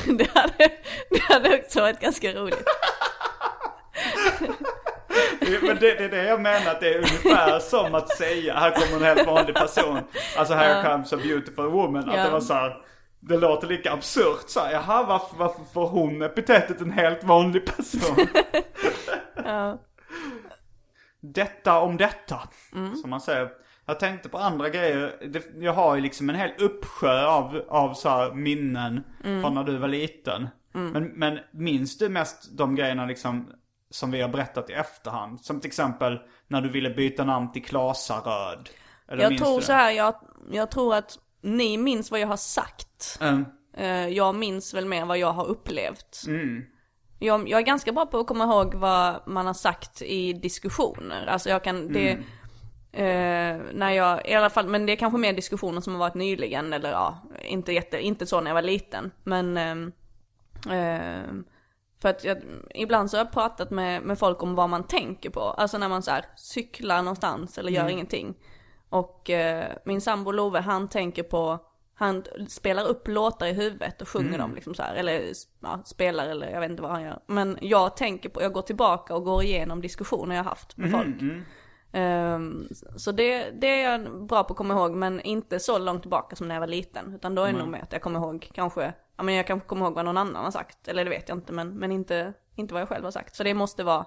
Det 0.06 0.28
hade, 0.36 0.72
det 1.10 1.20
hade 1.22 1.56
också 1.60 1.82
varit 1.82 2.00
ganska 2.00 2.32
roligt. 2.34 2.64
Men 5.62 5.78
det, 5.80 5.94
det 5.96 6.04
är 6.06 6.10
det 6.10 6.24
jag 6.24 6.42
menar, 6.42 6.72
att 6.72 6.80
det 6.80 6.90
är 6.94 6.98
ungefär 6.98 7.60
som 7.60 7.96
att 7.96 8.18
säga 8.18 8.54
här 8.54 8.72
kommer 8.72 8.96
en 9.08 9.18
helt 9.18 9.28
vanlig 9.28 9.56
person. 9.56 10.00
Alltså 10.38 10.54
here 10.54 10.84
comes 10.84 11.14
a 11.14 11.18
beautiful 11.18 11.66
woman. 11.66 12.10
Att 12.10 12.16
Ja. 12.18 12.24
det 12.24 12.30
var 12.30 12.40
så 12.42 12.54
här, 12.54 12.76
det 13.28 13.38
låter 13.38 13.68
lika 13.68 13.94
absurt 13.94 14.50
så 14.50 14.60
här, 14.60 14.72
jaha 14.72 15.04
varför, 15.04 15.38
varför 15.38 15.64
får 15.64 15.88
hon 15.88 16.22
epitetet 16.22 16.82
en 16.82 16.92
helt 16.92 17.24
vanlig 17.24 17.66
person? 17.66 18.28
Detta 21.20 21.80
om 21.80 21.98
detta, 21.98 22.40
som 23.02 23.10
man 23.10 23.22
säger. 23.22 23.50
Jag 23.86 24.00
tänkte 24.00 24.30
på 24.30 24.38
andra 24.38 24.70
grejer. 24.70 25.30
Det, 25.30 25.46
jag 25.56 25.74
har 25.74 25.96
ju 25.96 26.02
liksom 26.02 26.30
en 26.30 26.36
hel 26.36 26.52
uppsjö 26.60 27.26
av, 27.26 27.66
av 27.68 27.94
så 27.94 28.32
minnen 28.34 29.04
från 29.22 29.54
när 29.54 29.64
du 29.64 29.78
var 29.78 29.88
liten. 29.88 30.50
Men, 30.72 31.04
men 31.04 31.40
minns 31.52 31.98
du 31.98 32.10
mest 32.10 32.58
de 32.58 32.76
grejerna 32.76 33.06
liksom 33.06 33.52
som 33.90 34.12
vi 34.12 34.22
har 34.22 34.30
berättat 34.30 34.70
i 34.70 34.74
efterhand? 34.74 35.42
Som 35.42 35.60
till 35.60 35.68
exempel 35.68 36.20
när 36.48 36.62
du 36.62 36.70
ville 36.70 36.90
byta 36.90 37.24
namn 37.24 37.52
till 37.52 37.66
Klasaröd. 37.66 38.70
Eller 39.08 39.24
Jag 39.24 39.38
tror 39.38 39.62
så 39.62 39.74
här, 39.74 39.92
jag, 39.92 40.16
jag 40.52 40.72
tror 40.72 40.96
att 40.96 41.20
ni 41.44 41.78
minns 41.78 42.12
vad 42.12 42.20
jag 42.20 42.28
har 42.28 42.38
sagt. 42.38 43.18
Mm. 43.22 43.46
Eh, 43.78 44.08
Jag 44.08 44.36
minns 44.36 44.74
väl 44.74 44.86
mer 44.86 45.06
vad 45.06 45.18
jag 45.18 45.32
har 45.34 45.46
upplevt. 45.46 46.24
Mm. 46.28 46.64
Jag, 47.20 47.50
jag 47.50 47.60
är 47.60 47.66
ganska 47.66 47.92
bra 47.92 48.06
på 48.06 48.20
att 48.20 48.28
komma 48.28 48.44
ihåg 48.44 48.74
vad 48.74 49.28
man 49.28 49.46
har 49.46 49.54
sagt 49.54 50.02
i 50.02 50.34
diskussioner. 50.34 51.26
Alltså 51.26 51.50
jag 51.50 51.64
kan, 51.64 51.94
det, 51.94 52.12
eh, 52.92 53.62
när 53.74 53.92
jag, 53.92 54.28
i 54.28 54.34
alla 54.34 54.50
fall, 54.50 54.68
men 54.68 54.86
det 54.86 54.92
är 54.94 54.96
kanske 54.98 55.18
mer 55.20 55.34
diskussioner 55.34 55.82
som 55.82 55.94
har 55.94 56.00
varit 56.00 56.14
nyligen 56.14 56.74
eller 56.74 56.92
ja, 56.92 57.18
inte 57.46 57.72
jätte, 57.72 58.02
inte 58.02 58.26
så 58.26 58.42
när 58.42 58.50
jag 58.50 58.56
var 58.56 58.62
liten. 58.62 59.12
Men, 59.24 59.58
ehm, 59.58 59.92
för 62.02 62.10
att 62.10 62.24
jag, 62.24 62.38
ibland 62.76 63.12
så 63.12 63.18
har 63.18 63.26
jag 63.26 63.34
pratat 63.34 63.72
med, 63.72 64.02
med 64.02 64.20
folk 64.20 64.44
om 64.44 64.56
vad 64.56 64.70
man 64.70 64.84
tänker 64.84 65.30
på. 65.30 65.42
Alltså 65.42 65.78
när 65.78 65.90
man 65.90 66.02
så 66.02 66.12
här 66.12 66.26
cyklar 66.36 66.98
någonstans 66.98 67.58
eller 67.58 67.72
gör 67.72 67.90
ingenting. 67.90 68.36
Och 68.94 69.30
eh, 69.30 69.72
min 69.86 70.02
sambo 70.02 70.32
Love 70.32 70.60
han 70.60 70.88
tänker 70.88 71.24
på, 71.24 71.60
han 71.94 72.24
spelar 72.50 72.88
upp 72.88 73.08
låtar 73.08 73.48
i 73.48 73.54
huvudet 73.54 74.02
och 74.02 74.10
sjunger 74.10 74.38
dem 74.38 74.56
liksom 74.56 74.74
så 74.74 74.84
här. 74.84 74.96
Eller 74.96 75.32
ja, 75.60 75.82
spelar 75.86 76.28
eller 76.28 76.50
jag 76.50 76.60
vet 76.60 76.70
inte 76.70 76.82
vad 76.82 76.92
han 76.92 77.04
gör. 77.04 77.20
Men 77.28 77.58
jag 77.62 77.98
tänker 77.98 78.30
på, 78.30 78.42
jag 78.42 78.54
går 78.54 78.62
tillbaka 78.62 79.16
och 79.16 79.24
går 79.24 79.44
igenom 79.44 79.82
diskussioner 79.82 80.36
jag 80.36 80.44
haft 80.44 80.78
med 80.78 80.92
folk. 80.92 81.22
Ehm, 81.92 82.68
så 82.96 83.12
det, 83.12 83.52
det 83.52 83.68
är 83.68 83.92
jag 83.92 84.26
bra 84.28 84.44
på 84.44 84.54
att 84.54 84.58
komma 84.58 84.74
ihåg 84.74 84.92
men 84.92 85.22
inte 85.22 85.60
så 85.60 85.78
långt 85.78 86.02
tillbaka 86.02 86.36
som 86.36 86.48
när 86.48 86.56
jag 86.56 86.60
var 86.60 86.68
liten. 86.68 87.14
Utan 87.16 87.36
då 87.36 87.42
är 87.42 87.54
det 87.54 87.60
nog 87.60 87.68
med 87.68 87.84
att 87.84 87.94
jag 87.94 88.02
kommer 88.02 88.20
ihåg 88.20 88.50
kanske, 88.54 88.94
ja 89.18 89.24
men 89.24 89.36
jag 89.36 89.48
kanske 89.48 89.68
kommer 89.68 89.86
ihåg 89.86 89.96
vad 89.96 90.06
någon 90.06 90.18
annan 90.18 90.44
har 90.44 90.52
sagt. 90.52 90.88
Eller 90.88 91.04
det 91.04 91.10
vet 91.10 91.30
jag 91.30 91.38
inte 91.38 91.54
men, 91.54 91.70
men 91.70 91.92
inte, 91.92 92.34
inte 92.56 92.74
vad 92.74 92.82
jag 92.82 92.90
själv 92.90 93.04
har 93.04 93.12
sagt. 93.12 93.36
Så 93.36 93.44
det 93.44 93.54
måste 93.54 93.84
vara 93.84 94.06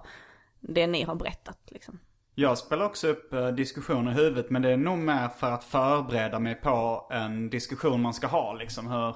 det 0.59 0.87
ni 0.87 1.03
har 1.03 1.15
berättat 1.15 1.59
liksom. 1.65 1.99
Jag 2.39 2.57
spelar 2.57 2.85
också 2.85 3.07
upp 3.07 3.33
eh, 3.33 3.47
diskussioner 3.47 4.11
i 4.11 4.15
huvudet 4.15 4.49
men 4.49 4.61
det 4.61 4.71
är 4.71 4.77
nog 4.77 4.97
mer 4.97 5.27
för 5.27 5.51
att 5.51 5.63
förbereda 5.63 6.39
mig 6.39 6.55
på 6.55 7.07
en 7.11 7.49
diskussion 7.49 8.01
man 8.01 8.13
ska 8.13 8.27
ha 8.27 8.53
liksom. 8.53 8.87
Hur, 8.87 9.15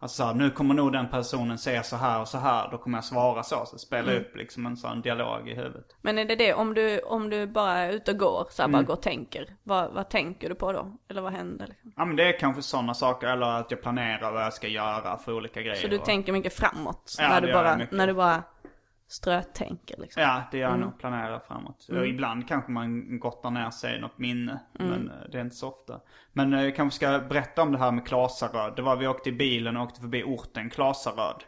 alltså 0.00 0.16
så 0.16 0.24
här, 0.24 0.34
nu 0.34 0.50
kommer 0.50 0.74
nog 0.74 0.92
den 0.92 1.08
personen 1.08 1.58
säga 1.58 1.82
så 1.82 1.96
här 1.96 2.20
och 2.20 2.28
så 2.28 2.38
här. 2.38 2.68
Då 2.70 2.78
kommer 2.78 2.98
jag 2.98 3.04
svara 3.04 3.42
så. 3.42 3.64
Så 3.66 3.78
spela 3.78 4.12
upp 4.12 4.36
liksom 4.36 4.66
en 4.66 4.76
sån 4.76 5.00
dialog 5.02 5.48
i 5.48 5.54
huvudet. 5.54 5.86
Men 6.02 6.18
är 6.18 6.24
det 6.24 6.36
det, 6.36 6.54
om 6.54 6.74
du, 6.74 7.00
om 7.00 7.30
du 7.30 7.46
bara 7.46 7.72
är 7.78 7.92
ute 7.92 8.10
och 8.10 8.18
går, 8.18 8.46
så 8.50 8.62
här, 8.62 8.68
Mm. 8.68 8.72
bara 8.80 8.86
går 8.86 8.94
och 8.94 9.02
tänker. 9.02 9.56
Vad, 9.62 9.92
vad 9.92 10.08
tänker 10.10 10.48
du 10.48 10.54
på 10.54 10.72
då? 10.72 10.96
Eller 11.10 11.20
vad 11.22 11.32
händer 11.32 11.66
liksom? 11.66 11.92
Ja 11.96 12.04
men 12.04 12.16
det 12.16 12.28
är 12.34 12.38
kanske 12.38 12.62
sådana 12.62 12.94
saker. 12.94 13.26
Eller 13.26 13.46
att 13.46 13.70
jag 13.70 13.82
planerar 13.82 14.32
vad 14.32 14.42
jag 14.44 14.52
ska 14.52 14.68
göra 14.68 15.18
för 15.18 15.32
olika 15.32 15.60
grejer. 15.62 15.76
Så 15.82 15.88
du 15.88 15.98
och- 15.98 16.04
tänker 16.04 16.32
mycket 16.32 16.54
framåt? 16.54 17.14
Ja, 17.18 17.28
när, 17.28 17.40
du 17.40 17.52
bara, 17.52 17.80
när 17.90 18.06
du 18.06 18.12
bara 18.14 18.42
strötänker 19.12 19.96
liksom? 20.00 20.22
Ja, 20.22 20.42
det 20.50 20.58
gör 20.58 20.70
jag 20.70 20.78
nog. 20.78 20.98
Planera 20.98 21.40
framåt. 21.40 21.88
Och 21.88 22.06
ibland 22.06 22.48
kanske 22.48 22.70
man 22.72 23.18
gottar 23.18 23.50
ner 23.50 23.70
sig 23.70 23.96
i 23.96 24.00
något 24.00 24.18
minne. 24.18 24.60
Men 24.72 25.10
eh, 25.10 25.30
det 25.32 25.38
är 25.38 25.42
inte 25.42 25.56
så 25.56 25.68
ofta. 25.68 26.00
Men 26.32 26.54
eh, 26.54 26.62
jag 26.62 26.76
kanske 26.76 26.96
ska 26.96 27.18
berätta 27.28 27.62
om 27.62 27.72
det 27.72 27.78
här 27.78 27.92
med 27.92 28.06
Klasaröd. 28.06 28.76
Det 28.76 28.82
var 28.82 28.96
vi 28.96 29.06
åkte 29.06 29.28
i 29.28 29.32
bilen 29.32 29.76
och 29.76 29.82
åkte 29.82 30.00
förbi 30.00 30.22
orten 30.22 30.70
Klasaröd. 30.70 31.44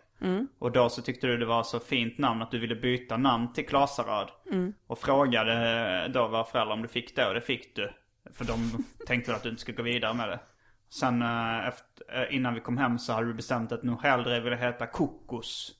Och 0.58 0.72
då 0.72 0.88
så 0.88 1.02
tyckte 1.02 1.26
du 1.26 1.36
det 1.36 1.46
var 1.46 1.62
så 1.62 1.80
fint 1.80 2.18
namn 2.18 2.42
att 2.42 2.50
du 2.50 2.58
ville 2.58 2.76
byta 2.76 3.16
namn 3.16 3.52
till 3.52 3.66
Klasaröd. 3.66 4.28
Och 4.86 4.98
frågade 4.98 5.52
eh, 6.04 6.12
då 6.12 6.28
våra 6.28 6.44
föräldrar 6.44 6.74
om 6.74 6.82
du 6.82 6.88
fick 6.88 7.16
det 7.16 7.28
och 7.28 7.34
det 7.34 7.40
fick 7.40 7.76
du. 7.76 7.92
För 8.32 8.44
de 8.44 8.84
tänkte 9.06 9.34
att 9.34 9.42
du 9.42 9.48
inte 9.48 9.60
skulle 9.60 9.76
gå 9.76 9.82
vidare 9.82 10.14
med 10.14 10.28
det. 10.28 10.40
Sen 10.90 11.22
efter, 11.68 12.32
innan 12.32 12.54
vi 12.54 12.60
kom 12.60 12.76
hem 12.78 12.98
så 12.98 13.12
hade 13.12 13.26
du 13.26 13.34
bestämt 13.34 13.72
att 13.72 13.82
nog 13.82 14.02
hellre 14.02 14.40
ville 14.40 14.56
heta 14.56 14.86
Kokos. 14.86 15.72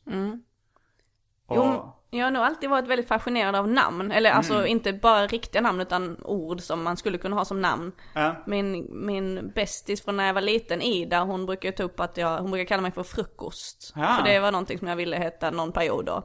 Och, 1.46 1.56
Jo, 1.56 1.92
jag 2.10 2.24
har 2.26 2.30
nog 2.30 2.42
alltid 2.42 2.70
varit 2.70 2.88
väldigt 2.88 3.08
fascinerad 3.08 3.54
av 3.56 3.68
namn. 3.68 4.12
Eller 4.12 4.30
alltså 4.30 4.54
Mm. 4.54 4.66
inte 4.66 4.92
bara 4.92 5.26
riktiga 5.26 5.62
namn 5.62 5.80
utan 5.80 6.16
ord 6.24 6.60
som 6.60 6.82
man 6.82 6.96
skulle 6.96 7.18
kunna 7.18 7.36
ha 7.36 7.44
som 7.44 7.60
namn. 7.62 7.92
Ja. 8.14 8.34
Min, 8.46 8.86
min 9.06 9.52
bästis 9.54 10.04
från 10.04 10.16
när 10.16 10.26
jag 10.26 10.34
var 10.34 10.40
liten, 10.40 10.82
Ida, 10.82 11.20
hon 11.20 11.46
brukar 11.46 11.72
ta 11.72 11.82
upp 11.82 12.00
att 12.00 12.16
jag, 12.16 12.38
hon 12.38 12.50
brukar 12.50 12.64
kalla 12.68 12.82
mig 12.82 12.92
för 12.92 13.02
frukost. 13.02 13.92
Ja. 13.96 14.16
För 14.18 14.24
det 14.32 14.40
var 14.40 14.52
någonting 14.52 14.78
som 14.78 14.88
jag 14.88 14.96
ville 14.96 15.16
heta 15.16 15.50
någon 15.50 15.72
period 15.72 16.04
då. 16.04 16.22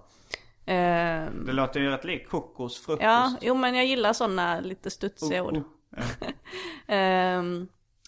Ehm, 0.65 1.45
Det 1.45 1.51
låter 1.53 1.79
ju 1.79 1.89
rätt 1.89 2.03
likt 2.05 2.29
kokos, 2.29 2.85
frukost. 2.85 3.03
ja, 3.03 3.33
jo 3.41 3.55
men 3.55 3.75
jag 3.75 3.85
gillar 3.85 4.13
sådana 4.13 4.59
lite 4.59 4.89
studsiga 4.89 5.43
ord. 5.43 5.57
Oh, 5.57 5.61
oh. 5.97 6.27
Ehm, 6.87 7.67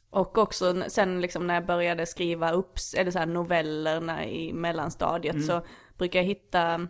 och 0.09 0.37
också 0.37 0.83
sen 0.87 1.21
liksom 1.21 1.47
när 1.47 1.53
jag 1.53 1.65
började 1.65 2.05
skriva 2.05 2.51
upp, 2.51 2.73
eller 2.97 3.11
så 3.11 3.19
här 3.19 3.25
noveller 3.25 4.21
i 4.23 4.53
mellanstadiet 4.53 5.45
så 5.45 5.61
brukar 5.97 6.19
jag 6.19 6.25
hitta, 6.25 6.87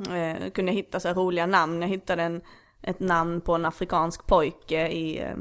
eh, 0.00 0.50
kunde 0.50 0.72
jag 0.72 0.76
hitta 0.76 1.00
så 1.00 1.08
här 1.08 1.14
roliga 1.14 1.46
namn. 1.46 1.82
Jag 1.82 1.88
hittade 1.88 2.22
en, 2.22 2.42
ett 2.82 3.00
namn 3.00 3.40
på 3.40 3.54
en 3.54 3.64
afrikansk 3.64 4.26
pojke 4.26 4.88
i, 4.88 5.18
eh, 5.22 5.36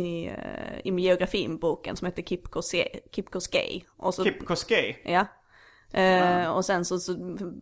i, 0.00 0.26
eh, 0.26 0.78
i 0.84 1.00
geografiboken 1.00 1.96
som 1.96 2.06
heter 2.06 2.22
Kip 2.22 2.46
Koske- 2.46 3.00
Kip 3.12 3.30
Koskei. 3.30 3.84
Och 3.96 4.14
så, 4.14 4.24
Kip 4.24 4.46
Koskei. 4.46 4.96
Ja. 5.04 5.26
Eh, 6.00 6.50
och 6.50 6.64
sen 6.64 6.84
så, 6.84 6.98
så 6.98 7.12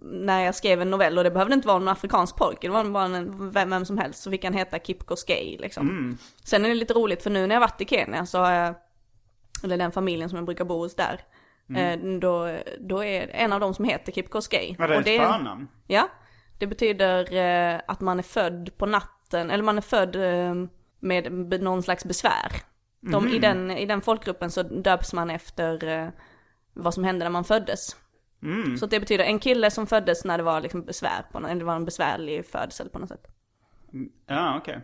när 0.03 0.41
jag 0.45 0.55
skrev 0.55 0.83
en 0.83 0.91
novell, 0.91 1.19
och 1.19 1.25
det 1.25 1.31
behövde 1.31 1.55
inte 1.55 1.69
vara 1.69 1.77
en 1.77 1.89
afrikansk 1.89 2.37
pojke, 2.37 2.67
det 2.67 2.73
var 2.73 2.85
bara 2.85 3.05
en, 3.05 3.51
vem, 3.51 3.71
vem 3.71 3.85
som 3.85 3.99
helst, 3.99 4.23
så 4.23 4.31
fick 4.31 4.45
han 4.45 4.55
heta 4.55 4.79
Kip 4.79 5.07
Koskei 5.07 5.59
liksom. 5.61 5.89
Sen 6.45 6.65
är 6.65 6.69
det 6.69 6.75
lite 6.75 6.95
roligt 6.95 7.23
för 7.23 7.31
nu 7.31 7.47
när 7.47 7.55
jag 7.55 7.61
varit 7.61 7.81
i 7.81 7.85
Kenya 7.85 8.27
så 8.27 8.39
har 8.39 8.53
jag, 8.53 8.75
eller 9.65 9.77
den 9.77 9.93
familjen 9.93 10.29
som 10.29 10.37
jag 10.37 10.45
brukar 10.47 10.65
bo 10.65 10.79
hos 10.79 10.95
där, 10.97 11.21
eh, 11.77 11.99
då, 12.21 12.59
då 12.81 13.05
är 13.05 13.29
en 13.29 13.53
av 13.53 13.61
dem 13.61 13.75
som 13.75 13.85
heter 13.85 14.13
Kip 14.13 14.31
Koskei. 14.31 14.77
Var 14.79 14.89
det 14.89 14.95
Och 14.95 15.07
ett 15.07 15.21
förnamn? 15.21 15.69
Ja, 15.87 16.09
det 16.59 16.67
betyder 16.67 17.35
eh, 17.35 17.81
att 17.87 18.01
man 18.01 18.19
är 18.19 18.23
född 18.23 18.71
på 18.77 18.87
natten, 18.87 19.51
eller 19.51 19.65
man 19.65 19.77
är 19.77 19.83
född 19.83 20.17
eh, 20.17 20.55
med 21.01 21.63
någon 21.63 21.83
slags 21.83 22.05
besvär. 22.05 22.53
De, 23.01 23.29
i, 23.29 23.39
den, 23.39 23.71
I 23.71 23.87
den 23.87 24.01
folkgruppen 24.01 24.51
så 24.51 24.63
döps 24.63 25.13
man 25.13 25.31
efter 25.31 25.89
eh, 25.89 26.09
vad 26.73 26.95
som 26.95 27.05
hände 27.05 27.25
när 27.25 27.31
man 27.31 27.45
föddes. 27.45 27.97
Så 28.81 28.87
det 28.87 29.01
betyder 29.01 29.25
en 29.25 29.39
kille 29.39 29.71
som 29.71 29.87
föddes 29.87 30.25
när 30.25 30.39
det 30.39 30.45
var 30.45 30.61
liksom 30.61 30.85
besvär, 30.85 31.23
på, 31.33 31.39
eller 31.39 31.55
det 31.55 31.65
var 31.65 31.77
en 31.77 31.85
besvärlig 31.85 32.47
födsel 32.47 32.89
på 32.89 32.99
något 32.99 33.09
sätt. 33.09 33.27
Ja, 34.27 34.57
okej. 34.59 34.81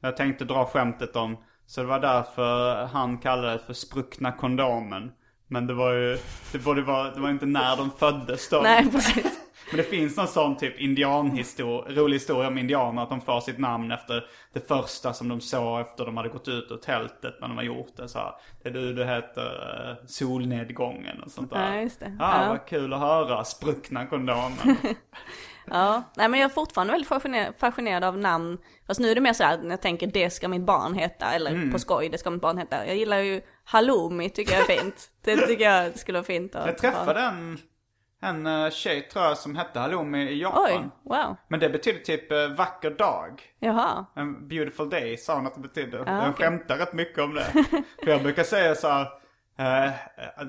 Jag 0.00 0.16
tänkte 0.16 0.44
dra 0.44 0.66
skämtet 0.66 1.16
om, 1.16 1.36
så 1.66 1.80
det 1.80 1.86
var 1.86 2.00
därför 2.00 2.84
han 2.86 3.18
kallade 3.18 3.52
det 3.52 3.58
för 3.58 3.72
spruckna 3.72 4.32
kondomen. 4.32 5.12
Men 5.48 5.66
det 5.66 5.74
var 5.74 5.92
ju, 5.92 6.18
det 6.52 6.58
borde 6.58 6.82
vara, 6.82 7.10
det 7.10 7.20
var 7.20 7.30
inte 7.30 7.46
när 7.46 7.76
de 7.76 7.90
föddes 7.98 8.48
då. 8.48 8.60
Nej, 8.62 8.90
precis. 8.92 9.24
Men 9.70 9.76
det 9.76 9.82
finns 9.84 10.16
någon 10.16 10.28
sån 10.28 10.56
typ 10.56 10.80
indianhistoria, 10.80 11.94
rolig 11.96 12.16
historia 12.16 12.48
om 12.48 12.58
indianer, 12.58 13.02
att 13.02 13.08
de 13.10 13.20
får 13.20 13.40
sitt 13.40 13.58
namn 13.58 13.92
efter 13.92 14.24
det 14.52 14.68
första 14.68 15.12
som 15.12 15.28
de 15.28 15.40
såg 15.40 15.80
efter 15.80 16.04
de 16.04 16.16
hade 16.16 16.28
gått 16.28 16.48
ut 16.48 16.66
ur 16.70 16.76
tältet 16.76 17.34
när 17.40 17.48
de 17.48 17.56
har 17.56 17.64
gjort 17.64 17.96
det. 17.96 18.08
Så 18.08 18.18
här, 18.18 18.32
det 18.62 18.68
är 18.68 18.72
du, 18.72 18.92
du 18.94 19.04
heter 19.04 19.42
uh, 19.90 20.06
solnedgången 20.06 21.22
och 21.22 21.30
sånt 21.30 21.50
där. 21.50 21.74
Ja, 21.74 21.80
just 21.82 22.00
det. 22.00 22.16
Ah, 22.20 22.42
Ja. 22.42 22.48
vad 22.48 22.66
kul 22.66 22.92
att 22.92 23.00
höra, 23.00 23.44
spruckna 23.44 24.06
kondomen. 24.06 24.52
Ja, 25.72 26.02
nej 26.16 26.28
men 26.28 26.40
jag 26.40 26.50
är 26.50 26.54
fortfarande 26.54 26.92
väldigt 26.92 27.08
fascinerad, 27.08 27.54
fascinerad 27.58 28.04
av 28.04 28.18
namn. 28.18 28.58
Fast 28.86 29.00
nu 29.00 29.10
är 29.10 29.14
det 29.14 29.20
mer 29.20 29.32
så 29.32 29.44
här 29.44 29.58
när 29.58 29.70
jag 29.70 29.80
tänker 29.82 30.06
det 30.06 30.30
ska 30.30 30.48
mitt 30.48 30.62
barn 30.62 30.94
heta, 30.94 31.32
eller 31.32 31.72
på 31.72 31.78
skoj, 31.78 32.08
det 32.08 32.18
ska 32.18 32.30
mitt 32.30 32.42
barn 32.42 32.58
heta. 32.58 32.86
Jag 32.86 32.96
gillar 32.96 33.18
ju 33.18 33.40
halloumi 33.64 34.30
tycker 34.30 34.52
jag 34.52 34.70
är 34.70 34.76
fint. 34.78 35.10
Det 35.24 35.36
tycker 35.36 35.64
jag 35.64 35.98
skulle 35.98 36.18
vara 36.18 36.24
fint 36.26 36.54
att 36.54 36.66
Jag 36.66 36.78
träffade 36.78 37.20
en, 37.20 37.58
en 38.22 38.46
eh, 38.46 38.70
tjej 38.70 39.02
tror 39.02 39.24
jag 39.24 39.38
som 39.38 39.56
hette 39.56 39.80
Halloumi 39.80 40.28
i 40.30 40.40
Japan. 40.42 40.64
Oj, 40.68 40.88
wow. 41.04 41.36
Men 41.48 41.60
det 41.60 41.68
betyder 41.68 41.98
typ 42.00 42.32
eh, 42.32 42.46
vacker 42.48 42.90
dag. 42.90 43.42
Jaha. 43.60 44.04
En 44.14 44.48
beautiful 44.48 44.90
day 44.90 45.16
sa 45.16 45.34
hon 45.34 45.46
att 45.46 45.54
det 45.54 45.60
betydde. 45.60 46.00
Ah, 46.06 46.22
jag 46.22 46.30
okej. 46.30 46.46
skämtar 46.46 46.76
rätt 46.76 46.92
mycket 46.92 47.18
om 47.18 47.34
det. 47.34 47.44
för 48.04 48.10
jag 48.10 48.22
brukar 48.22 48.42
säga 48.44 48.74
så 48.74 48.88
här, 48.88 49.06
eh, 49.86 49.92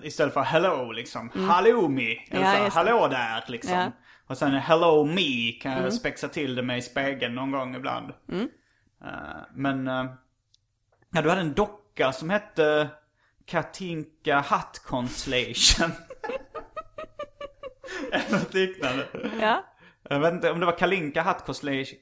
istället 0.03 0.33
för 0.33 0.41
hello 0.41 0.91
liksom. 0.91 1.29
Halloumi. 1.49 2.27
Eller 2.31 2.41
Mm. 2.41 2.63
Ja, 2.63 2.71
så 2.71 2.77
hallå 2.77 3.07
där 3.07 3.43
liksom. 3.47 3.73
Ja. 3.73 3.91
Mm. 4.29 4.31
Och 4.31 4.37
sen 4.37 4.53
hello 4.53 5.05
me 5.05 5.51
kan 5.61 5.71
jag 5.83 5.93
spexa 5.93 6.27
till 6.27 6.55
det 6.55 6.61
med 6.63 6.77
i 6.77 6.81
spegeln 6.81 7.35
någon 7.35 7.51
gång 7.51 7.75
ibland. 7.75 8.13
Eh, 8.31 9.41
men, 9.53 9.87
eh, 9.87 10.05
ja 11.11 11.21
du 11.21 11.29
hade 11.29 11.41
en 11.41 11.53
docka 11.53 12.11
som 12.11 12.29
hette 12.29 12.89
Katinka 13.45 14.39
Hat 14.39 14.81
Constellation. 14.85 15.91
Eller 18.11 18.31
något 18.39 18.53
liknande. 18.53 19.07
Ja. 19.41 19.63
Jag 20.09 20.19
vet 20.19 20.33
inte 20.33 20.51
om 20.51 20.59
det 20.59 20.65
var 20.65 20.77
Kalinka 20.77 21.21
Hat 21.21 21.47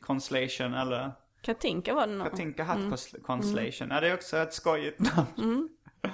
Constellation- 0.02 0.82
eller 0.82 1.12
Katinka 1.42 1.94
var 1.94 2.08
det 2.08 2.14
nog. 2.14 2.30
Katinka 2.32 2.64
Hat 2.64 2.78
Cons- 2.78 3.22
Constellation. 3.22 3.88
Ja, 3.92 4.00
det 4.02 4.08
är 4.08 4.14
också 4.14 4.38
ett 4.38 4.54
skojigt 4.54 5.00
namn. 5.00 5.70
Eh, 6.04 6.10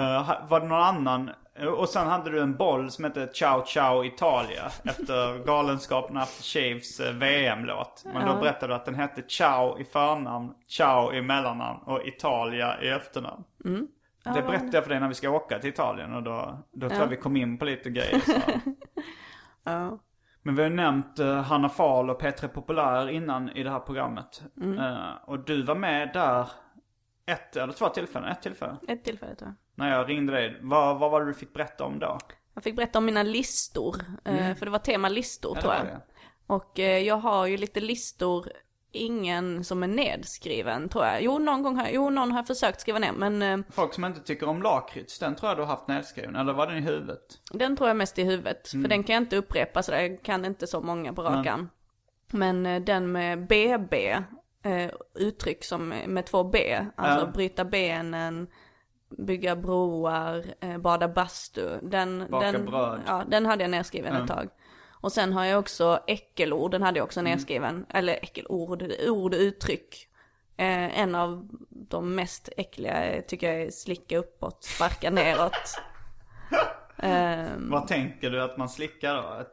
ha- 0.00 0.40
var 0.48 0.60
det 0.60 0.66
någon 0.66 0.82
annan? 0.82 1.30
Eh, 1.54 1.66
Och 1.66 1.88
sen 1.88 2.06
hade 2.08 2.30
du 2.30 2.40
en 2.40 2.56
boll 2.56 2.90
som 2.90 3.04
hette 3.04 3.26
Ciao 3.32 3.64
Ciao 3.66 4.04
Italia. 4.04 4.66
Efter 4.84 5.38
Galenskaparna 5.46 6.20
After 6.22 6.42
Shaves 6.44 7.00
eh, 7.00 7.12
VM-låt. 7.14 8.02
Men 8.04 8.26
då 8.26 8.34
berättade 8.40 8.72
du 8.72 8.74
att 8.76 8.84
den 8.84 8.94
hette 8.94 9.22
Ciao 9.28 9.78
i 9.78 9.84
förnamn, 9.84 10.54
Ciao 10.68 11.12
i 11.12 11.22
mellannamn 11.22 11.78
och 11.82 12.06
Italia 12.06 12.82
i 12.82 12.88
efternamn. 12.88 13.44
Det 14.24 14.42
berättade 14.42 14.70
jag 14.76 14.84
för 14.84 14.90
dig 14.90 15.00
när 15.00 15.08
vi 15.08 15.14
ska 15.14 15.30
åka 15.30 15.58
till 15.58 15.70
Italien 15.70 16.14
och 16.14 16.22
då, 16.22 16.58
då 16.72 16.88
tror 16.88 17.00
jag 17.00 17.08
vi 17.08 17.16
kom 17.16 17.36
in 17.36 17.58
på 17.58 17.64
lite 17.64 17.90
grejer. 17.90 18.20
Så. 18.20 18.32
Ja. 19.64 19.98
Men 20.42 20.54
vi 20.56 20.62
har 20.62 20.70
nämnt 20.70 21.20
uh, 21.20 21.34
Hanna 21.36 21.68
Fahl 21.68 22.10
och 22.10 22.18
Petre 22.18 22.48
Populär 22.48 23.08
innan 23.08 23.48
i 23.50 23.62
det 23.62 23.70
här 23.70 23.78
programmet. 23.80 24.42
Mm. 24.56 24.78
Eh, 24.78 25.08
och 25.24 25.38
du 25.44 25.62
var 25.62 25.74
med 25.74 26.10
där 26.12 26.48
ett 27.26 27.56
eller 27.56 27.72
två 27.72 27.88
tillfällen, 27.88 28.28
ett 28.28 28.42
tillfälle. 28.42 28.76
Ett 28.88 29.04
tillfälle 29.04 29.34
tror 29.34 29.48
jag. 29.50 29.56
När 29.74 29.90
jag 29.98 30.08
ringde 30.08 30.32
dig. 30.32 30.58
Vad, 30.62 30.98
vad 30.98 31.10
var 31.10 31.20
det 31.20 31.26
du 31.26 31.34
fick 31.34 31.52
berätta 31.52 31.84
om 31.84 31.98
då? 31.98 32.18
Jag 32.54 32.64
fick 32.64 32.76
berätta 32.76 32.98
om 32.98 33.04
mina 33.04 33.22
listor, 33.22 33.96
eh, 34.24 34.54
för 34.54 34.64
det 34.66 34.70
var 34.70 34.78
tema 34.78 35.08
listor 35.08 35.54
tror 35.54 35.72
jag. 35.72 35.82
Mm. 35.82 36.00
Och 36.46 36.78
eh, 36.78 36.98
jag 36.98 37.16
har 37.16 37.46
ju 37.46 37.56
lite 37.56 37.80
listor, 37.80 38.48
ingen 38.92 39.64
som 39.64 39.82
är 39.82 39.86
nedskriven 39.86 40.88
tror 40.88 41.04
jag. 41.04 41.22
Jo, 41.22 41.38
någon 41.38 41.62
gång 41.62 41.76
har, 41.76 41.88
jo, 41.92 42.10
någon 42.10 42.30
har 42.30 42.38
jag 42.38 42.46
försökt 42.46 42.80
skriva 42.80 42.98
ner, 42.98 43.12
men 43.12 43.42
eh, 43.42 43.58
Folk 43.70 43.94
som 43.94 44.04
inte 44.04 44.20
tycker 44.20 44.48
om 44.48 44.62
lakrits, 44.62 45.18
den 45.18 45.34
tror 45.34 45.50
jag 45.50 45.58
du 45.58 45.62
har 45.62 45.68
haft 45.68 45.88
nedskriven. 45.88 46.36
Eller 46.36 46.52
var 46.52 46.66
den 46.66 46.76
i 46.78 46.80
huvudet? 46.80 47.20
den 47.52 47.76
tror 47.76 47.88
jag 47.88 47.96
mest 47.96 48.18
i 48.18 48.24
huvudet. 48.24 48.72
Mm. 48.72 48.84
För 48.84 48.88
den 48.88 49.04
kan 49.04 49.14
jag 49.14 49.22
inte 49.22 49.36
upprepa 49.36 49.82
så 49.82 49.92
jag 49.92 50.22
kan 50.22 50.44
inte 50.44 50.66
så 50.66 50.80
många 50.80 51.12
på 51.12 51.22
rak 51.22 51.46
arm. 51.46 51.68
Men 52.32 52.84
den 52.84 53.12
med 53.12 53.46
BB, 53.46 54.18
uttryck 55.14 55.64
som 55.64 55.88
med 55.88 56.26
två 56.26 56.44
B, 56.44 56.86
alltså 56.96 57.26
Ja. 57.26 57.32
bryta 57.32 57.64
benen, 57.64 58.46
bygga 59.18 59.56
broar, 59.56 60.44
eh, 60.60 60.78
bada 60.78 61.08
bastu. 61.08 61.78
Den, 61.82 62.26
Baka 62.30 62.52
den, 62.52 62.64
bröd. 62.64 63.00
Ja, 63.06 63.24
den 63.28 63.46
hade 63.46 63.64
jag 63.64 63.70
nedskriven 63.70 64.16
ett 64.16 64.28
tag. 64.28 64.48
Och 64.90 65.12
sen 65.12 65.32
har 65.32 65.44
jag 65.44 65.58
också 65.58 66.00
äckelord, 66.06 66.70
den 66.70 66.82
hade 66.82 66.98
jag 66.98 67.04
också 67.04 67.20
Mm. 67.20 67.30
nedskriven. 67.32 67.86
Eller 67.88 68.12
äckelord, 68.22 68.82
ord 69.08 69.34
och 69.34 69.40
uttryck. 69.40 70.08
Eh, 70.56 70.98
en 71.00 71.14
av 71.14 71.48
de 71.70 72.14
mest 72.14 72.48
äckliga 72.56 73.04
eh, 73.04 73.22
tycker 73.24 73.52
jag 73.52 73.62
är 73.62 73.70
slicka 73.70 74.18
uppåt, 74.18 74.64
sparka 74.64 75.10
neråt. 75.10 75.52
Ehm, 76.96 77.70
Vad 77.70 77.86
tänker 77.88 78.30
du 78.30 78.42
att 78.42 78.56
man 78.56 78.68
slickar 78.68 79.14
då? 79.14 79.46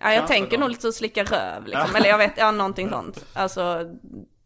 Ja, 0.00 0.12
jag 0.12 0.26
tänker 0.26 0.50
då? 0.56 0.60
nog 0.60 0.68
lite 0.68 0.82
så 0.82 0.92
slicka 0.92 1.24
röv 1.24 1.66
liksom. 1.66 1.96
Eller 1.96 2.08
jag 2.08 2.18
vet, 2.18 2.32
ja 2.36 2.50
någonting 2.50 2.90
sånt. 2.90 3.24
Alltså, 3.34 3.84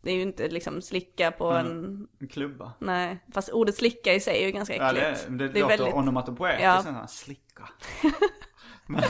det 0.02 0.10
är 0.10 0.14
ju 0.14 0.22
inte 0.22 0.48
liksom 0.48 0.82
slicka 0.82 1.30
på 1.30 1.50
en, 1.50 2.06
En 2.20 2.28
klubba. 2.28 2.72
nej. 2.78 3.18
Fast 3.34 3.48
ordet 3.48 3.74
slicka 3.74 4.14
i 4.14 4.20
sig 4.20 4.42
är 4.42 4.46
ju 4.46 4.52
ganska 4.52 4.76
Ja, 4.76 4.90
äckligt. 4.92 5.26
det, 5.28 5.48
det, 5.48 5.60
låter 5.60 5.94
onomatopoetiskt. 5.96 6.64
Ja. 6.64 6.82
Ja. 6.86 7.06
Slicka. 7.06 7.68
men, 8.86 9.02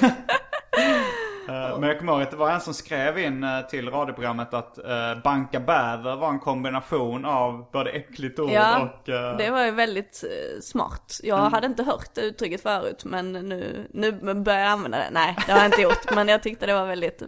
Eh, 1.48 1.78
men 1.78 1.88
jag 1.88 1.98
kommer 1.98 2.12
ihåg 2.12 2.22
att 2.22 2.30
det 2.30 2.36
var 2.36 2.50
en 2.50 2.60
som 2.60 2.74
skrev 2.74 3.18
in 3.18 3.44
eh, 3.44 3.60
till 3.60 3.90
radioprogrammet 3.90 4.54
att 4.54 4.78
uh, 4.78 5.22
banka 5.22 5.60
bäver 5.60 6.16
var 6.16 6.28
en 6.28 6.38
kombination 6.40 7.24
av 7.24 7.70
både 7.70 7.90
äckligt 7.90 8.38
ord 8.38 8.50
Ja, 8.50 8.80
och... 9.02 9.08
eh, 9.08 9.36
det 9.36 9.50
var 9.50 9.64
ju 9.64 9.70
väldigt 9.70 10.24
smart. 10.60 11.20
Jag 11.22 11.38
Mm. 11.38 11.52
hade 11.52 11.66
inte 11.66 11.82
hört 11.82 12.14
det 12.14 12.20
uttrycket 12.20 12.62
förut, 12.62 13.04
men 13.04 13.32
nu, 13.32 13.88
nu 13.92 14.12
börjar 14.34 14.58
jag 14.60 14.68
använda 14.68 14.98
det. 14.98 15.08
Nej, 15.12 15.36
det 15.46 15.52
har 15.52 15.58
jag 15.58 15.68
inte 15.68 15.82
gjort, 15.82 16.14
men 16.14 16.28
jag 16.28 16.42
tyckte 16.42 16.66
det 16.66 16.74
var 16.74 16.86
väldigt, 16.86 17.22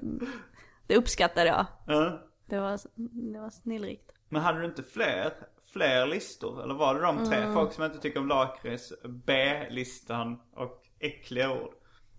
det 0.86 0.96
uppskattade 0.96 1.46
jag. 1.46 1.66
ja. 1.86 2.20
Det 2.54 2.60
var, 2.60 2.78
det 3.32 3.38
var 3.40 3.50
snillrikt. 3.50 4.10
Men 4.28 4.42
hade 4.42 4.58
du 4.58 4.64
inte 4.64 4.82
fler, 4.82 5.32
fler 5.72 6.06
listor? 6.06 6.62
Eller 6.62 6.74
var 6.74 6.94
det 6.94 7.00
de 7.00 7.26
tre? 7.28 7.36
Mm. 7.38 7.54
Folk 7.54 7.72
som 7.72 7.84
inte 7.84 7.98
tycker 7.98 8.20
om 8.20 8.28
lakrits, 8.28 8.92
B-listan 9.04 10.40
och 10.56 10.82
äckliga 11.00 11.50
ord. 11.52 11.70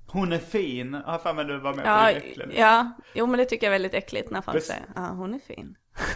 Hon 0.07 0.33
är 0.33 0.37
fin. 0.37 0.93
Har 0.93 1.17
för 1.17 1.33
mig 1.33 1.45
du 1.45 1.59
var 1.59 1.73
med 1.73 1.85
Ja, 1.85 2.09
på 2.11 2.17
äckliga. 2.27 2.47
ja, 2.53 2.91
jo 3.15 3.25
men 3.27 3.37
det 3.37 3.45
tycker 3.45 3.67
jag 3.67 3.75
är 3.75 3.79
väldigt 3.79 3.93
äckligt 3.93 4.31
när 4.31 4.41
folk 4.41 4.57
Visst. 4.57 4.67
säger, 4.67 4.85
ja 4.95 5.01
hon 5.07 5.33
är 5.33 5.39
fin. 5.39 5.75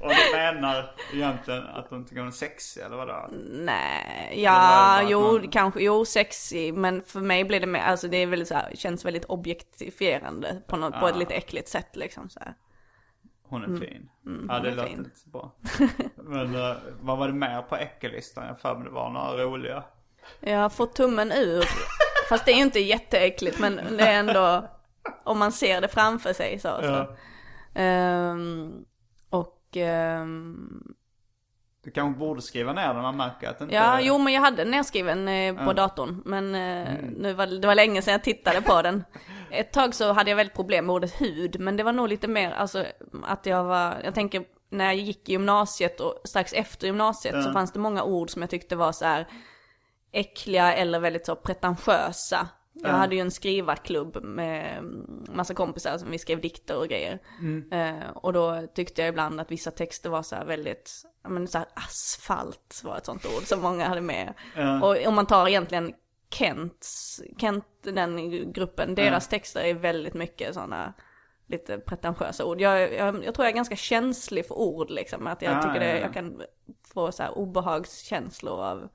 Och 0.00 0.08
de 0.08 0.36
menar 0.38 0.94
egentligen 1.14 1.62
att 1.66 1.90
de 1.90 2.04
tycker 2.04 2.18
hon 2.18 2.28
är 2.28 2.32
sexig 2.32 2.82
eller 2.82 2.96
vadå? 2.96 3.28
Nej, 3.50 4.32
ja, 4.42 5.00
jo, 5.08 5.20
man- 5.32 5.48
kanske, 5.50 5.82
jo, 5.82 6.04
sexig, 6.04 6.74
men 6.74 7.02
för 7.02 7.20
mig 7.20 7.44
blir 7.44 7.60
det 7.60 7.66
mer, 7.66 7.80
alltså 7.80 8.08
det 8.08 8.16
är 8.16 8.26
väldigt 8.26 8.48
så 8.48 8.54
här, 8.54 8.72
känns 8.74 9.04
väldigt 9.04 9.24
objektifierande 9.24 10.62
på 10.66 10.76
något, 10.76 11.00
på 11.00 11.06
ett 11.08 11.14
Ah. 11.14 11.18
lite 11.18 11.34
äckligt 11.34 11.68
sätt 11.68 11.96
liksom 11.96 12.28
så 12.30 12.40
här. 12.40 12.54
Hon 13.52 13.74
är 13.76 13.80
fin. 13.80 14.08
ja, 14.24 14.30
hon 14.30 14.46
det 14.62 14.70
låter 14.70 14.88
fin. 14.88 14.98
inte 14.98 15.18
så 15.18 15.28
bra. 15.30 15.52
Men 16.16 16.54
eh, 16.54 16.76
vad 17.00 17.18
var 17.18 17.26
det 17.28 17.34
mer 17.34 17.62
på 17.62 17.76
äckellistan? 17.76 18.46
Jag 18.46 18.60
för 18.60 18.74
mig 18.74 18.84
det 18.84 18.90
var 18.90 19.10
några 19.10 19.42
roliga. 19.44 19.84
Jag 20.40 20.58
har 20.58 20.68
fått 20.70 20.94
tummen 20.94 21.32
ur, 21.32 21.64
fast 22.28 22.44
det 22.46 22.52
är 22.52 22.56
ju 22.56 22.62
inte 22.62 22.80
jätteäckligt, 22.80 23.58
men 23.60 23.76
det 23.96 24.02
är 24.04 24.18
ändå, 24.20 24.68
om 25.24 25.38
man 25.38 25.52
ser 25.52 25.80
det 25.80 25.88
framför 25.88 26.32
sig 26.32 26.58
så. 26.58 26.68
så. 26.68 26.84
Ja. 26.84 27.16
Ehm, 27.74 28.84
och, 29.30 29.76
ehm, 29.76 30.94
Du 31.84 31.90
kanske 31.90 32.18
borde 32.18 32.42
skriva 32.42 32.72
ner 32.72 32.94
det 32.94 33.02
man 33.02 33.16
märker 33.16 33.48
att 33.50 33.58
det 33.58 33.64
inte 33.64 33.76
ja, 33.76 34.00
jo 34.00 34.18
men 34.18 34.32
jag 34.32 34.40
hade 34.40 34.56
den 34.56 34.70
nedskriven 34.70 35.28
eh, 35.28 35.54
på 35.56 35.62
Ja. 35.70 35.72
datorn, 35.72 36.22
men 36.24 36.54
eh, 36.54 36.94
Mm. 36.94 37.10
nu 37.10 37.32
var, 37.32 37.46
det 37.46 37.66
var 37.66 37.74
länge 37.74 38.02
sedan 38.02 38.12
jag 38.12 38.24
tittade 38.24 38.62
på 38.62 38.82
den. 38.82 39.04
Ett 39.52 39.72
tag 39.72 39.94
så 39.94 40.12
hade 40.12 40.30
jag 40.30 40.36
väldigt 40.36 40.56
problem 40.56 40.86
med 40.86 40.94
ordet 40.94 41.20
hud, 41.20 41.60
men 41.60 41.76
det 41.76 41.82
var 41.82 41.92
nog 41.92 42.08
lite 42.08 42.28
mer, 42.28 42.50
alltså 42.50 42.84
att 43.22 43.46
jag 43.46 43.64
var, 43.64 44.00
jag 44.04 44.14
tänker 44.14 44.44
när 44.70 44.84
jag 44.84 44.94
gick 44.94 45.28
i 45.28 45.32
gymnasiet 45.32 46.00
och 46.00 46.20
strax 46.24 46.52
efter 46.52 46.86
gymnasiet 46.86 47.44
så 47.44 47.52
fanns 47.52 47.72
det 47.72 47.78
många 47.78 48.02
ord 48.02 48.30
som 48.30 48.42
jag 48.42 48.50
tyckte 48.50 48.76
var 48.76 48.92
så 48.92 49.04
här 49.04 49.28
äckliga 50.12 50.74
eller 50.74 51.00
väldigt 51.00 51.26
så 51.26 51.36
pretentiösa. 51.36 52.48
Jag 52.74 52.90
hade 52.90 53.14
ju 53.14 53.20
en 53.20 53.30
skrivarklubb 53.30 54.24
med 54.24 54.78
mm, 54.78 55.24
massa 55.32 55.54
kompisar 55.54 55.98
som 55.98 56.10
vi 56.10 56.18
skrev 56.18 56.40
dikter 56.40 56.76
och 56.76 56.88
grejer. 56.88 57.18
Eh, 57.72 58.10
och 58.14 58.32
då 58.32 58.66
tyckte 58.74 59.02
jag 59.02 59.08
ibland 59.08 59.40
att 59.40 59.50
vissa 59.50 59.70
texter 59.70 60.10
var 60.10 60.22
så 60.22 60.36
här 60.36 60.44
väldigt, 60.44 60.90
men 61.28 61.48
så 61.48 61.58
här 61.58 61.66
asfalt 61.74 62.80
var 62.84 62.96
ett 62.96 63.06
sånt 63.06 63.26
ord 63.26 63.42
som 63.42 63.60
många 63.60 63.88
hade 63.88 64.00
med. 64.00 64.34
Och 64.82 65.06
om 65.06 65.14
man 65.14 65.26
tar 65.26 65.48
egentligen 65.48 65.92
Kents, 66.32 67.20
Kent 67.38 67.64
den 67.82 68.52
gruppen, 68.52 68.94
deras 68.94 69.28
texter 69.28 69.60
är 69.64 69.74
väldigt 69.74 70.14
mycket 70.14 70.54
sådana 70.54 70.92
lite 71.46 71.78
pretentiösa 71.78 72.44
ord. 72.44 72.60
Jag, 72.60 72.92
jag, 72.92 73.24
jag 73.24 73.34
tror 73.34 73.44
jag 73.44 73.50
är 73.50 73.56
ganska 73.56 73.76
känslig 73.76 74.46
för 74.46 74.54
ord 74.58 74.90
liksom, 74.90 75.26
att 75.26 75.42
jag 75.42 75.52
Ja, 75.52 75.62
tycker 75.62 75.80
det, 75.80 75.88
ja, 75.88 75.94
ja. 75.94 76.00
jag 76.00 76.14
kan 76.14 76.42
få 76.94 77.12
så 77.12 77.22
här 77.22 77.38
obehagskänslor 77.38 78.60
av 78.64 78.88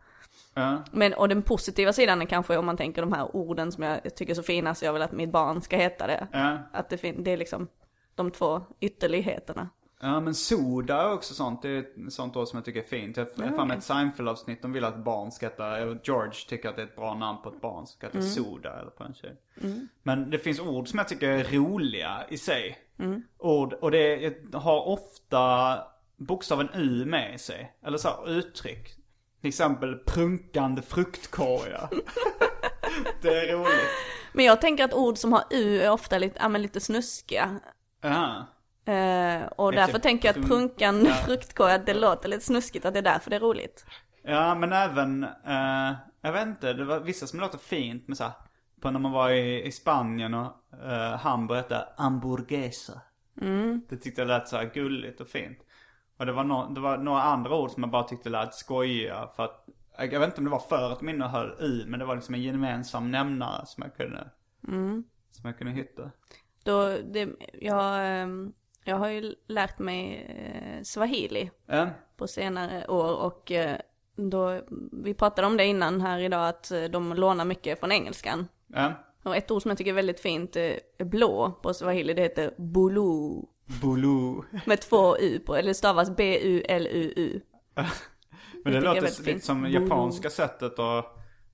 Ja. 0.53 0.83
men, 0.91 1.13
och 1.13 1.29
den 1.29 1.41
positiva 1.41 1.93
sidan 1.93 2.21
är 2.21 2.25
kanske 2.25 2.57
om 2.57 2.65
man 2.65 2.77
tänker 2.77 3.01
de 3.01 3.13
här 3.13 3.35
orden 3.35 3.71
som 3.71 3.83
jag 3.83 4.15
tycker 4.15 4.33
är 4.33 4.35
så 4.35 4.43
fina 4.43 4.75
så 4.75 4.85
jag 4.85 4.93
vill 4.93 5.01
att 5.01 5.11
mitt 5.11 5.31
barn 5.31 5.61
ska 5.61 5.77
heta 5.77 6.07
det. 6.07 6.27
Ja. 6.31 6.57
Att 6.73 6.89
det, 6.89 7.11
det 7.17 7.31
är 7.31 7.38
liksom 7.38 7.67
de 8.15 8.31
två 8.31 8.61
ytterligheterna. 8.79 9.69
Ja 9.99 10.19
men 10.19 10.35
soda 10.35 11.01
är 11.01 11.13
också 11.13 11.33
sånt. 11.33 11.61
Det 11.61 11.69
är 11.69 11.79
ett 11.79 12.13
sånt 12.13 12.35
ord 12.35 12.47
som 12.47 12.57
jag 12.57 12.65
tycker 12.65 12.79
är 12.79 12.83
fint. 12.83 13.17
Jag 13.17 13.27
har 13.57 13.65
mig 13.65 13.77
ett 13.77 13.83
Seinfeld-avsnitt. 13.83 14.61
De 14.61 14.73
vill 14.73 14.85
att 14.85 14.97
barn 14.97 15.31
ska 15.31 15.45
heta, 15.45 15.79
George 16.03 16.33
tycker 16.47 16.69
att 16.69 16.75
det 16.75 16.81
är 16.81 16.85
ett 16.85 16.95
bra 16.95 17.13
namn 17.13 17.41
på 17.43 17.49
ett 17.49 17.61
barn. 17.61 17.87
Ska 17.87 18.07
heta 18.07 18.21
soda 18.21 18.79
eller 18.79 18.91
på 18.91 19.03
en 19.03 19.13
tjej. 19.13 19.35
Men 20.03 20.29
det 20.29 20.39
finns 20.39 20.59
ord 20.59 20.87
som 20.87 20.99
jag 20.99 21.07
tycker 21.07 21.29
är 21.29 21.43
roliga 21.43 22.25
i 22.29 22.37
sig. 22.37 22.77
Ord, 23.37 23.73
och 23.73 23.91
det 23.91 24.37
har 24.53 24.87
ofta 24.87 25.77
bokstaven 26.15 26.69
U 26.73 27.05
med 27.05 27.35
i 27.35 27.37
sig. 27.37 27.73
Eller 27.85 27.97
så 27.97 28.07
här 28.07 28.29
uttryck. 28.29 28.95
Till 29.41 29.47
exempel 29.47 29.95
prunkande 30.05 30.81
fruktkorgar. 30.81 31.89
det 33.21 33.39
är 33.39 33.53
roligt. 33.53 33.89
Men 34.33 34.45
jag 34.45 34.61
tänker 34.61 34.83
att 34.83 34.93
ord 34.93 35.17
som 35.17 35.33
har 35.33 35.43
U 35.49 35.81
är 35.81 35.91
ofta 35.91 36.17
lite, 36.17 36.39
ja, 36.41 36.49
men 36.49 36.61
lite 36.61 36.79
snuskiga. 36.79 37.59
Ja. 38.01 38.45
Eh, 38.88 39.45
och 39.45 39.71
därför 39.71 39.99
tänker 39.99 40.27
jag 40.27 40.38
att 40.38 40.47
prunkande 40.47 41.09
Ja. 41.09 41.15
fruktkorg, 41.25 41.73
att 41.73 41.85
det 41.85 41.93
låter 41.93 42.29
lite 42.29 42.45
snuskigt, 42.45 42.85
att 42.85 42.93
det 42.93 42.99
är 42.99 43.03
därför 43.03 43.29
det 43.29 43.35
är 43.35 43.39
roligt. 43.39 43.85
Ja, 44.23 44.55
men 44.55 44.73
även, 44.73 45.23
eh, 45.23 45.95
jag 46.21 46.31
vet 46.33 46.47
inte, 46.47 46.73
det 46.73 46.85
var 46.85 46.99
vissa 46.99 47.27
som 47.27 47.39
låter 47.39 47.57
fint 47.57 48.07
med 48.07 48.17
så 48.17 48.23
här, 48.23 48.33
på 48.81 48.91
när 48.91 48.99
man 48.99 49.11
var 49.11 49.29
i, 49.29 49.63
i 49.63 49.71
Spanien 49.71 50.33
och 50.33 50.53
uh, 50.83 51.15
Hamburg 51.17 51.57
hette 51.57 51.88
hamburguesa. 51.97 53.01
Det 53.89 53.97
tyckte 53.97 54.21
jag 54.21 54.27
lät 54.27 54.47
så 54.47 54.57
här 54.57 54.71
gulligt 54.73 55.21
och 55.21 55.27
fint. 55.27 55.57
Och 56.17 56.25
det 56.25 56.31
var, 56.31 56.43
no, 56.43 56.73
det 56.73 56.81
var 56.81 56.97
några 56.97 57.21
andra 57.21 57.55
ord 57.55 57.71
som 57.71 57.83
jag 57.83 57.91
bara 57.91 58.03
tyckte 58.03 58.29
lät 58.29 58.53
skojiga 58.53 59.29
för 59.35 59.43
att, 59.43 59.65
jag, 59.97 60.19
vet 60.19 60.29
inte 60.29 60.38
om 60.38 60.45
det 60.45 60.51
var 60.51 60.59
för 60.59 60.91
att 60.91 60.99
de 60.99 61.09
innehöll 61.09 61.55
i, 61.59 61.83
men 61.88 61.99
det 61.99 62.05
var 62.05 62.15
liksom 62.15 62.35
en 62.35 62.41
gemensam 62.41 63.11
nämnare 63.11 63.65
som 63.65 63.83
jag 63.83 63.95
kunde, 63.97 64.29
som 65.31 65.43
jag 65.43 65.57
kunde 65.57 65.73
hitta. 65.73 66.11
Då, 66.63 66.97
det, 67.13 67.29
jag, 67.53 68.21
ehm, 68.21 68.53
jag 68.88 68.95
har 68.95 69.09
ju 69.09 69.35
lärt 69.47 69.79
mig 69.79 70.25
eh, 70.29 70.83
swahili 70.83 71.51
Ja, 71.65 71.89
på 72.17 72.27
senare 72.27 72.88
år 72.88 73.15
och 73.15 73.51
eh, 73.51 73.77
då, 74.15 74.61
vi 74.91 75.13
pratade 75.13 75.47
om 75.47 75.57
det 75.57 75.65
innan 75.65 76.01
här 76.01 76.19
idag 76.19 76.47
att 76.47 76.71
eh, 76.71 76.83
de 76.83 77.13
lånar 77.13 77.45
mycket 77.45 77.79
från 77.79 77.91
engelskan. 77.91 78.47
ja. 78.67 78.93
Och 79.23 79.35
ett 79.35 79.51
ord 79.51 79.61
som 79.61 79.69
jag 79.71 79.77
tycker 79.77 79.91
är 79.91 79.95
väldigt 79.95 80.19
fint 80.19 80.55
är 80.55 80.79
blå 81.03 81.51
på 81.61 81.73
swahili, 81.73 82.13
det 82.13 82.21
heter 82.21 82.53
bulu. 82.57 83.41
Bulu. 83.81 84.41
Med 84.65 84.81
två 84.81 85.17
u 85.17 85.39
på, 85.39 85.55
eller 85.55 85.67
det 85.67 85.73
stavas 85.73 86.15
B-U-L-U-U. 86.15 87.41
Men 88.63 88.73
det 88.73 88.77
är 88.77 88.81
låter 88.81 89.23
lite 89.25 89.45
som 89.45 89.71
japanska 89.71 90.29
sättet 90.29 90.79
att, 90.79 91.05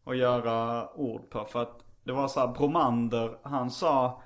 att 0.03 0.17
göra 0.17 0.89
ord 0.95 1.29
på. 1.29 1.45
För 1.45 1.61
att 1.61 1.83
det 2.03 2.11
var 2.11 2.27
så 2.27 2.39
här, 2.39 2.47
Bromander, 2.47 3.37
han 3.43 3.71
sa 3.71 4.21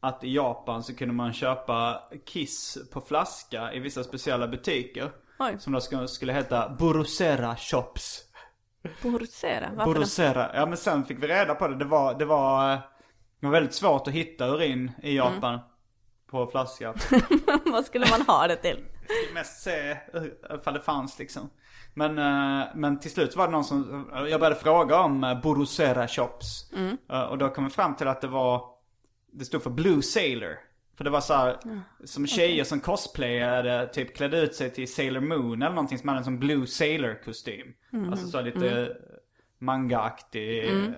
att 0.00 0.24
i 0.24 0.34
Japan 0.34 0.82
så 0.82 0.96
kunde 0.96 1.14
man 1.14 1.32
köpa 1.32 2.02
Kiss 2.26 2.78
på 2.92 3.00
flaska 3.00 3.72
i 3.72 3.78
vissa 3.78 4.04
speciella 4.04 4.48
butiker. 4.48 5.10
Oj. 5.38 5.56
Som 5.58 5.72
då 5.72 5.80
skulle, 5.80 6.08
skulle 6.08 6.32
heta 6.32 6.68
Borusera 6.68 7.56
Shops. 7.56 8.24
Borsera, 9.02 9.70
varför 9.74 9.92
då? 9.92 9.94
Borusera. 9.94 10.50
Ja 10.54 10.66
men 10.66 10.76
sen 10.76 11.04
fick 11.04 11.22
vi 11.22 11.26
reda 11.26 11.54
på 11.54 11.68
det. 11.68 11.76
Det 11.76 11.84
var, 11.84 12.18
det 12.18 12.24
var, 12.24 12.74
det 13.40 13.46
var 13.46 13.50
väldigt 13.50 13.74
svårt 13.74 14.08
att 14.08 14.14
hitta 14.14 14.46
urin 14.46 14.92
i 15.02 15.16
Japan. 15.16 15.58
På 16.30 16.46
flaska. 16.46 16.94
Vad 17.64 17.84
skulle 17.84 18.06
man 18.10 18.22
ha 18.22 18.46
det 18.46 18.56
till? 18.56 18.84
skulle 19.10 19.34
mest 19.34 19.62
se 19.62 19.90
eh, 19.90 20.56
ifall 20.56 20.74
det 20.74 20.80
fanns 20.80 21.18
liksom. 21.18 21.50
Men, 21.94 22.18
eh, 22.18 22.66
men 22.74 23.00
till 23.00 23.10
slut 23.10 23.36
var 23.36 23.46
det 23.46 23.52
någon 23.52 23.64
som, 23.64 24.10
jag 24.12 24.40
började 24.40 24.60
fråga 24.60 25.00
om 25.00 25.24
uh, 25.24 25.40
Borusera 25.40 26.08
Shops. 26.08 26.72
Eh, 27.12 27.22
och 27.22 27.38
då 27.38 27.48
kom 27.48 27.64
vi 27.64 27.70
fram 27.70 27.96
till 27.96 28.08
att 28.08 28.20
det 28.20 28.28
var, 28.28 28.64
det 29.32 29.44
stod 29.44 29.62
för 29.62 29.70
Blue 29.70 30.02
Sailor. 30.02 30.58
För 30.96 31.04
det 31.04 31.10
var 31.10 31.20
så 31.20 31.34
här, 31.34 31.56
som 32.04 32.26
tjejer 32.26 32.64
som 32.64 32.80
cosplayade, 32.80 33.86
typ 33.92 34.16
klädde 34.16 34.40
ut 34.40 34.54
sig 34.54 34.70
till 34.70 34.92
Sailor 34.92 35.20
Moon 35.20 35.62
eller 35.62 35.74
någonting 35.74 35.98
som 35.98 36.08
hade 36.08 36.18
en 36.18 36.24
sån 36.24 36.38
Blue 36.38 36.66
Sailor 36.66 37.22
kostym. 37.24 37.66
Alltså 38.10 38.26
så 38.26 38.40
lite 38.40 38.96
manga-aktig. 39.58 40.68
eh, 40.68 40.88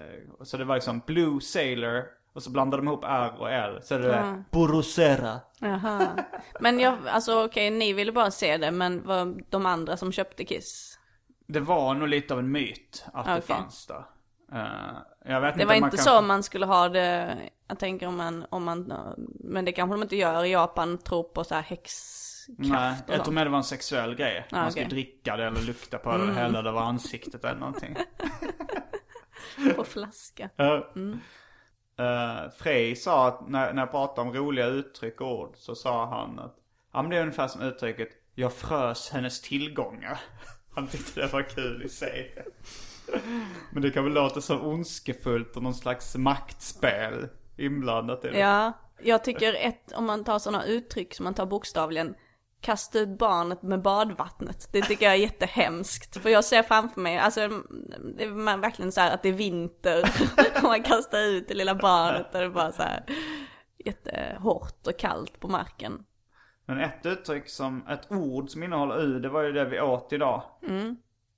Så 0.42 0.56
det 0.56 0.64
var 0.64 0.74
liksom 0.74 1.02
Blue 1.06 1.40
Sailor 1.40 2.04
och 2.32 2.42
så 2.42 2.50
blandade 2.50 2.82
de 2.82 2.88
ihop 2.88 3.04
R 3.04 3.34
och 3.38 3.52
L. 3.52 3.78
Så 3.82 3.98
det 3.98 4.12
är 4.14 4.44
Borusera. 4.50 5.40
Jaha. 5.58 6.08
Men 6.60 6.80
jag, 6.80 6.98
alltså 7.08 7.44
okej, 7.44 7.70
ni 7.70 7.92
ville 7.92 8.12
bara 8.12 8.30
se 8.30 8.56
det, 8.56 8.70
men 8.70 9.06
vad 9.06 9.42
de 9.50 9.66
andra 9.66 9.96
som 9.96 10.12
köpte 10.12 10.44
Kiss? 10.44 10.98
Det 11.46 11.60
var 11.60 11.94
nog 11.94 12.08
lite 12.08 12.34
av 12.34 12.40
en 12.40 12.52
myt 12.52 13.04
att 13.12 13.26
det 13.26 13.32
Okej. 13.32 13.42
fanns 13.42 13.86
där. 13.86 14.04
Eh, 14.52 15.54
Det 15.56 15.64
var 15.64 15.74
inte 15.74 15.96
kan... 15.96 16.04
så 16.04 16.20
man 16.20 16.42
skulle 16.42 16.66
ha 16.66 16.88
det, 16.88 17.38
jag 17.68 17.78
tänker 17.78 18.06
om 18.06 18.16
man, 18.16 18.46
om 18.50 18.64
man, 18.64 18.92
men 19.40 19.64
det 19.64 19.72
kanske 19.72 19.94
de 19.94 20.02
inte 20.02 20.16
gör 20.16 20.44
i 20.44 20.52
Japan, 20.52 20.98
tror 20.98 21.22
på 21.22 21.44
så 21.44 21.54
här 21.54 21.62
häxkraft 21.62 22.48
Nej, 22.48 22.96
jag 23.06 23.24
tror 23.24 23.34
mer 23.34 23.44
det 23.44 23.50
var 23.50 23.58
en 23.58 23.64
sexuell 23.64 24.14
grej. 24.14 24.46
man 24.52 24.70
skulle 24.70 24.86
okej. 24.86 24.96
dricka 24.96 25.36
det 25.36 25.46
eller 25.46 25.60
lukta 25.60 25.98
på 25.98 26.10
det 26.10 26.22
eller 26.22 26.32
hälla 26.32 26.62
det 26.62 26.68
över 26.68 26.80
ansiktet 26.80 27.44
eller 27.44 27.60
någonting. 27.60 27.96
på 29.76 29.84
flaska. 29.84 30.50
Ja. 30.56 30.92
Uh, 32.00 32.50
Frej 32.58 32.96
sa 32.96 33.28
att 33.28 33.48
när, 33.48 33.72
när 33.72 33.82
jag 33.82 33.90
pratade 33.90 34.28
om 34.28 34.34
roliga 34.34 34.66
uttryck 34.66 35.20
och 35.20 35.40
ord 35.40 35.54
så 35.56 35.74
sa 35.74 36.06
han 36.06 36.38
att 36.38 36.56
ja 36.92 37.02
men 37.02 37.10
det 37.10 37.16
är 37.16 37.20
ungefär 37.20 37.48
som 37.48 37.62
uttrycket 37.62 38.08
jag 38.34 38.52
frös 38.52 39.10
hennes 39.10 39.40
tillgångar. 39.40 40.20
Han 40.74 40.86
tyckte 40.86 41.20
det 41.20 41.32
var 41.32 41.42
kul 41.42 41.82
i 41.82 41.88
sig. 41.88 42.44
Men 43.70 43.82
det 43.82 43.90
kan 43.90 44.04
väl 44.04 44.12
låta 44.12 44.40
så 44.40 44.58
ondskefullt 44.58 45.56
och 45.56 45.62
någon 45.62 45.74
slags 45.74 46.16
maktspel 46.16 47.28
inblandat 47.56 48.24
i 48.24 48.28
det. 48.28 48.38
Ja, 48.38 48.72
jag 49.02 49.24
tycker 49.24 49.54
ett, 49.54 49.92
om 49.92 50.06
man 50.06 50.24
tar 50.24 50.38
sådana 50.38 50.64
uttryck 50.64 51.14
som 51.14 51.24
man 51.24 51.34
tar 51.34 51.46
bokstavligen, 51.46 52.14
kasta 52.60 52.98
ut 52.98 53.18
barnet 53.18 53.62
med 53.62 53.82
badvattnet. 53.82 54.68
Det 54.72 54.82
tycker 54.82 55.06
jag 55.06 55.14
är 55.14 55.18
jättehemskt. 55.18 56.22
För 56.22 56.30
jag 56.30 56.44
ser 56.44 56.62
framför 56.62 57.00
mig, 57.00 57.18
alltså 57.18 57.48
det 58.16 58.24
är 58.24 58.58
verkligen 58.60 58.92
så 58.92 59.00
här 59.00 59.14
att 59.14 59.22
det 59.22 59.28
är 59.28 59.32
vinter 59.32 60.10
och 60.56 60.62
man 60.62 60.82
kastar 60.82 61.18
ut 61.18 61.48
det 61.48 61.54
lilla 61.54 61.74
barnet 61.74 62.26
och 62.34 62.40
det 62.40 62.46
är 62.46 62.50
bara 62.50 62.72
så 62.72 62.82
här 62.82 63.04
jättehårt 63.78 64.86
och 64.86 64.98
kallt 64.98 65.40
på 65.40 65.48
marken. 65.48 66.04
Men 66.66 66.78
ett 66.78 67.06
uttryck 67.06 67.48
som, 67.48 67.86
ett 67.86 68.12
ord 68.12 68.50
som 68.50 68.62
innehåller 68.62 69.00
u, 69.00 69.20
det 69.20 69.28
var 69.28 69.42
ju 69.42 69.52
det 69.52 69.64
vi 69.64 69.80
åt 69.80 70.12
idag. 70.12 70.42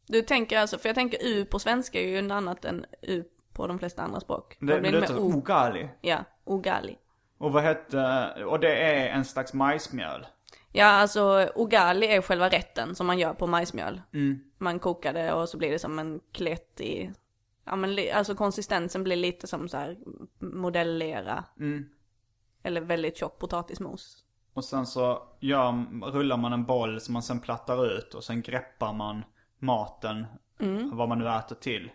Du 0.06 0.22
tänker 0.22 0.58
alltså, 0.58 0.78
för 0.78 0.88
jag 0.88 0.96
tänker 0.96 1.18
u 1.22 1.44
på 1.44 1.58
svenska 1.58 2.00
är 2.00 2.08
ju 2.08 2.22
något 2.22 2.32
annat 2.32 2.64
än 2.64 2.86
u 3.02 3.24
på 3.52 3.66
de 3.66 3.78
flesta 3.78 4.02
andra 4.02 4.20
språk. 4.20 4.56
Det, 4.60 4.80
blir 4.80 4.92
det 4.92 5.00
med 5.00 5.10
o. 5.10 5.32
ugali. 5.32 5.88
Ja, 6.00 6.24
ugali. 6.46 6.98
Och 7.38 7.52
vad 7.52 7.62
hette, 7.62 8.30
och 8.46 8.60
det 8.60 8.76
är 8.76 9.08
en 9.08 9.24
slags 9.24 9.54
majsmjöl. 9.54 10.26
Ja, 10.72 10.86
alltså 10.86 11.48
ugali 11.56 12.06
är 12.06 12.22
själva 12.22 12.48
rätten 12.48 12.94
som 12.94 13.06
man 13.06 13.18
gör 13.18 13.34
på 13.34 13.46
majsmjöl. 13.46 14.00
Mm. 14.12 14.40
Man 14.58 14.78
kokar 14.78 15.12
det 15.12 15.32
och 15.32 15.48
så 15.48 15.58
blir 15.58 15.70
det 15.70 15.78
som 15.78 15.98
en 15.98 16.20
klätt 16.32 16.80
i, 16.80 17.10
ja 17.64 17.76
men 17.76 17.98
alltså 18.14 18.34
konsistensen 18.34 19.04
blir 19.04 19.16
lite 19.16 19.46
som 19.46 19.68
så 19.68 19.76
här 19.76 19.96
modellera. 20.38 21.44
Mm. 21.60 21.88
Eller 22.62 22.80
väldigt 22.80 23.16
tjock 23.16 23.38
potatismos. 23.38 24.24
Och 24.54 24.64
sen 24.64 24.86
så 24.86 25.22
gör, 25.40 25.72
rullar 26.12 26.36
man 26.36 26.52
en 26.52 26.64
boll 26.64 27.00
som 27.00 27.12
man 27.12 27.22
sen 27.22 27.40
plattar 27.40 27.96
ut 27.96 28.14
och 28.14 28.24
sen 28.24 28.42
greppar 28.42 28.92
man 28.92 29.24
maten, 29.64 30.26
vad 30.92 31.08
man 31.08 31.18
nu 31.18 31.28
äter 31.28 31.56
till. 31.56 31.90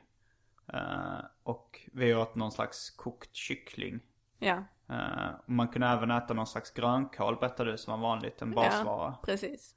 Eh, 0.74 1.20
och 1.44 1.80
vi 1.94 2.16
åt 2.16 2.36
någon 2.36 2.52
slags 2.52 2.90
kokt 2.90 3.36
kyckling. 3.36 4.00
Ja, 4.40 4.64
och 5.44 5.50
man 5.50 5.68
kunde 5.68 5.88
även 5.88 6.12
äta 6.12 6.34
någon 6.34 6.48
slags 6.48 6.72
grönkål 6.72 7.36
berättade 7.40 7.72
du 7.72 7.78
som 7.78 8.02
var 8.02 8.10
vanligt, 8.10 8.42
en 8.42 8.52
basvara. 8.52 9.08
ja 9.12 9.20
precis. 9.26 9.76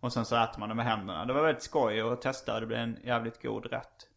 Och 0.00 0.12
sen 0.12 0.24
så 0.24 0.36
äter 0.36 0.60
man 0.60 0.68
det 0.68 0.74
med 0.74 0.84
händerna. 0.84 1.24
Det 1.24 1.32
var 1.32 1.42
väldigt 1.42 1.62
skoj 1.62 2.00
att 2.00 2.22
testa, 2.22 2.60
det 2.60 2.66
blev 2.66 2.78
en 2.78 2.98
jävligt 3.04 3.42
god 3.42 3.66
rätt. 3.66 4.08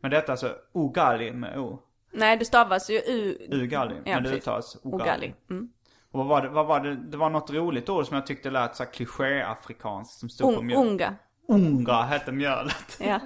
Men 0.00 0.10
detta 0.10 0.26
är 0.26 0.30
alltså 0.30 0.54
ugali 0.72 1.32
med 1.32 1.58
o. 1.58 1.78
Nej, 2.10 2.36
det 2.36 2.44
stavas 2.44 2.90
ju 2.90 2.94
u... 2.98 3.38
Ugali, 3.50 3.94
Ja, 4.04 4.14
men 4.14 4.22
det 4.22 4.30
uttalas 4.30 4.76
ugali. 4.84 5.02
Ugali. 5.02 5.34
Mm. 5.50 5.72
Och 6.10 6.18
vad 6.18 6.26
var 6.26 6.42
det, 6.42 6.48
vad 6.48 6.66
var 6.66 6.80
det, 6.80 6.96
det 6.96 7.16
var 7.16 7.30
något 7.30 7.50
roligt 7.50 7.88
ord 7.88 8.06
som 8.06 8.14
jag 8.14 8.26
tyckte 8.26 8.50
lät 8.50 8.76
så 8.76 8.84
här 8.84 8.90
kliché-afrikanskt 8.90 10.18
som 10.20 10.28
stod 10.28 10.54
på 10.54 10.60
Un, 10.60 10.66
mjöl. 10.66 10.78
unga. 10.86 11.14
Unga 11.48 12.02
hette 12.02 12.32
mjölet. 12.32 12.98
Ja. 13.00 13.20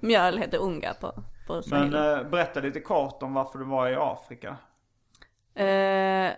Mjöl 0.00 0.38
heter 0.38 0.58
unga 0.58 0.94
på, 0.94 1.12
på 1.46 1.62
Men 1.70 1.94
eh, 1.94 2.22
berätta 2.30 2.60
lite 2.60 2.80
kort 2.80 3.22
om 3.22 3.34
varför 3.34 3.58
du 3.58 3.64
var 3.64 3.88
i 3.88 3.96
Afrika. 3.98 4.56
Eh, 5.54 6.32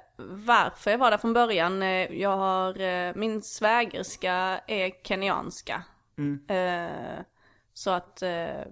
varför 0.46 0.90
jag 0.90 0.98
var 0.98 1.10
där 1.10 1.18
från 1.18 1.32
början? 1.32 1.82
Eh, 1.82 2.12
jag 2.12 2.36
har, 2.36 2.80
eh, 2.80 3.12
min 3.14 3.42
svägerska 3.42 4.60
är 4.66 4.90
kenyanska. 5.04 5.84
Eh, 6.48 7.20
så 7.72 7.90
att, 7.90 8.22
eh, 8.22 8.64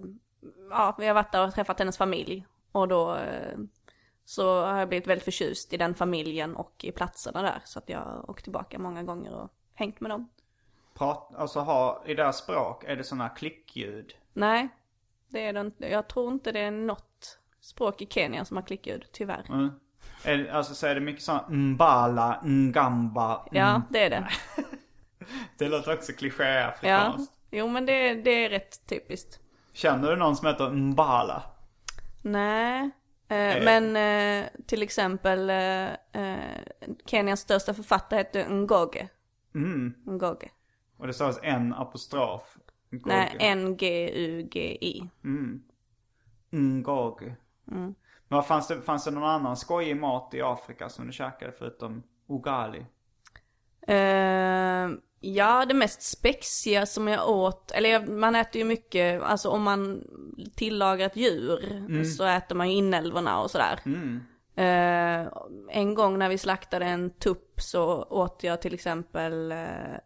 ja, 0.70 0.97
vi 0.99 1.07
har 1.07 1.14
varit 1.14 1.32
där 1.32 1.47
och 1.47 1.55
träffat 1.55 1.78
hennes 1.78 1.99
familj. 1.99 2.47
Och 2.72 2.88
då 2.88 3.18
så 4.24 4.64
har 4.64 4.78
jag 4.78 4.88
blivit 4.88 5.07
väldigt 5.07 5.24
förtjust 5.24 5.72
i 5.72 5.76
den 5.76 5.95
familjen 5.95 6.57
och 6.57 6.84
i 6.84 6.93
platserna 6.93 7.43
där. 7.43 7.61
Så 7.64 7.78
att 7.78 7.88
jag 7.88 7.99
har 7.99 8.30
åkt 8.30 8.45
tillbaka 8.45 8.78
många 8.78 9.03
gånger 9.03 9.34
och 9.34 9.51
hängt 9.74 10.01
med 10.01 10.11
dem. 10.11 10.28
Prat, 10.95 11.30
alltså 11.36 11.61
ha, 11.61 12.03
i 12.07 12.14
deras 12.14 12.38
språk, 12.38 12.84
är 12.84 12.97
det 12.97 13.05
sådana 13.05 13.28
klickljud? 13.28 14.14
Nej, 14.32 14.68
det 15.28 15.47
är 15.47 15.53
det 15.53 15.61
inte. 15.61 15.88
Jag 15.88 16.09
tror 16.09 16.32
inte 16.32 16.53
det 16.53 16.61
är 16.61 16.70
något 16.70 17.38
språk 17.61 18.03
i 18.03 18.07
Kenya 18.11 18.45
som 18.45 18.57
har 18.57 18.64
klickljud, 18.64 19.07
tyvärr. 19.12 19.45
Mm. 19.49 19.70
Är, 20.24 20.51
alltså 20.53 20.74
så 20.74 20.86
är 20.86 20.95
det 20.95 21.01
mycket 21.01 21.22
sådana 21.22 21.45
mbala, 21.49 22.40
ngamba. 22.45 23.34
mm. 23.34 23.49
Ja, 23.51 23.82
det 23.90 23.99
är 24.05 24.11
det. 24.11 24.28
Det 25.59 25.68
låter 25.68 25.95
också 25.95 26.12
Ja, 26.12 26.18
kliché-afrikanskt. 26.18 27.32
jo 27.51 27.68
men 27.68 27.86
det, 27.86 28.14
det 28.14 28.30
är 28.45 28.51
rätt 28.51 28.86
typiskt. 28.86 29.40
Känner 29.72 30.11
du 30.11 30.16
någon 30.16 30.36
som 30.36 30.47
heter 30.49 30.70
mbala? 30.70 31.43
Nej, 32.22 32.90
eh, 33.28 33.64
men 33.64 33.97
eh, 33.97 34.49
till 34.66 34.82
exempel 34.82 35.51
eh, 35.51 35.93
eh, 36.22 36.61
Kenias 37.07 37.40
största 37.40 37.74
författare 37.74 38.18
heter 38.20 38.49
Ngoge. 38.49 39.09
Mm. 39.55 39.95
Ngoge. 40.07 40.49
Och 41.03 41.09
det 41.09 41.14
stavas 41.14 41.38
en 41.42 41.74
apostrof. 41.74 42.57
Ngoge. 42.90 43.07
Nej, 43.07 43.36
N-G-U-G-I. 43.40 45.09
Ngoge. 46.50 47.36
Men 47.64 47.94
vad 48.28 48.46
fanns 48.46 48.68
det, 48.68 48.82
fanns 48.82 49.05
det 49.05 49.11
någon 49.11 49.30
annan 49.30 49.57
skojig 49.57 49.96
mat 49.96 50.34
i 50.34 50.42
Afrika 50.42 50.88
som 50.88 51.07
du 51.07 51.12
käkade 51.12 51.53
förutom 51.59 52.03
ugali? 52.28 52.86
Eh, 53.86 54.88
ja, 55.20 55.64
det 55.68 55.74
mest 55.74 56.03
spexiga 56.03 56.86
som 56.86 57.09
jag 57.09 57.28
åt, 57.28 57.70
eller 57.70 58.07
man 58.07 58.34
äter 58.34 58.59
ju 58.59 58.64
mycket, 58.64 59.22
alltså 59.22 59.48
om 59.48 59.62
man 59.62 60.05
tillagar 60.55 61.07
ett 61.07 61.16
djur 61.16 62.05
så 62.05 62.24
äter 62.24 62.57
man 62.57 62.70
ju 62.70 62.76
inälvorna 62.76 63.40
och 63.40 63.50
sådär. 63.50 63.80
Eh, 64.55 65.28
en 65.70 65.94
gång 65.94 66.18
när 66.18 66.28
vi 66.28 66.38
slaktade 66.38 66.84
en 66.84 67.11
tupp 67.11 67.61
så 67.61 68.03
åt 68.03 68.44
jag 68.44 68.62
till 68.62 68.74
exempel, 68.74 69.53
eh, 69.53 69.98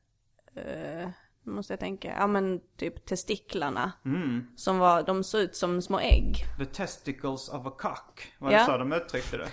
eh, 0.57 1.09
måste 1.45 1.73
jag 1.73 1.81
tänka, 1.81 2.15
ja 2.19 2.27
men 2.27 2.61
typ 2.79 3.07
testiklarna. 3.07 3.93
Som 4.57 4.79
var, 4.79 5.03
de 5.03 5.25
såg 5.25 5.41
ut 5.41 5.57
som 5.57 5.83
små 5.83 6.01
ägg. 6.01 6.45
The 6.59 6.65
testicles 6.65 7.49
of 7.49 7.67
a 7.67 7.73
cock. 7.79 8.33
Var 8.39 8.53
Ja. 8.53 8.59
det 8.59 8.65
så 8.65 8.77
de 8.79 8.93
uttryckte 8.93 9.37
det? 9.37 9.49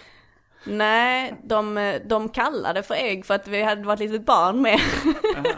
Nej, 0.65 1.41
de, 1.43 1.99
de 2.05 2.29
kallade 2.29 2.83
för 2.83 2.93
ägg 2.95 3.25
för 3.25 3.33
att 3.33 3.47
vi 3.47 3.63
hade 3.63 3.83
varit 3.83 3.99
litet 3.99 4.25
barn 4.25 4.61
med. 4.61 4.79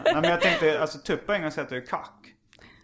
Nej 0.05 0.13
men 0.15 0.23
jag 0.23 0.41
tänkte, 0.41 0.81
alltså 0.81 0.99
tupp 0.99 1.25
på 1.25 1.33
engelska 1.33 1.61
heter 1.61 1.75
ju 1.75 1.81
cock. 1.85 2.33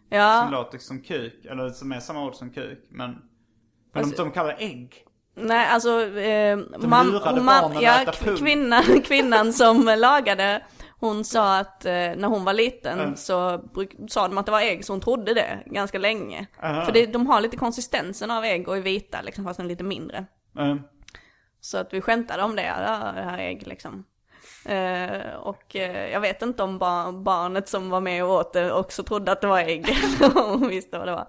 ja. 0.10 0.42
Som 0.44 0.52
låter 0.52 0.78
som 0.78 1.02
kuk, 1.02 1.46
eller 1.46 1.70
som 1.70 1.92
är 1.92 2.00
samma 2.00 2.24
ord 2.26 2.36
som 2.36 2.50
kuk. 2.50 2.80
Men, 2.90 3.10
men 3.94 4.04
Alltså- 4.04 4.16
de, 4.18 4.24
de 4.24 4.32
kallar 4.32 4.50
det 4.50 4.64
ägg. 4.66 5.06
Nej, 5.36 5.68
alltså... 5.68 5.90
Eh, 6.18 6.58
barnen 6.80 7.50
att 7.50 7.82
ja, 7.82 8.12
kvinnan, 8.38 8.84
kvinnan 9.06 9.54
som 9.54 9.96
lagade, 9.98 10.64
hon 11.02 11.26
sa 11.26 11.58
att 11.58 11.86
eh, 11.86 11.92
när 11.92 12.28
hon 12.28 12.46
var 12.46 12.54
liten 12.54 13.00
så 13.18 13.58
bruk, 13.74 13.96
sa 14.10 14.28
de 14.28 14.38
att 14.38 14.46
det 14.46 14.52
var 14.52 14.62
ägg, 14.62 14.86
så 14.86 14.94
hon 14.94 15.02
trodde 15.02 15.34
det 15.34 15.60
ganska 15.66 15.98
länge. 15.98 16.48
För 16.86 16.92
det, 16.92 17.06
de 17.06 17.28
har 17.28 17.42
lite 17.42 17.58
konsistensen 17.58 18.32
av 18.32 18.44
ägg 18.44 18.68
och 18.68 18.78
är 18.78 18.82
vita, 18.82 19.22
liksom, 19.22 19.44
fast 19.46 19.60
lite 19.60 19.84
mindre. 19.84 20.26
Mm. 20.58 20.82
Så 21.62 21.78
att 21.78 21.94
vi 21.94 22.02
skämtade 22.02 22.44
om 22.44 22.56
det, 22.56 22.64
ja, 22.64 22.78
det 23.16 23.22
här 23.22 23.38
är 23.38 23.48
ägg 23.48 23.68
liksom. 23.68 24.04
Eh, 24.66 25.34
och 25.36 25.76
eh, 25.76 26.12
jag 26.12 26.20
vet 26.22 26.42
inte 26.42 26.64
om 26.64 26.78
bar- 26.78 27.12
barnet 27.24 27.70
som 27.70 27.90
var 27.90 28.02
med 28.02 28.24
och 28.24 28.30
åt 28.30 28.54
det 28.54 28.72
också 28.72 29.04
trodde 29.04 29.32
att 29.32 29.42
det 29.42 29.48
var 29.48 29.60
ägg. 29.60 29.86
Hon 30.34 30.68
visste 30.68 30.98
vad 30.98 31.08
det 31.08 31.12
var. 31.12 31.28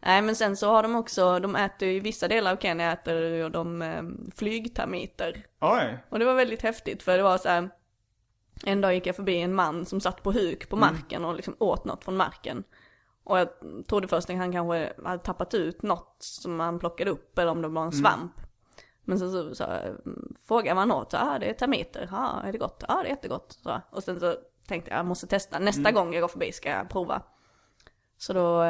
Nej 0.00 0.22
men 0.22 0.36
sen 0.36 0.56
så 0.56 0.70
har 0.70 0.82
de 0.82 0.94
också, 0.94 1.38
de 1.38 1.56
äter 1.56 1.88
i 1.88 2.00
vissa 2.00 2.28
delar 2.28 2.52
av 2.52 2.56
Kenya 2.56 2.92
äter 2.92 3.48
de 3.50 3.82
eh, 3.82 4.02
flygtermiter. 4.36 5.42
Oj. 5.60 5.98
Och 6.08 6.18
det 6.18 6.24
var 6.24 6.34
väldigt 6.34 6.62
häftigt 6.62 7.02
för 7.02 7.16
det 7.16 7.22
var 7.22 7.38
så 7.38 7.48
här. 7.48 7.70
En 8.62 8.80
dag 8.80 8.94
gick 8.94 9.06
jag 9.06 9.16
förbi 9.16 9.40
en 9.40 9.54
man 9.54 9.86
som 9.86 10.00
satt 10.00 10.22
på 10.22 10.32
huk 10.32 10.68
på 10.68 10.76
marken 10.76 11.24
och 11.24 11.34
liksom 11.34 11.56
åt 11.58 11.84
något 11.84 12.04
från 12.04 12.16
marken. 12.16 12.64
Och 13.24 13.38
jag 13.38 13.48
trodde 13.88 14.08
först 14.08 14.30
att 14.30 14.36
han 14.36 14.52
kanske 14.52 14.92
hade 15.04 15.22
tappat 15.22 15.54
ut 15.54 15.82
något 15.82 16.16
som 16.18 16.60
han 16.60 16.78
plockade 16.78 17.10
upp 17.10 17.38
eller 17.38 17.52
om 17.52 17.62
det 17.62 17.68
var 17.68 17.84
en 17.84 17.92
svamp. 17.92 18.32
Men 19.04 19.18
så, 19.18 19.30
så, 19.30 19.54
så 19.54 19.64
mm, 19.64 20.34
frågade 20.46 20.74
man 20.74 20.92
åt, 20.92 21.12
ja 21.12 21.34
ah, 21.34 21.38
det 21.38 21.46
är 21.46 21.54
termiter, 21.54 22.08
ja 22.10 22.18
ah, 22.18 22.46
är 22.46 22.52
det 22.52 22.58
gott? 22.58 22.84
Ja 22.88 22.94
ah, 22.94 23.02
det 23.02 23.08
är 23.08 23.10
jättegott. 23.10 23.58
Så, 23.62 23.80
och 23.90 24.02
sen 24.02 24.20
så 24.20 24.36
tänkte 24.66 24.90
jag, 24.90 24.98
jag 24.98 25.06
måste 25.06 25.26
testa, 25.26 25.58
nästa 25.58 25.92
gång 25.92 26.14
jag 26.14 26.20
går 26.20 26.28
förbi 26.28 26.52
ska 26.52 26.68
jag 26.68 26.88
prova. 26.88 27.22
Så 28.18 28.32
då 28.32 28.62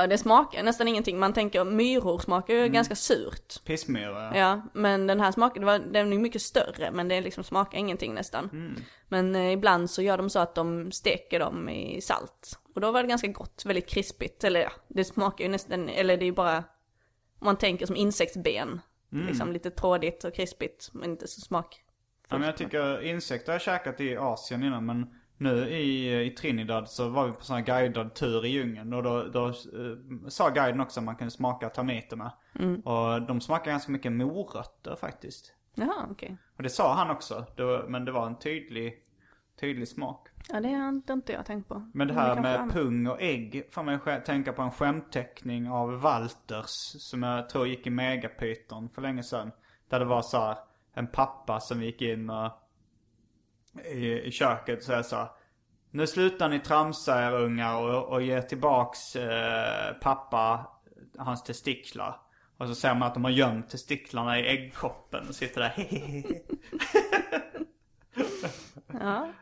jag, 0.00 0.10
det 0.10 0.18
smakar 0.18 0.62
nästan 0.62 0.88
ingenting. 0.88 1.18
Man 1.18 1.32
tänker 1.32 1.64
myror 1.64 2.18
smakar 2.18 2.54
ju 2.54 2.68
ganska 2.68 2.94
surt. 2.94 3.64
Pissmyra. 3.64 4.36
Ja, 4.36 4.62
men 4.72 5.06
den 5.06 5.20
här 5.20 5.60
var, 5.64 5.78
den 5.78 6.12
är 6.12 6.18
mycket 6.18 6.42
större 6.42 6.90
men 6.90 7.08
det 7.08 7.20
liksom 7.20 7.44
smakar 7.44 7.78
ingenting 7.78 8.14
nästan. 8.14 8.76
Men 9.08 9.34
eh, 9.34 9.52
ibland 9.52 9.90
så 9.90 10.02
gör 10.02 10.16
de 10.16 10.30
så 10.30 10.38
att 10.38 10.54
de 10.54 10.92
steker 10.92 11.38
dem 11.38 11.68
i 11.68 12.00
salt. 12.00 12.58
Och 12.74 12.80
då 12.80 12.92
var 12.92 13.02
det 13.02 13.08
ganska 13.08 13.28
gott, 13.28 13.62
väldigt 13.66 13.88
krispigt. 13.88 14.44
Eller 14.44 14.60
ja, 14.60 14.70
det 14.88 15.04
smakar 15.04 15.44
ju 15.44 15.50
nästan, 15.50 15.88
eller 15.88 16.16
det 16.16 16.24
är 16.24 16.26
ju 16.26 16.32
bara, 16.32 16.56
om 17.38 17.44
man 17.44 17.56
tänker 17.56 17.86
som 17.86 17.96
insektsben. 17.96 18.80
Liksom 19.10 19.52
lite 19.52 19.70
trådigt 19.70 20.24
och 20.24 20.34
krispigt 20.34 20.90
men 20.92 21.10
inte 21.10 21.28
så 21.28 21.40
smak. 21.40 21.82
Ja, 22.28 22.38
men 22.38 22.46
jag 22.46 22.56
tycker 22.56 23.02
insekter 23.02 23.52
har 23.52 23.54
jag 23.54 23.62
käkat 23.62 24.00
i 24.00 24.16
Asien 24.16 24.62
innan 24.62 24.86
men 24.86 25.14
Nu 25.38 25.68
i, 25.68 26.20
i 26.26 26.30
Trinidad 26.30 26.88
så 26.88 27.08
var 27.08 27.26
vi 27.26 27.32
på 27.32 27.44
sån 27.44 27.56
här 27.56 27.62
guidad 27.64 28.14
tur 28.14 28.44
i 28.44 28.48
djungeln 28.48 28.92
och 28.92 29.02
då, 29.02 29.22
då 29.22 29.46
eh, 29.48 29.52
sa 30.28 30.48
guiden 30.48 30.80
också 30.80 31.00
att 31.00 31.04
man 31.04 31.16
kunde 31.16 31.30
smaka 31.30 31.68
termiterna. 31.68 32.32
Och 32.84 33.22
de 33.22 33.40
smakar 33.40 33.70
ganska 33.70 33.92
mycket 33.92 34.12
morötter 34.12 34.96
faktiskt. 34.96 35.52
Jaha, 35.74 36.06
okej. 36.10 36.36
Och 36.56 36.62
det 36.62 36.70
sa 36.70 36.94
han 36.94 37.10
också, 37.10 37.44
det 37.56 37.64
var, 37.64 37.82
men 37.88 38.04
det 38.04 38.12
var 38.12 38.26
en 38.26 38.38
tydlig, 38.38 38.94
tydlig 39.60 39.88
smak. 39.88 40.28
Ja, 40.48 40.60
det 40.60 40.68
har 40.68 40.88
inte- 40.88 41.12
inte 41.12 41.32
jag 41.32 41.46
tänkt 41.46 41.68
på. 41.68 41.74
Men 41.94 42.08
det 42.08 42.14
Men 42.14 42.22
här 42.22 42.34
kanske 42.34 42.42
med 42.42 42.60
är- 42.60 42.68
pung 42.70 43.06
och 43.06 43.22
ägg 43.22 43.68
får 43.70 43.82
mig 43.82 43.96
skä- 43.96 44.20
tänka 44.22 44.52
på 44.52 44.62
en 44.62 44.70
skämtteckning 44.70 45.70
av 45.70 46.00
Walters 46.00 46.70
som 46.98 47.22
jag 47.22 47.48
tror 47.48 47.66
gick 47.68 47.86
i 47.86 47.90
Megapyton 47.90 48.88
för 48.88 49.02
länge 49.02 49.22
sedan. 49.22 49.50
Där 49.88 49.98
det 49.98 50.04
var 50.04 50.22
så 50.22 50.38
här 50.38 50.56
en 50.94 51.06
pappa 51.06 51.60
som 51.60 51.82
gick 51.82 52.02
in 52.02 52.30
och, 52.30 52.50
i, 53.86 54.22
i 54.22 54.30
köket 54.30 54.78
och 54.78 54.84
säga 54.84 55.02
så 55.02 55.16
här, 55.16 55.28
Nu 55.90 56.06
slutar 56.06 56.48
ni 56.48 56.60
tramsa 56.60 57.26
er 57.26 57.32
ungar 57.32 57.76
och, 57.76 58.04
och 58.04 58.22
ge 58.22 58.42
tillbaks 58.42 59.16
eh, 59.16 59.92
pappa 60.00 60.66
hans 61.18 61.42
testiklar. 61.42 62.20
Och 62.58 62.68
så 62.68 62.74
ser 62.74 62.94
man 62.94 63.02
att 63.02 63.14
de 63.14 63.24
har 63.24 63.30
gömt 63.30 63.70
testiklarna 63.70 64.40
i 64.40 64.48
äggkoppen 64.48 65.28
och 65.28 65.34
sitter 65.34 65.60
där 65.60 65.72
Ja. 69.00 69.32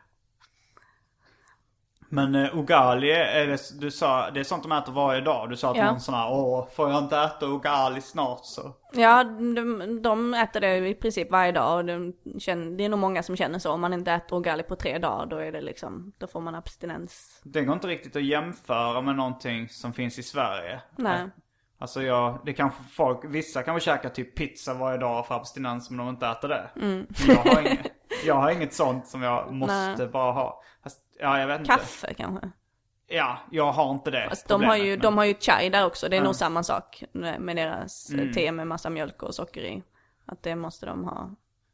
Men 2.09 2.35
eh, 2.35 2.57
ugali, 2.57 3.11
är 3.11 3.47
det, 3.47 3.79
du 3.79 3.91
sa, 3.91 4.29
det 4.31 4.39
är 4.39 4.43
sånt 4.43 4.63
de 4.63 4.71
äter 4.71 4.91
varje 4.91 5.21
dag. 5.21 5.49
Du 5.49 5.55
sa 5.57 5.71
att 5.71 5.77
Ja. 5.77 5.91
någon 5.91 5.99
sån 5.99 6.13
här, 6.15 6.31
åh, 6.31 6.67
får 6.75 6.89
jag 6.91 7.03
inte 7.03 7.17
äta 7.19 7.45
ugali 7.45 8.01
snart 8.01 8.39
så? 8.45 8.73
Ja, 8.93 9.23
de, 9.23 9.99
de 10.01 10.33
äter 10.33 10.59
det 10.61 10.87
i 10.87 10.95
princip 10.95 11.31
varje 11.31 11.51
dag 11.51 11.77
och 11.77 11.85
de 11.85 12.13
känner, 12.39 12.77
det 12.77 12.85
är 12.85 12.89
nog 12.89 12.99
många 12.99 13.23
som 13.23 13.35
känner 13.35 13.59
så. 13.59 13.71
Om 13.71 13.81
man 13.81 13.93
inte 13.93 14.11
äter 14.11 14.37
ugali 14.37 14.63
på 14.63 14.75
tre 14.75 14.97
dagar 14.97 15.25
då 15.25 15.37
är 15.37 15.51
det 15.51 15.61
liksom, 15.61 16.11
då 16.17 16.27
får 16.27 16.41
man 16.41 16.55
abstinens. 16.55 17.41
Det 17.43 17.61
går 17.61 17.73
inte 17.73 17.87
riktigt 17.87 18.15
att 18.15 18.23
jämföra 18.23 19.01
med 19.01 19.15
någonting 19.15 19.69
som 19.69 19.93
finns 19.93 20.19
i 20.19 20.23
Sverige. 20.23 20.81
Nej. 20.95 21.29
Alltså 21.79 22.01
jag, 22.03 22.39
det 22.45 22.53
kanske 22.53 22.83
folk, 22.83 23.19
vissa 23.25 23.63
kanske 23.63 23.85
käkar 23.91 24.09
typ 24.09 24.35
pizza 24.35 24.73
varje 24.73 24.97
dag 24.97 25.27
för 25.27 25.35
abstinens 25.35 25.89
om 25.89 25.97
de 25.97 26.09
inte 26.09 26.27
äter 26.27 26.47
det. 26.47 26.69
Mm. 26.75 27.07
Jag 27.27 27.35
har, 27.35 27.61
inget, 27.61 27.91
jag 28.25 28.35
har 28.35 28.51
inget 28.51 28.73
sånt 28.73 29.07
som 29.07 29.21
jag 29.21 29.53
måste 29.53 29.95
Nej. 29.97 30.07
bara 30.07 30.31
ha. 30.31 30.61
Fast, 30.83 30.99
ja, 31.19 31.39
jag 31.39 31.47
vet 31.47 31.59
inte. 31.59 31.71
Kaffe 31.71 32.13
kanske. 32.13 32.51
Ja, 33.07 33.37
jag 33.51 33.71
har 33.71 33.91
inte 33.91 34.11
det 34.11 34.25
Fast 34.29 34.47
de 34.47 34.63
har 34.63 34.75
ju, 34.75 34.97
de 34.97 35.17
har 35.17 35.25
ju 35.25 35.33
chai 35.39 35.69
där 35.69 35.85
också. 35.85 36.09
Det 36.09 36.15
är 36.15 36.17
Ja. 36.17 36.23
nog 36.23 36.35
samma 36.35 36.63
sak 36.63 37.03
med 37.39 37.55
deras 37.55 38.09
eh, 38.09 38.19
Mm. 38.19 38.33
te 38.33 38.51
med 38.51 38.67
massa 38.67 38.89
mjölk 38.89 39.23
och 39.23 39.35
socker 39.35 39.61
i. 39.61 39.83
Att 40.25 40.43
det 40.43 40.55
måste 40.55 40.85
de 40.85 41.03
ha 41.03 41.29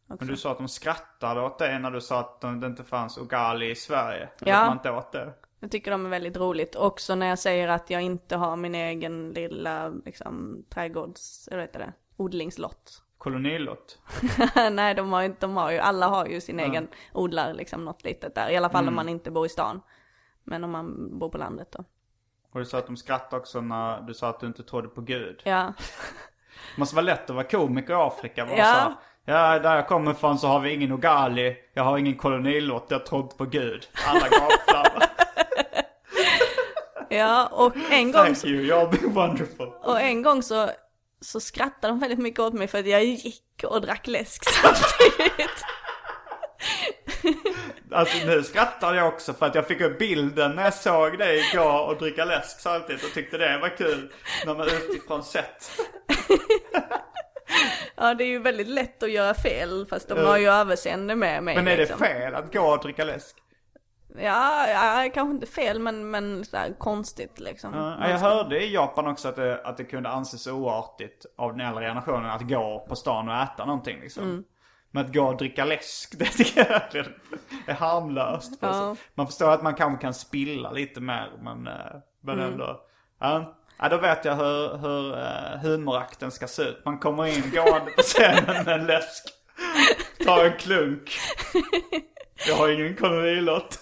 också. 0.09 0.15
Men 0.19 0.27
du 0.27 0.37
sa 0.37 0.51
att 0.51 0.57
de 0.57 0.67
skrattade 0.67 1.41
åt 1.41 1.59
det 1.59 1.79
när 1.79 1.91
du 1.91 2.01
sa 2.01 2.19
att 2.19 2.41
de- 2.41 2.59
det 2.59 2.67
inte 2.67 2.83
fanns 2.83 3.17
ugali 3.17 3.71
i 3.71 3.75
Sverige. 3.75 4.29
Ja. 4.39 4.55
Att 4.57 4.67
man 4.67 4.77
inte 4.77 4.91
åt 4.91 5.11
det. 5.11 5.33
Jag 5.63 5.71
tycker 5.71 5.91
de 5.91 6.05
är 6.05 6.09
väldigt 6.09 6.37
roligt. 6.37 6.75
Också 6.75 7.15
när 7.15 7.27
jag 7.27 7.39
säger 7.39 7.67
att 7.67 7.89
jag 7.89 8.01
inte 8.01 8.35
har 8.35 8.55
min 8.55 8.75
egen 8.75 9.31
lilla 9.31 9.89
liksom 9.89 10.63
trädgårds, 10.69 11.47
eller 11.47 11.61
heter 11.61 11.79
det, 11.79 11.93
odlingslott. 12.17 13.03
Kolonilott. 13.17 13.99
Nej, 14.71 14.95
de 14.95 15.11
har 15.13 15.21
ju, 15.21 15.35
de 15.39 15.57
har 15.57 15.71
ju, 15.71 15.77
alla 15.79 16.07
har 16.07 16.25
ju 16.25 16.41
sin 16.41 16.59
egen 16.59 16.87
odlar, 17.13 17.53
liksom 17.53 17.85
något 17.85 18.03
litet 18.03 18.35
där. 18.35 18.49
I 18.49 18.57
alla 18.57 18.69
fall 18.69 18.83
Mm. 18.83 18.87
om 18.91 18.95
man 18.95 19.09
inte 19.09 19.31
bor 19.31 19.45
i 19.45 19.49
stan. 19.49 19.81
Men 20.43 20.63
om 20.63 20.71
man 20.71 21.19
bor 21.19 21.29
på 21.29 21.37
landet 21.37 21.67
då. 21.71 21.83
Och 22.53 22.59
du 22.59 22.65
sa 22.65 22.77
att 22.77 22.85
de 22.85 22.97
skrattade 22.97 23.39
också 23.41 23.61
när 23.61 24.01
du 24.01 24.13
sa 24.13 24.29
att 24.29 24.39
du 24.39 24.47
inte 24.47 24.63
trodde 24.63 24.87
på 24.87 25.01
Gud. 25.01 25.41
Ja, 25.43 25.73
Det 26.75 26.79
måste 26.79 26.95
vara 26.95 27.05
lätt 27.05 27.29
att 27.29 27.35
vara 27.35 27.47
komiker 27.47 27.93
i 27.93 27.95
Afrika. 27.95 28.45
Bara 28.45 28.57
Ja. 28.57 28.73
så 29.25 29.31
ja, 29.31 29.59
där 29.59 29.75
jag 29.75 29.87
kommer 29.87 30.11
ifrån 30.11 30.39
så 30.39 30.47
har 30.47 30.59
vi 30.59 30.73
ingen 30.73 30.91
ugali. 30.91 31.55
Jag 31.73 31.83
har 31.83 31.97
ingen 31.97 32.15
kolonilott. 32.17 32.85
Jag 32.89 33.05
tror 33.05 33.21
inte 33.21 33.35
på 33.37 33.45
Gud. 33.45 33.87
Alla 34.07 34.27
gapflammar. 34.29 35.03
ja 37.13 37.47
och 37.47 37.73
en 37.91 38.11
gång, 38.11 38.25
Thank 38.25 38.45
you, 38.45 38.61
you're 38.63 38.91
been 38.91 39.13
wonderful. 39.13 39.67
och 39.83 40.01
en 40.01 40.21
gång 40.21 40.43
så, 40.43 40.69
så 41.21 41.39
skrattade 41.39 41.93
de 41.93 41.99
väldigt 41.99 42.19
mycket 42.19 42.39
åt 42.39 42.53
mig 42.53 42.67
för 42.67 42.79
att 42.79 42.87
jag 42.87 43.03
gick 43.03 43.63
och 43.63 43.81
drack 43.81 44.07
läsk 44.07 44.43
samtidigt. 44.49 45.63
Alltså 47.91 48.25
nu 48.25 48.43
skrattar 48.43 48.93
jag 48.93 49.07
också 49.07 49.33
för 49.33 49.45
att 49.45 49.55
jag 49.55 49.67
fick 49.67 49.81
upp 49.81 49.99
bilden 49.99 50.55
när 50.55 50.63
jag 50.63 50.73
såg 50.73 51.17
dig 51.17 51.43
gå 51.53 51.63
och 51.63 51.97
dricka 51.97 52.25
läsk 52.25 52.59
samtidigt 52.59 53.03
och 53.03 53.13
tyckte 53.13 53.37
det 53.37 53.57
var 53.57 53.77
kul. 53.77 54.11
När 54.45 54.55
man 54.55 54.67
utifrån 54.67 55.23
sett. 55.23 55.71
Ja, 57.95 58.13
det 58.13 58.23
är 58.23 58.27
ju 58.27 58.39
väldigt 58.39 58.67
lätt 58.67 59.03
att 59.03 59.11
göra 59.11 59.33
fel 59.33 59.85
fast 59.89 60.07
de 60.07 60.19
har 60.25 60.37
ju 60.37 60.47
överseende 60.49 61.15
med 61.15 61.43
mig. 61.43 61.55
Men 61.55 61.67
är 61.67 61.71
det 61.71 61.77
liksom. 61.77 61.99
fel 61.99 62.35
att 62.35 62.53
gå 62.53 62.61
och 62.61 62.83
dricka 62.83 63.03
läsk? 63.03 63.35
Ja, 64.17 64.67
ja, 64.67 65.09
kanske 65.13 65.33
inte 65.33 65.47
fel 65.47 65.79
men, 65.79 66.11
men 66.11 66.45
så 66.45 66.57
här 66.57 66.73
konstigt 66.79 67.39
liksom. 67.39 67.73
Ja, 67.73 68.09
jag 68.09 68.17
hörde 68.17 68.63
i 68.63 68.73
Japan 68.73 69.07
också 69.07 69.27
att 69.27 69.35
det, 69.35 69.61
att 69.65 69.77
det 69.77 69.83
kunde 69.83 70.09
anses 70.09 70.47
oartigt 70.47 71.25
av 71.37 71.51
den 71.57 71.67
äldre 71.67 71.85
generationen 71.87 72.29
att 72.29 72.41
gå 72.41 72.85
på 72.89 72.95
stan 72.95 73.29
och 73.29 73.35
äta 73.35 73.65
någonting 73.65 73.99
liksom. 73.99 74.23
Mm. 74.23 74.43
Men 74.91 75.05
att 75.05 75.13
gå 75.13 75.23
och 75.23 75.37
dricka 75.37 75.65
läsk, 75.65 76.13
det 76.19 76.25
tycker 76.25 76.65
jag 76.93 77.05
är 77.67 77.73
harmlöst. 77.73 78.53
Ja. 78.61 78.95
Man 79.15 79.27
förstår 79.27 79.51
att 79.51 79.63
man 79.63 79.73
kanske 79.75 80.01
kan 80.01 80.13
spilla 80.13 80.71
lite 80.71 81.01
mer 81.01 81.31
men, 81.41 81.67
eh, 81.67 81.73
men 82.23 82.39
Mm. 82.39 82.51
ändå. 82.51 82.81
Ja. 83.19 83.55
ja, 83.79 83.89
då 83.89 83.97
vet 83.97 84.25
jag 84.25 84.35
hur, 84.35 84.77
hur 84.77 85.17
eh, 85.17 85.59
humorakten 85.61 86.31
ska 86.31 86.47
se 86.47 86.61
ut. 86.63 86.81
Man 86.85 86.99
kommer 86.99 87.25
in 87.25 87.51
gående 87.51 87.91
på 87.91 88.01
scenen 88.01 88.65
med 88.65 88.67
en 88.79 88.85
läsk. 88.85 89.23
Tar 90.25 90.45
en 90.45 90.57
klunk. 90.57 91.11
Jag 92.47 92.55
har 92.55 92.69
ingen 92.69 92.95
kolonilott. 92.95 93.79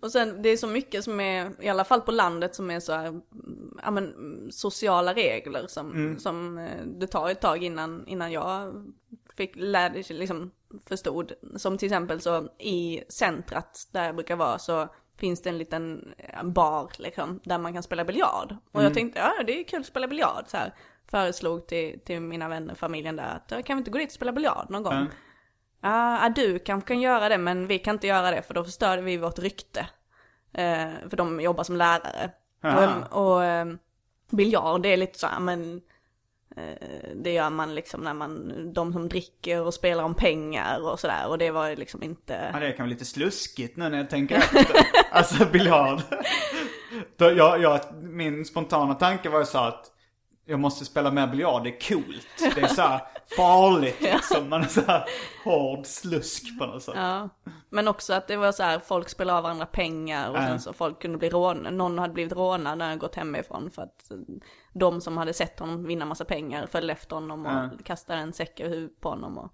Och 0.00 0.12
sen 0.12 0.42
det 0.42 0.48
är 0.48 0.56
så 0.56 0.66
mycket 0.66 1.04
som 1.04 1.20
är, 1.20 1.52
i 1.64 1.68
alla 1.68 1.84
fall 1.84 2.00
på 2.00 2.10
landet, 2.12 2.54
som 2.54 2.70
är 2.70 2.80
så 2.80 2.92
här, 2.92 3.06
mm, 3.06 3.22
ja 3.82 3.90
men 3.90 4.04
mm, 4.14 4.50
sociala 4.50 5.14
regler 5.14 5.66
som, 5.66 5.92
som 6.18 6.58
eh, 6.58 6.84
det 6.86 7.06
tar 7.06 7.30
ett 7.30 7.40
tag 7.40 7.64
innan, 7.64 8.06
innan 8.06 8.32
jag 8.32 8.72
fick 9.36 9.52
lära 9.56 9.92
liksom 10.08 10.50
förstod. 10.88 11.32
Som 11.56 11.78
till 11.78 11.86
exempel 11.86 12.20
så 12.20 12.48
i 12.58 13.02
centrat 13.08 13.88
där 13.92 14.04
jag 14.06 14.14
brukar 14.14 14.36
vara 14.36 14.58
så 14.58 14.88
finns 15.18 15.42
det 15.42 15.50
en 15.50 15.58
liten 15.58 16.14
eh, 16.18 16.42
bar 16.44 16.90
liksom 16.98 17.40
där 17.44 17.58
man 17.58 17.72
kan 17.72 17.82
spela 17.82 18.04
biljard. 18.04 18.56
Och 18.72 18.82
jag 18.82 18.94
tänkte, 18.94 19.18
ja 19.20 19.32
det 19.46 19.60
är 19.60 19.64
kul 19.64 19.80
att 19.80 19.86
spela 19.86 20.08
biljard 20.08 20.44
så 20.46 20.56
här. 20.56 20.74
Föreslog 21.10 21.66
till, 21.66 22.00
till 22.04 22.20
mina 22.20 22.48
vänner, 22.48 22.74
familjen 22.74 23.16
där 23.16 23.36
att 23.36 23.50
"Ja, 23.50 23.62
kan 23.62 23.76
vi 23.76 23.78
inte 23.78 23.90
gå 23.90 23.98
dit 23.98 24.08
och 24.08 24.12
spela 24.12 24.32
biljard 24.32 24.70
någon 24.70 24.82
gång? 24.82 24.92
Ja, 24.94 25.06
ah, 25.86 26.28
du 26.28 26.58
kanske 26.58 26.88
kan 26.88 27.00
göra 27.00 27.28
det 27.28 27.38
men 27.38 27.66
vi 27.66 27.78
kan 27.78 27.94
inte 27.94 28.06
göra 28.06 28.30
det 28.30 28.42
för 28.42 28.54
då 28.54 28.64
förstör 28.64 28.98
vi 28.98 29.16
vårt 29.16 29.38
rykte. 29.38 29.86
Eh, 30.52 31.08
för 31.10 31.16
de 31.16 31.40
jobbar 31.40 31.64
som 31.64 31.76
lärare. 31.76 32.30
Och, 32.62 33.26
och 33.26 33.44
eh, 33.44 33.66
biljard 34.30 34.82
det 34.82 34.88
är 34.88 34.96
lite 34.96 35.18
så 35.18 35.26
här, 35.26 35.40
men 35.40 35.80
eh, 36.56 37.10
det 37.14 37.32
gör 37.32 37.50
man 37.50 37.74
liksom 37.74 38.00
när 38.00 38.14
man, 38.14 38.52
de 38.72 38.92
som 38.92 39.08
dricker 39.08 39.62
och 39.62 39.74
spelar 39.74 40.04
om 40.04 40.14
pengar 40.14 40.92
och 40.92 41.00
sådär. 41.00 41.28
Och 41.28 41.38
det 41.38 41.50
var 41.50 41.76
liksom 41.76 42.02
inte... 42.02 42.50
Ja, 42.52 42.60
det 42.60 42.72
kan 42.72 42.84
vara 42.84 42.92
lite 42.92 43.04
sluskigt 43.04 43.76
nu 43.76 43.88
när 43.88 43.98
jag 43.98 44.10
tänker 44.10 44.36
efter. 44.36 44.66
alltså 45.10 45.44
biljard. 45.44 46.00
Då 47.16 47.24
jag, 47.24 47.62
jag, 47.62 47.80
min 48.02 48.44
spontana 48.44 48.94
tanke 48.94 49.28
var 49.28 49.38
ju 49.38 49.46
så 49.46 49.58
att 49.58 49.90
jag 50.48 50.60
måste 50.60 50.84
spela 50.84 51.10
mer 51.10 51.26
biljard, 51.26 51.64
det 51.64 51.70
är 51.70 51.88
coolt. 51.88 52.54
Det 52.54 52.60
är 52.60 52.66
så 52.68 52.82
här 52.82 53.00
farligt 53.36 53.96
liksom. 54.00 54.48
Man 54.48 54.62
är 54.62 54.66
så 54.68 54.80
här 54.80 55.04
hård 55.44 55.86
slusk 55.86 56.58
på 56.58 56.66
något 56.66 56.82
sätt. 56.82 56.94
Ja. 56.96 57.28
Men 57.70 57.88
också 57.88 58.12
att 58.14 58.28
det 58.28 58.36
var 58.36 58.52
så 58.52 58.62
här, 58.62 58.78
folk 58.78 59.08
spelade 59.08 59.36
av 59.38 59.42
varandra 59.42 59.66
pengar 59.66 60.30
och 60.30 60.36
Ja. 60.36 60.46
sen 60.46 60.60
så 60.60 60.72
folk 60.72 61.02
kunde 61.02 61.18
bli 61.18 61.28
rånade. 61.28 61.70
Någon 61.70 61.98
hade 61.98 62.12
blivit 62.14 62.32
rånad 62.32 62.78
när 62.78 62.88
han 62.88 62.98
gått 62.98 63.14
hemifrån 63.14 63.70
för 63.70 63.82
att 63.82 64.10
de 64.72 65.00
som 65.00 65.16
hade 65.16 65.32
sett 65.34 65.58
honom 65.58 65.84
vinna 65.86 66.04
massa 66.04 66.24
pengar 66.24 66.66
följde 66.66 66.92
efter 66.92 67.16
honom 67.16 67.46
och 67.46 67.52
Ja. 67.52 67.70
kastade 67.84 68.18
en 68.20 68.32
säck 68.32 68.60
över 68.60 68.74
huvudet 68.74 69.00
på 69.00 69.08
honom 69.08 69.38
och, 69.38 69.52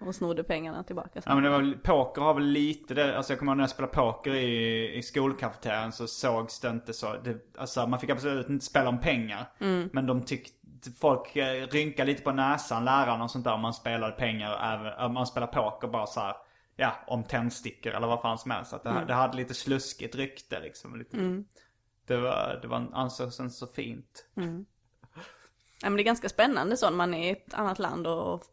och 0.00 0.14
snodde 0.14 0.44
pengarna 0.44 0.84
tillbaka. 0.84 1.22
Ja 1.26 1.34
men 1.34 1.44
det 1.44 1.50
var, 1.50 1.78
poker 1.82 2.22
har 2.22 2.34
väl 2.34 2.44
lite 2.44 2.94
det, 2.94 3.16
alltså 3.16 3.32
jag 3.32 3.38
kommer 3.38 3.52
ihåg 3.52 3.56
när 3.56 3.62
jag 3.62 3.70
spelade 3.70 3.94
poker 3.94 4.34
i, 4.34 4.94
i 4.94 5.02
skolkafeterian 5.02 5.92
så 5.92 6.06
sågs 6.06 6.60
det 6.60 6.68
inte 6.68 6.92
så. 6.92 7.16
Det, 7.24 7.56
alltså 7.58 7.86
man 7.86 8.00
fick 8.00 8.10
absolut 8.10 8.48
inte 8.48 8.64
spela 8.64 8.88
om 8.88 9.00
pengar. 9.00 9.52
Men 9.92 10.06
de 10.06 10.22
tyckte, 10.22 10.90
folk 11.00 11.36
eh, 11.36 11.66
rynkade 11.66 12.10
lite 12.10 12.22
på 12.22 12.32
näsan, 12.32 12.84
lärarna 12.84 13.24
och 13.24 13.30
sånt 13.30 13.44
där 13.44 13.54
om 13.54 13.60
man 13.60 13.74
spelade 13.74 14.12
pengar, 14.12 14.74
även, 14.74 15.06
om 15.06 15.14
man 15.14 15.26
spelade 15.26 15.52
poker 15.52 15.88
bara 15.88 16.06
så 16.06 16.20
här. 16.20 16.34
Ja, 16.76 16.92
om 17.06 17.24
tändstickor 17.24 17.92
eller 17.92 18.06
vad 18.06 18.20
fan 18.20 18.38
som 18.38 18.50
helst. 18.50 18.72
Att 18.72 18.82
det, 18.82 19.04
det 19.06 19.14
hade 19.14 19.36
lite 19.36 19.54
sluskigt 19.54 20.14
rykte 20.14 20.60
liksom. 20.60 20.98
Lite, 20.98 21.16
Det 22.06 22.16
var, 22.16 22.58
det 22.62 22.68
var, 22.68 22.88
ansågs 22.92 23.58
så 23.58 23.66
fint. 23.66 24.26
Ja, 24.34 25.90
men 25.90 25.96
det 25.96 26.02
är 26.02 26.04
ganska 26.04 26.28
spännande 26.28 26.76
så 26.76 26.90
när 26.90 26.96
man 26.96 27.14
är 27.14 27.28
i 27.28 27.30
ett 27.30 27.54
annat 27.54 27.78
land 27.78 28.06
och 28.06 28.44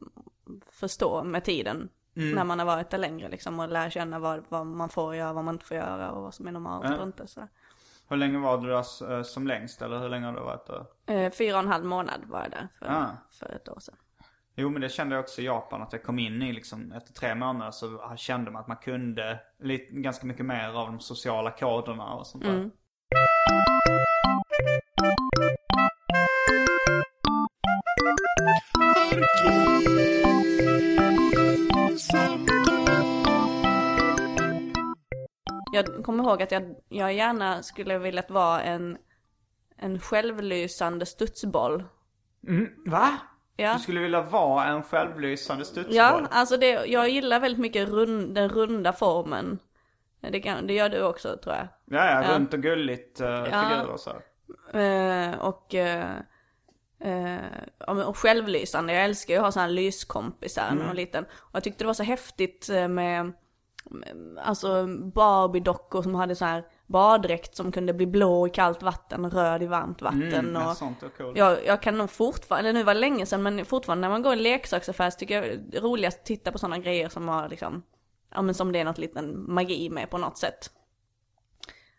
förstå 0.72 1.24
med 1.24 1.44
tiden. 1.44 1.90
När 2.14 2.44
man 2.44 2.60
har 2.60 2.66
varit 2.66 2.90
där 2.90 2.98
längre 2.98 3.30
liksom 3.30 3.60
och 3.60 3.70
lär 3.70 3.90
känna 3.90 4.20
vad, 4.20 4.44
vad 4.50 4.68
man 4.68 4.90
får 4.90 5.16
göra, 5.16 5.34
vad 5.34 5.44
man 5.44 5.56
inte 5.56 5.66
får 5.66 5.78
göra 5.78 6.12
och 6.12 6.22
vad 6.24 6.34
som 6.34 6.48
är 6.48 6.52
normalt 6.52 6.86
Ja. 6.90 6.98
och 6.98 7.04
inte 7.08 7.28
sådär. 7.28 7.50
Hur 8.10 8.18
länge 8.18 8.38
var 8.40 8.58
du 8.58 8.68
där 8.68 9.12
eh, 9.18 9.24
som 9.24 9.48
längst 9.48 9.82
eller 9.82 10.00
hur 10.00 10.10
länge 10.10 10.26
har 10.26 10.34
du 10.34 10.40
varit 10.40 10.68
där? 10.68 10.86
Eh, 11.16 11.32
fyra 11.32 11.54
och 11.58 11.64
en 11.64 11.68
halv 11.68 11.86
månad 11.86 12.22
var 12.26 12.40
jag 12.42 12.52
där 12.52 12.68
för, 12.80 12.86
Ah. 12.86 13.08
för 13.40 13.56
ett 13.56 13.70
år 13.70 13.80
sedan. 13.80 13.96
Jo 14.56 14.70
men 14.70 14.82
det 14.82 14.90
kände 14.90 15.16
jag 15.16 15.24
också 15.24 15.42
i 15.42 15.46
Japan 15.46 15.82
att 15.82 15.94
jag 15.94 16.04
kom 16.04 16.20
in 16.20 16.42
i 16.42 16.54
liksom 16.54 16.92
efter 16.92 17.14
tre 17.14 17.36
månader 17.36 17.72
så 17.72 18.14
kände 18.18 18.52
man 18.52 18.62
att 18.62 18.68
man 18.68 18.78
kunde 18.78 19.40
lite, 19.60 19.94
ganska 19.94 20.26
mycket 20.26 20.46
mer 20.46 20.70
av 20.70 20.88
de 20.88 21.00
sociala 21.00 21.52
koderna 21.52 22.14
och 22.14 22.28
sånt 22.28 22.44
där. 22.44 22.72
Jag 35.74 36.04
kommer 36.06 36.24
ihåg 36.24 36.42
att 36.42 36.52
jag, 36.52 36.76
jag 36.90 37.14
gärna 37.14 37.64
skulle 37.64 37.98
vilja 37.98 38.24
vara 38.30 38.62
en, 38.62 38.98
en 39.78 40.00
självlysande 40.00 41.06
studsboll. 41.06 41.84
Va? 42.86 43.10
Ja. 43.56 43.74
Du 43.74 43.80
skulle 43.80 44.00
vilja 44.00 44.22
vara 44.22 44.66
en 44.66 44.84
självlysande 44.84 45.66
studsboll? 45.66 45.96
Ja, 45.96 46.22
alltså 46.32 46.58
det, 46.58 46.86
jag 46.86 47.10
gillar 47.10 47.40
väldigt 47.40 47.60
mycket 47.62 47.90
rund, 47.90 48.36
den 48.36 48.50
runda 48.50 48.94
formen. 48.94 49.60
Det, 50.32 50.40
kan, 50.40 50.68
det 50.68 50.74
gör 50.74 50.90
du 50.90 51.04
också 51.04 51.38
tror 51.44 51.56
jag. 51.56 51.68
Ja, 51.86 52.24
ja, 52.24 52.36
runt 52.36 52.54
och 52.54 52.62
gulligt 52.62 53.22
uh, 53.22 53.28
Ja. 53.28 53.44
figurer 53.46 53.88
och 53.90 54.00
så. 54.00 54.10
Eh, 54.78 55.40
och, 55.40 55.68
men- 57.88 58.06
och 58.06 58.18
självlysande. 58.18 58.94
Jag 58.94 59.04
älskar 59.06 59.34
ju 59.34 59.38
att 59.40 59.46
ha 59.46 59.52
sådana 59.52 59.68
här 59.68 59.74
lyskompisar 59.74 60.70
när 60.70 60.78
man 60.78 60.88
var 60.88 60.94
liten. 60.94 61.24
Och 61.24 61.50
jag 61.56 61.64
tyckte 61.64 61.84
det 61.84 61.88
var 61.88 61.94
så 61.94 62.04
häftigt 62.04 62.70
med 62.90 63.34
alltså 64.38 64.86
Barbie-dockor 64.88 66.02
som 66.02 66.16
hade 66.16 66.36
så 66.36 66.46
här 66.46 66.66
baddräkt 66.86 67.56
som 67.56 67.72
kunde 67.72 67.94
bli 67.94 68.08
blå 68.08 68.48
i 68.48 68.50
kallt 68.50 68.84
vatten 68.84 69.26
och 69.26 69.34
röd 69.34 69.64
i 69.64 69.68
varmt 69.68 70.02
vatten. 70.02 70.34
Mm, 70.34 70.68
och, 70.68 70.78
sånt 70.78 71.04
är 71.04 71.10
coolt. 71.10 71.38
jag, 71.38 71.66
jag 71.66 71.82
kan 71.82 71.98
nog 71.98 72.10
fortfarande, 72.10 72.70
eller 72.70 72.80
nu 72.80 72.86
var 72.86 72.94
det 72.94 73.00
länge 73.00 73.26
sedan, 73.26 73.44
men 73.44 73.66
fortfarande 73.66 74.02
när 74.02 74.10
man 74.10 74.22
går 74.22 74.34
i 74.34 74.38
en 74.38 74.44
leksaksaffär 74.44 75.10
så 75.10 75.18
tycker 75.18 75.36
jag 75.36 75.60
det 75.60 75.78
är 75.78 75.82
roligast 75.82 76.20
att 76.20 76.26
titta 76.26 76.52
på 76.52 76.58
sådana 76.58 76.78
grejer 76.78 77.10
som 77.10 77.28
har 77.28 77.50
liksom, 77.50 77.84
ja 78.34 78.42
men 78.42 78.56
som 78.56 78.72
det 78.72 78.80
är 78.80 78.86
något 78.86 78.98
liten 78.98 79.54
magi 79.54 79.90
med 79.90 80.10
på 80.10 80.18
något 80.18 80.38
sätt. 80.38 80.72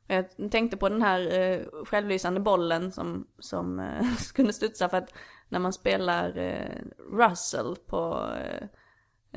Och 0.08 0.14
Jag 0.14 0.50
tänkte 0.50 0.76
på 0.76 0.88
den 0.88 1.02
här 1.02 1.40
eh, 1.40 1.60
självlysande 1.84 2.40
bollen 2.40 2.92
som, 2.92 3.26
som 3.38 3.80
eh, 3.80 4.06
kunde 4.34 4.52
studsa 4.52 4.88
för 4.88 4.96
att 4.96 5.14
när 5.48 5.58
man 5.58 5.72
spelar 5.72 6.38
eh, 6.38 6.82
Russell 7.12 7.76
på 7.86 8.30
eh, 8.44 8.68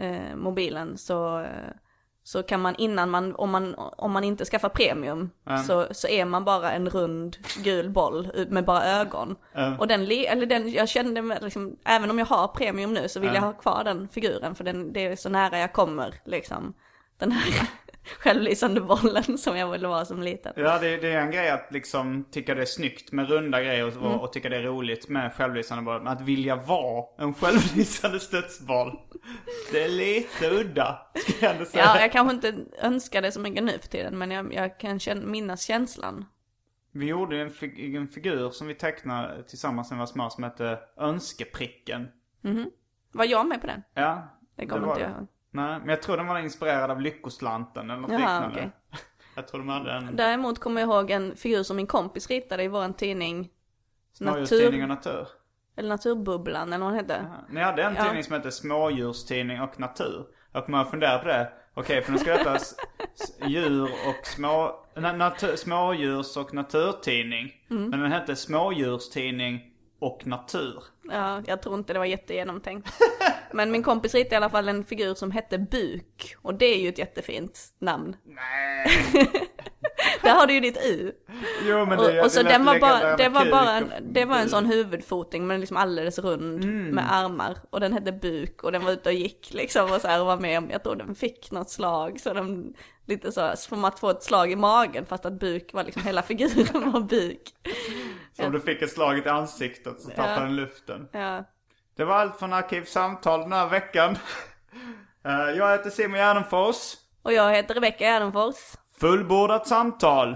eh, 0.05 0.35
mobilen 0.35 0.97
så, 0.97 1.39
eh, 1.39 1.71
så 2.27 2.43
kan 2.43 2.61
man 2.61 2.75
innan 2.75 3.09
man, 3.09 3.35
om 3.35 3.49
man, 3.49 3.75
om 3.77 4.11
man 4.11 4.23
inte 4.23 4.45
skaffar 4.45 4.69
premium, 4.69 5.29
så, 5.63 5.87
så 5.91 6.07
är 6.07 6.25
man 6.25 6.45
bara 6.45 6.71
en 6.71 6.89
rund 6.89 7.37
gul 7.63 7.89
boll 7.89 8.45
med 8.49 8.65
bara 8.65 8.85
ögon. 8.85 9.35
Och 9.79 9.87
den, 9.87 10.05
le- 10.05 10.25
eller 10.27 10.45
den, 10.45 10.71
jag 10.71 10.89
kände 10.89 11.39
liksom, 11.41 11.75
även 11.85 12.11
om 12.11 12.19
jag 12.19 12.25
har 12.25 12.47
premium 12.47 12.93
nu 12.93 13.09
så 13.09 13.19
vill 13.19 13.29
jag 13.33 13.41
ha 13.41 13.53
kvar 13.53 13.83
den 13.83 14.07
figuren 14.09 14.55
för 14.55 14.63
den, 14.63 14.93
det 14.93 15.05
är 15.05 15.15
så 15.15 15.29
nära 15.29 15.59
jag 15.59 15.73
kommer 15.73 16.13
liksom. 16.25 16.73
Den 17.17 17.31
här 17.31 17.67
självlysande 18.19 18.81
bollen 18.81 19.37
som 19.37 19.57
jag 19.57 19.71
ville 19.71 19.87
vara 19.87 20.05
som 20.05 20.21
liten. 20.21 20.53
Ja, 20.55 20.79
det, 20.79 20.97
det 20.97 21.11
är 21.11 21.21
en 21.21 21.31
grej 21.31 21.49
att 21.49 21.67
liksom 21.71 22.25
tycka 22.31 22.55
det 22.55 22.61
är 22.61 22.65
snyggt 22.65 23.11
med 23.11 23.29
runda 23.29 23.61
grejer 23.63 23.87
och, 23.87 23.93
Mm. 24.05 24.19
och 24.19 24.33
tycka 24.33 24.49
det 24.49 24.55
är 24.57 24.63
roligt 24.63 25.09
med 25.09 25.33
självlysande 25.33 25.83
boll. 25.83 26.01
Men 26.03 26.13
att 26.13 26.21
vilja 26.21 26.55
vara 26.55 27.05
en 27.17 27.33
självlysande 27.33 28.19
studsboll. 28.19 28.99
Det 29.71 29.83
är 29.83 29.89
lite 29.89 30.49
udda, 30.49 30.99
ska 31.27 31.45
jag 31.55 31.67
säga. 31.67 31.83
Ja, 31.83 31.99
jag 31.99 32.11
kanske 32.11 32.35
inte 32.35 32.55
önskar 32.81 33.21
det 33.21 33.31
så 33.31 33.39
mycket 33.39 33.63
nu 33.63 33.71
för 33.81 33.87
tiden 33.87 34.17
men 34.17 34.31
jag, 34.31 34.53
jag 34.53 34.79
kan 34.79 34.99
känna, 34.99 35.25
minnas 35.25 35.61
känslan. 35.61 36.25
Vi 36.91 37.05
gjorde 37.05 37.37
en, 37.41 37.49
fig- 37.49 37.95
en 37.97 38.07
figur 38.07 38.49
som 38.49 38.67
vi 38.67 38.75
tecknade 38.75 39.43
tillsammans 39.43 39.91
när 39.91 39.97
vi 39.97 39.99
var 39.99 40.05
små 40.05 40.29
som 40.29 40.43
hette 40.43 40.79
Önskepricken. 40.97 42.07
Var 43.11 43.25
jag 43.25 43.47
med 43.47 43.61
på 43.61 43.67
den? 43.67 43.81
Ja. 43.93 44.27
Det 44.55 44.65
kommer 44.65 44.87
inte 44.89 45.01
jag 45.01 45.11
ihåg. 45.11 45.27
Nej, 45.55 45.79
men 45.79 45.89
jag 45.89 46.01
tror 46.01 46.17
den 46.17 46.27
var 46.27 46.39
inspirerad 46.39 46.91
av 46.91 47.01
Lyckoslanten 47.01 47.89
eller 47.89 48.01
något 48.01 48.11
Jaha, 48.11 48.19
liknande. 48.19 48.47
okej. 48.59 48.71
Jag 49.35 49.47
tror 49.47 49.59
de 49.59 49.69
hade 49.69 49.91
en 49.91 50.15
Däremot 50.15 50.59
kommer 50.59 50.81
jag 50.81 50.87
ihåg 50.89 51.11
en 51.11 51.35
figur 51.35 51.63
som 51.63 51.77
min 51.77 51.87
kompis 51.87 52.29
ritade 52.29 52.63
i 52.63 52.67
våran 52.67 52.93
tidning. 52.93 53.49
smådjurstidning 54.13 54.81
och 54.81 54.87
natur. 54.89 55.27
Eller 55.77 55.89
Naturbubblan 55.89 56.73
eller 56.73 56.85
vad 56.85 56.93
den 56.93 56.99
hette. 56.99 57.25
Ni 57.49 57.61
hade 57.61 57.83
en 57.83 57.95
Ja. 57.95 58.03
tidning 58.03 58.23
som 58.23 58.33
hette 58.33 58.51
Smådjurstidning 58.51 59.61
och 59.61 59.79
natur. 59.79 60.25
Jag 60.51 60.65
kommer 60.65 60.81
att 60.81 60.89
fundera 60.91 61.17
på 61.19 61.27
det. 61.27 61.51
Okej, 61.73 62.01
för 62.01 62.11
nu 62.11 62.17
ska 62.17 62.31
det 62.31 62.37
heta 62.37 62.55
s- 62.55 62.75
s- 63.15 63.37
djur 63.47 63.83
och 63.83 64.25
små... 64.27 64.85
Na, 64.95 65.13
natur, 65.13 65.55
smådjurs 65.55 66.37
och 66.37 66.53
naturtidning. 66.53 67.51
Mm. 67.69 67.89
Men 67.89 67.99
den 67.99 68.11
hette 68.11 68.35
Smådjurstidning 68.35 69.71
och 70.05 70.27
natur. 70.27 70.83
Ja, 71.03 71.41
jag 71.47 71.61
tror 71.61 71.75
inte 71.75 71.93
det 71.93 71.99
var 71.99 72.05
jättegenomtänkt. 72.05 72.89
Men 73.53 73.71
min 73.71 73.83
kompis 73.83 74.13
ritade 74.15 74.35
i 74.35 74.37
alla 74.37 74.49
fall 74.49 74.69
en 74.69 74.85
figur 74.85 75.13
som 75.13 75.31
hette 75.31 75.57
Buk. 75.57 76.35
Och 76.41 76.53
det 76.55 76.65
är 76.65 76.79
ju 76.79 76.89
ett 76.89 76.97
jättefint 76.97 77.59
namn. 77.79 78.15
Nej. 78.23 78.87
Där 80.23 80.35
har 80.35 80.47
du 80.47 80.53
ju 80.53 80.59
ditt 80.59 80.77
U. 80.85 81.11
Jo 81.67 81.85
men 81.85 81.97
det, 81.97 82.19
Och, 82.19 82.25
och 82.25 82.31
så 82.31 82.43
den 82.43 82.65
var 82.65 82.79
bara, 82.79 83.17
det 83.17 83.29
var 83.29 83.51
bara 83.51 83.71
en, 83.71 83.91
det 84.01 84.25
var 84.25 84.37
en 84.37 84.49
sån 84.49 84.65
huvudfoting 84.65 85.47
men 85.47 85.59
liksom 85.59 85.77
alldeles 85.77 86.19
rund 86.19 86.63
Mm. 86.63 86.95
med 86.95 87.13
armar. 87.13 87.57
Och 87.69 87.79
den 87.79 87.93
hette 87.93 88.11
Buk 88.11 88.63
och 88.63 88.71
den 88.71 88.85
var 88.85 88.91
ute 88.91 89.09
och 89.09 89.15
gick 89.15 89.53
liksom 89.53 89.91
och 89.91 90.01
så 90.01 90.07
här 90.07 90.19
och 90.19 90.25
var 90.25 90.37
med 90.37 90.57
om, 90.57 90.69
jag 90.71 90.83
tror 90.83 90.95
den 90.95 91.15
fick 91.15 91.51
något 91.51 91.69
slag 91.69 92.19
så 92.19 92.33
den, 92.33 92.73
lite 93.05 93.31
så, 93.31 93.51
som 93.55 93.85
att 93.85 93.99
få 93.99 94.09
ett 94.09 94.23
slag 94.23 94.51
i 94.51 94.55
magen 94.55 95.05
fast 95.05 95.25
att 95.25 95.39
Buk 95.39 95.73
var 95.73 95.83
liksom, 95.83 96.01
hela 96.03 96.21
figuren 96.21 96.91
var 96.91 96.99
Buk. 96.99 97.41
Om 98.45 98.51
du 98.51 98.59
fick 98.59 98.81
ett 98.81 98.91
slag 98.91 99.17
i 99.17 99.29
ansiktet 99.29 100.01
så 100.01 100.09
tappade 100.09 100.39
den 100.45 100.55
luften. 100.55 101.07
Ja. 101.11 101.43
Det 101.97 102.03
var 102.05 102.15
allt 102.15 102.39
från 102.39 102.53
Arkivsamtal 102.53 103.39
den 103.41 103.53
här 103.53 103.67
veckan. 103.69 104.17
Eh, 105.25 105.31
Jag 105.57 105.71
heter 105.71 105.89
Simon 105.89 106.17
Gärdenfors. 106.17 106.93
Och 107.23 107.33
jag 107.33 107.53
heter 107.53 107.73
Rebecka 107.73 108.03
Gärdenfors. 108.03 108.55
Fullbordat 108.99 109.67
samtal. 109.67 110.35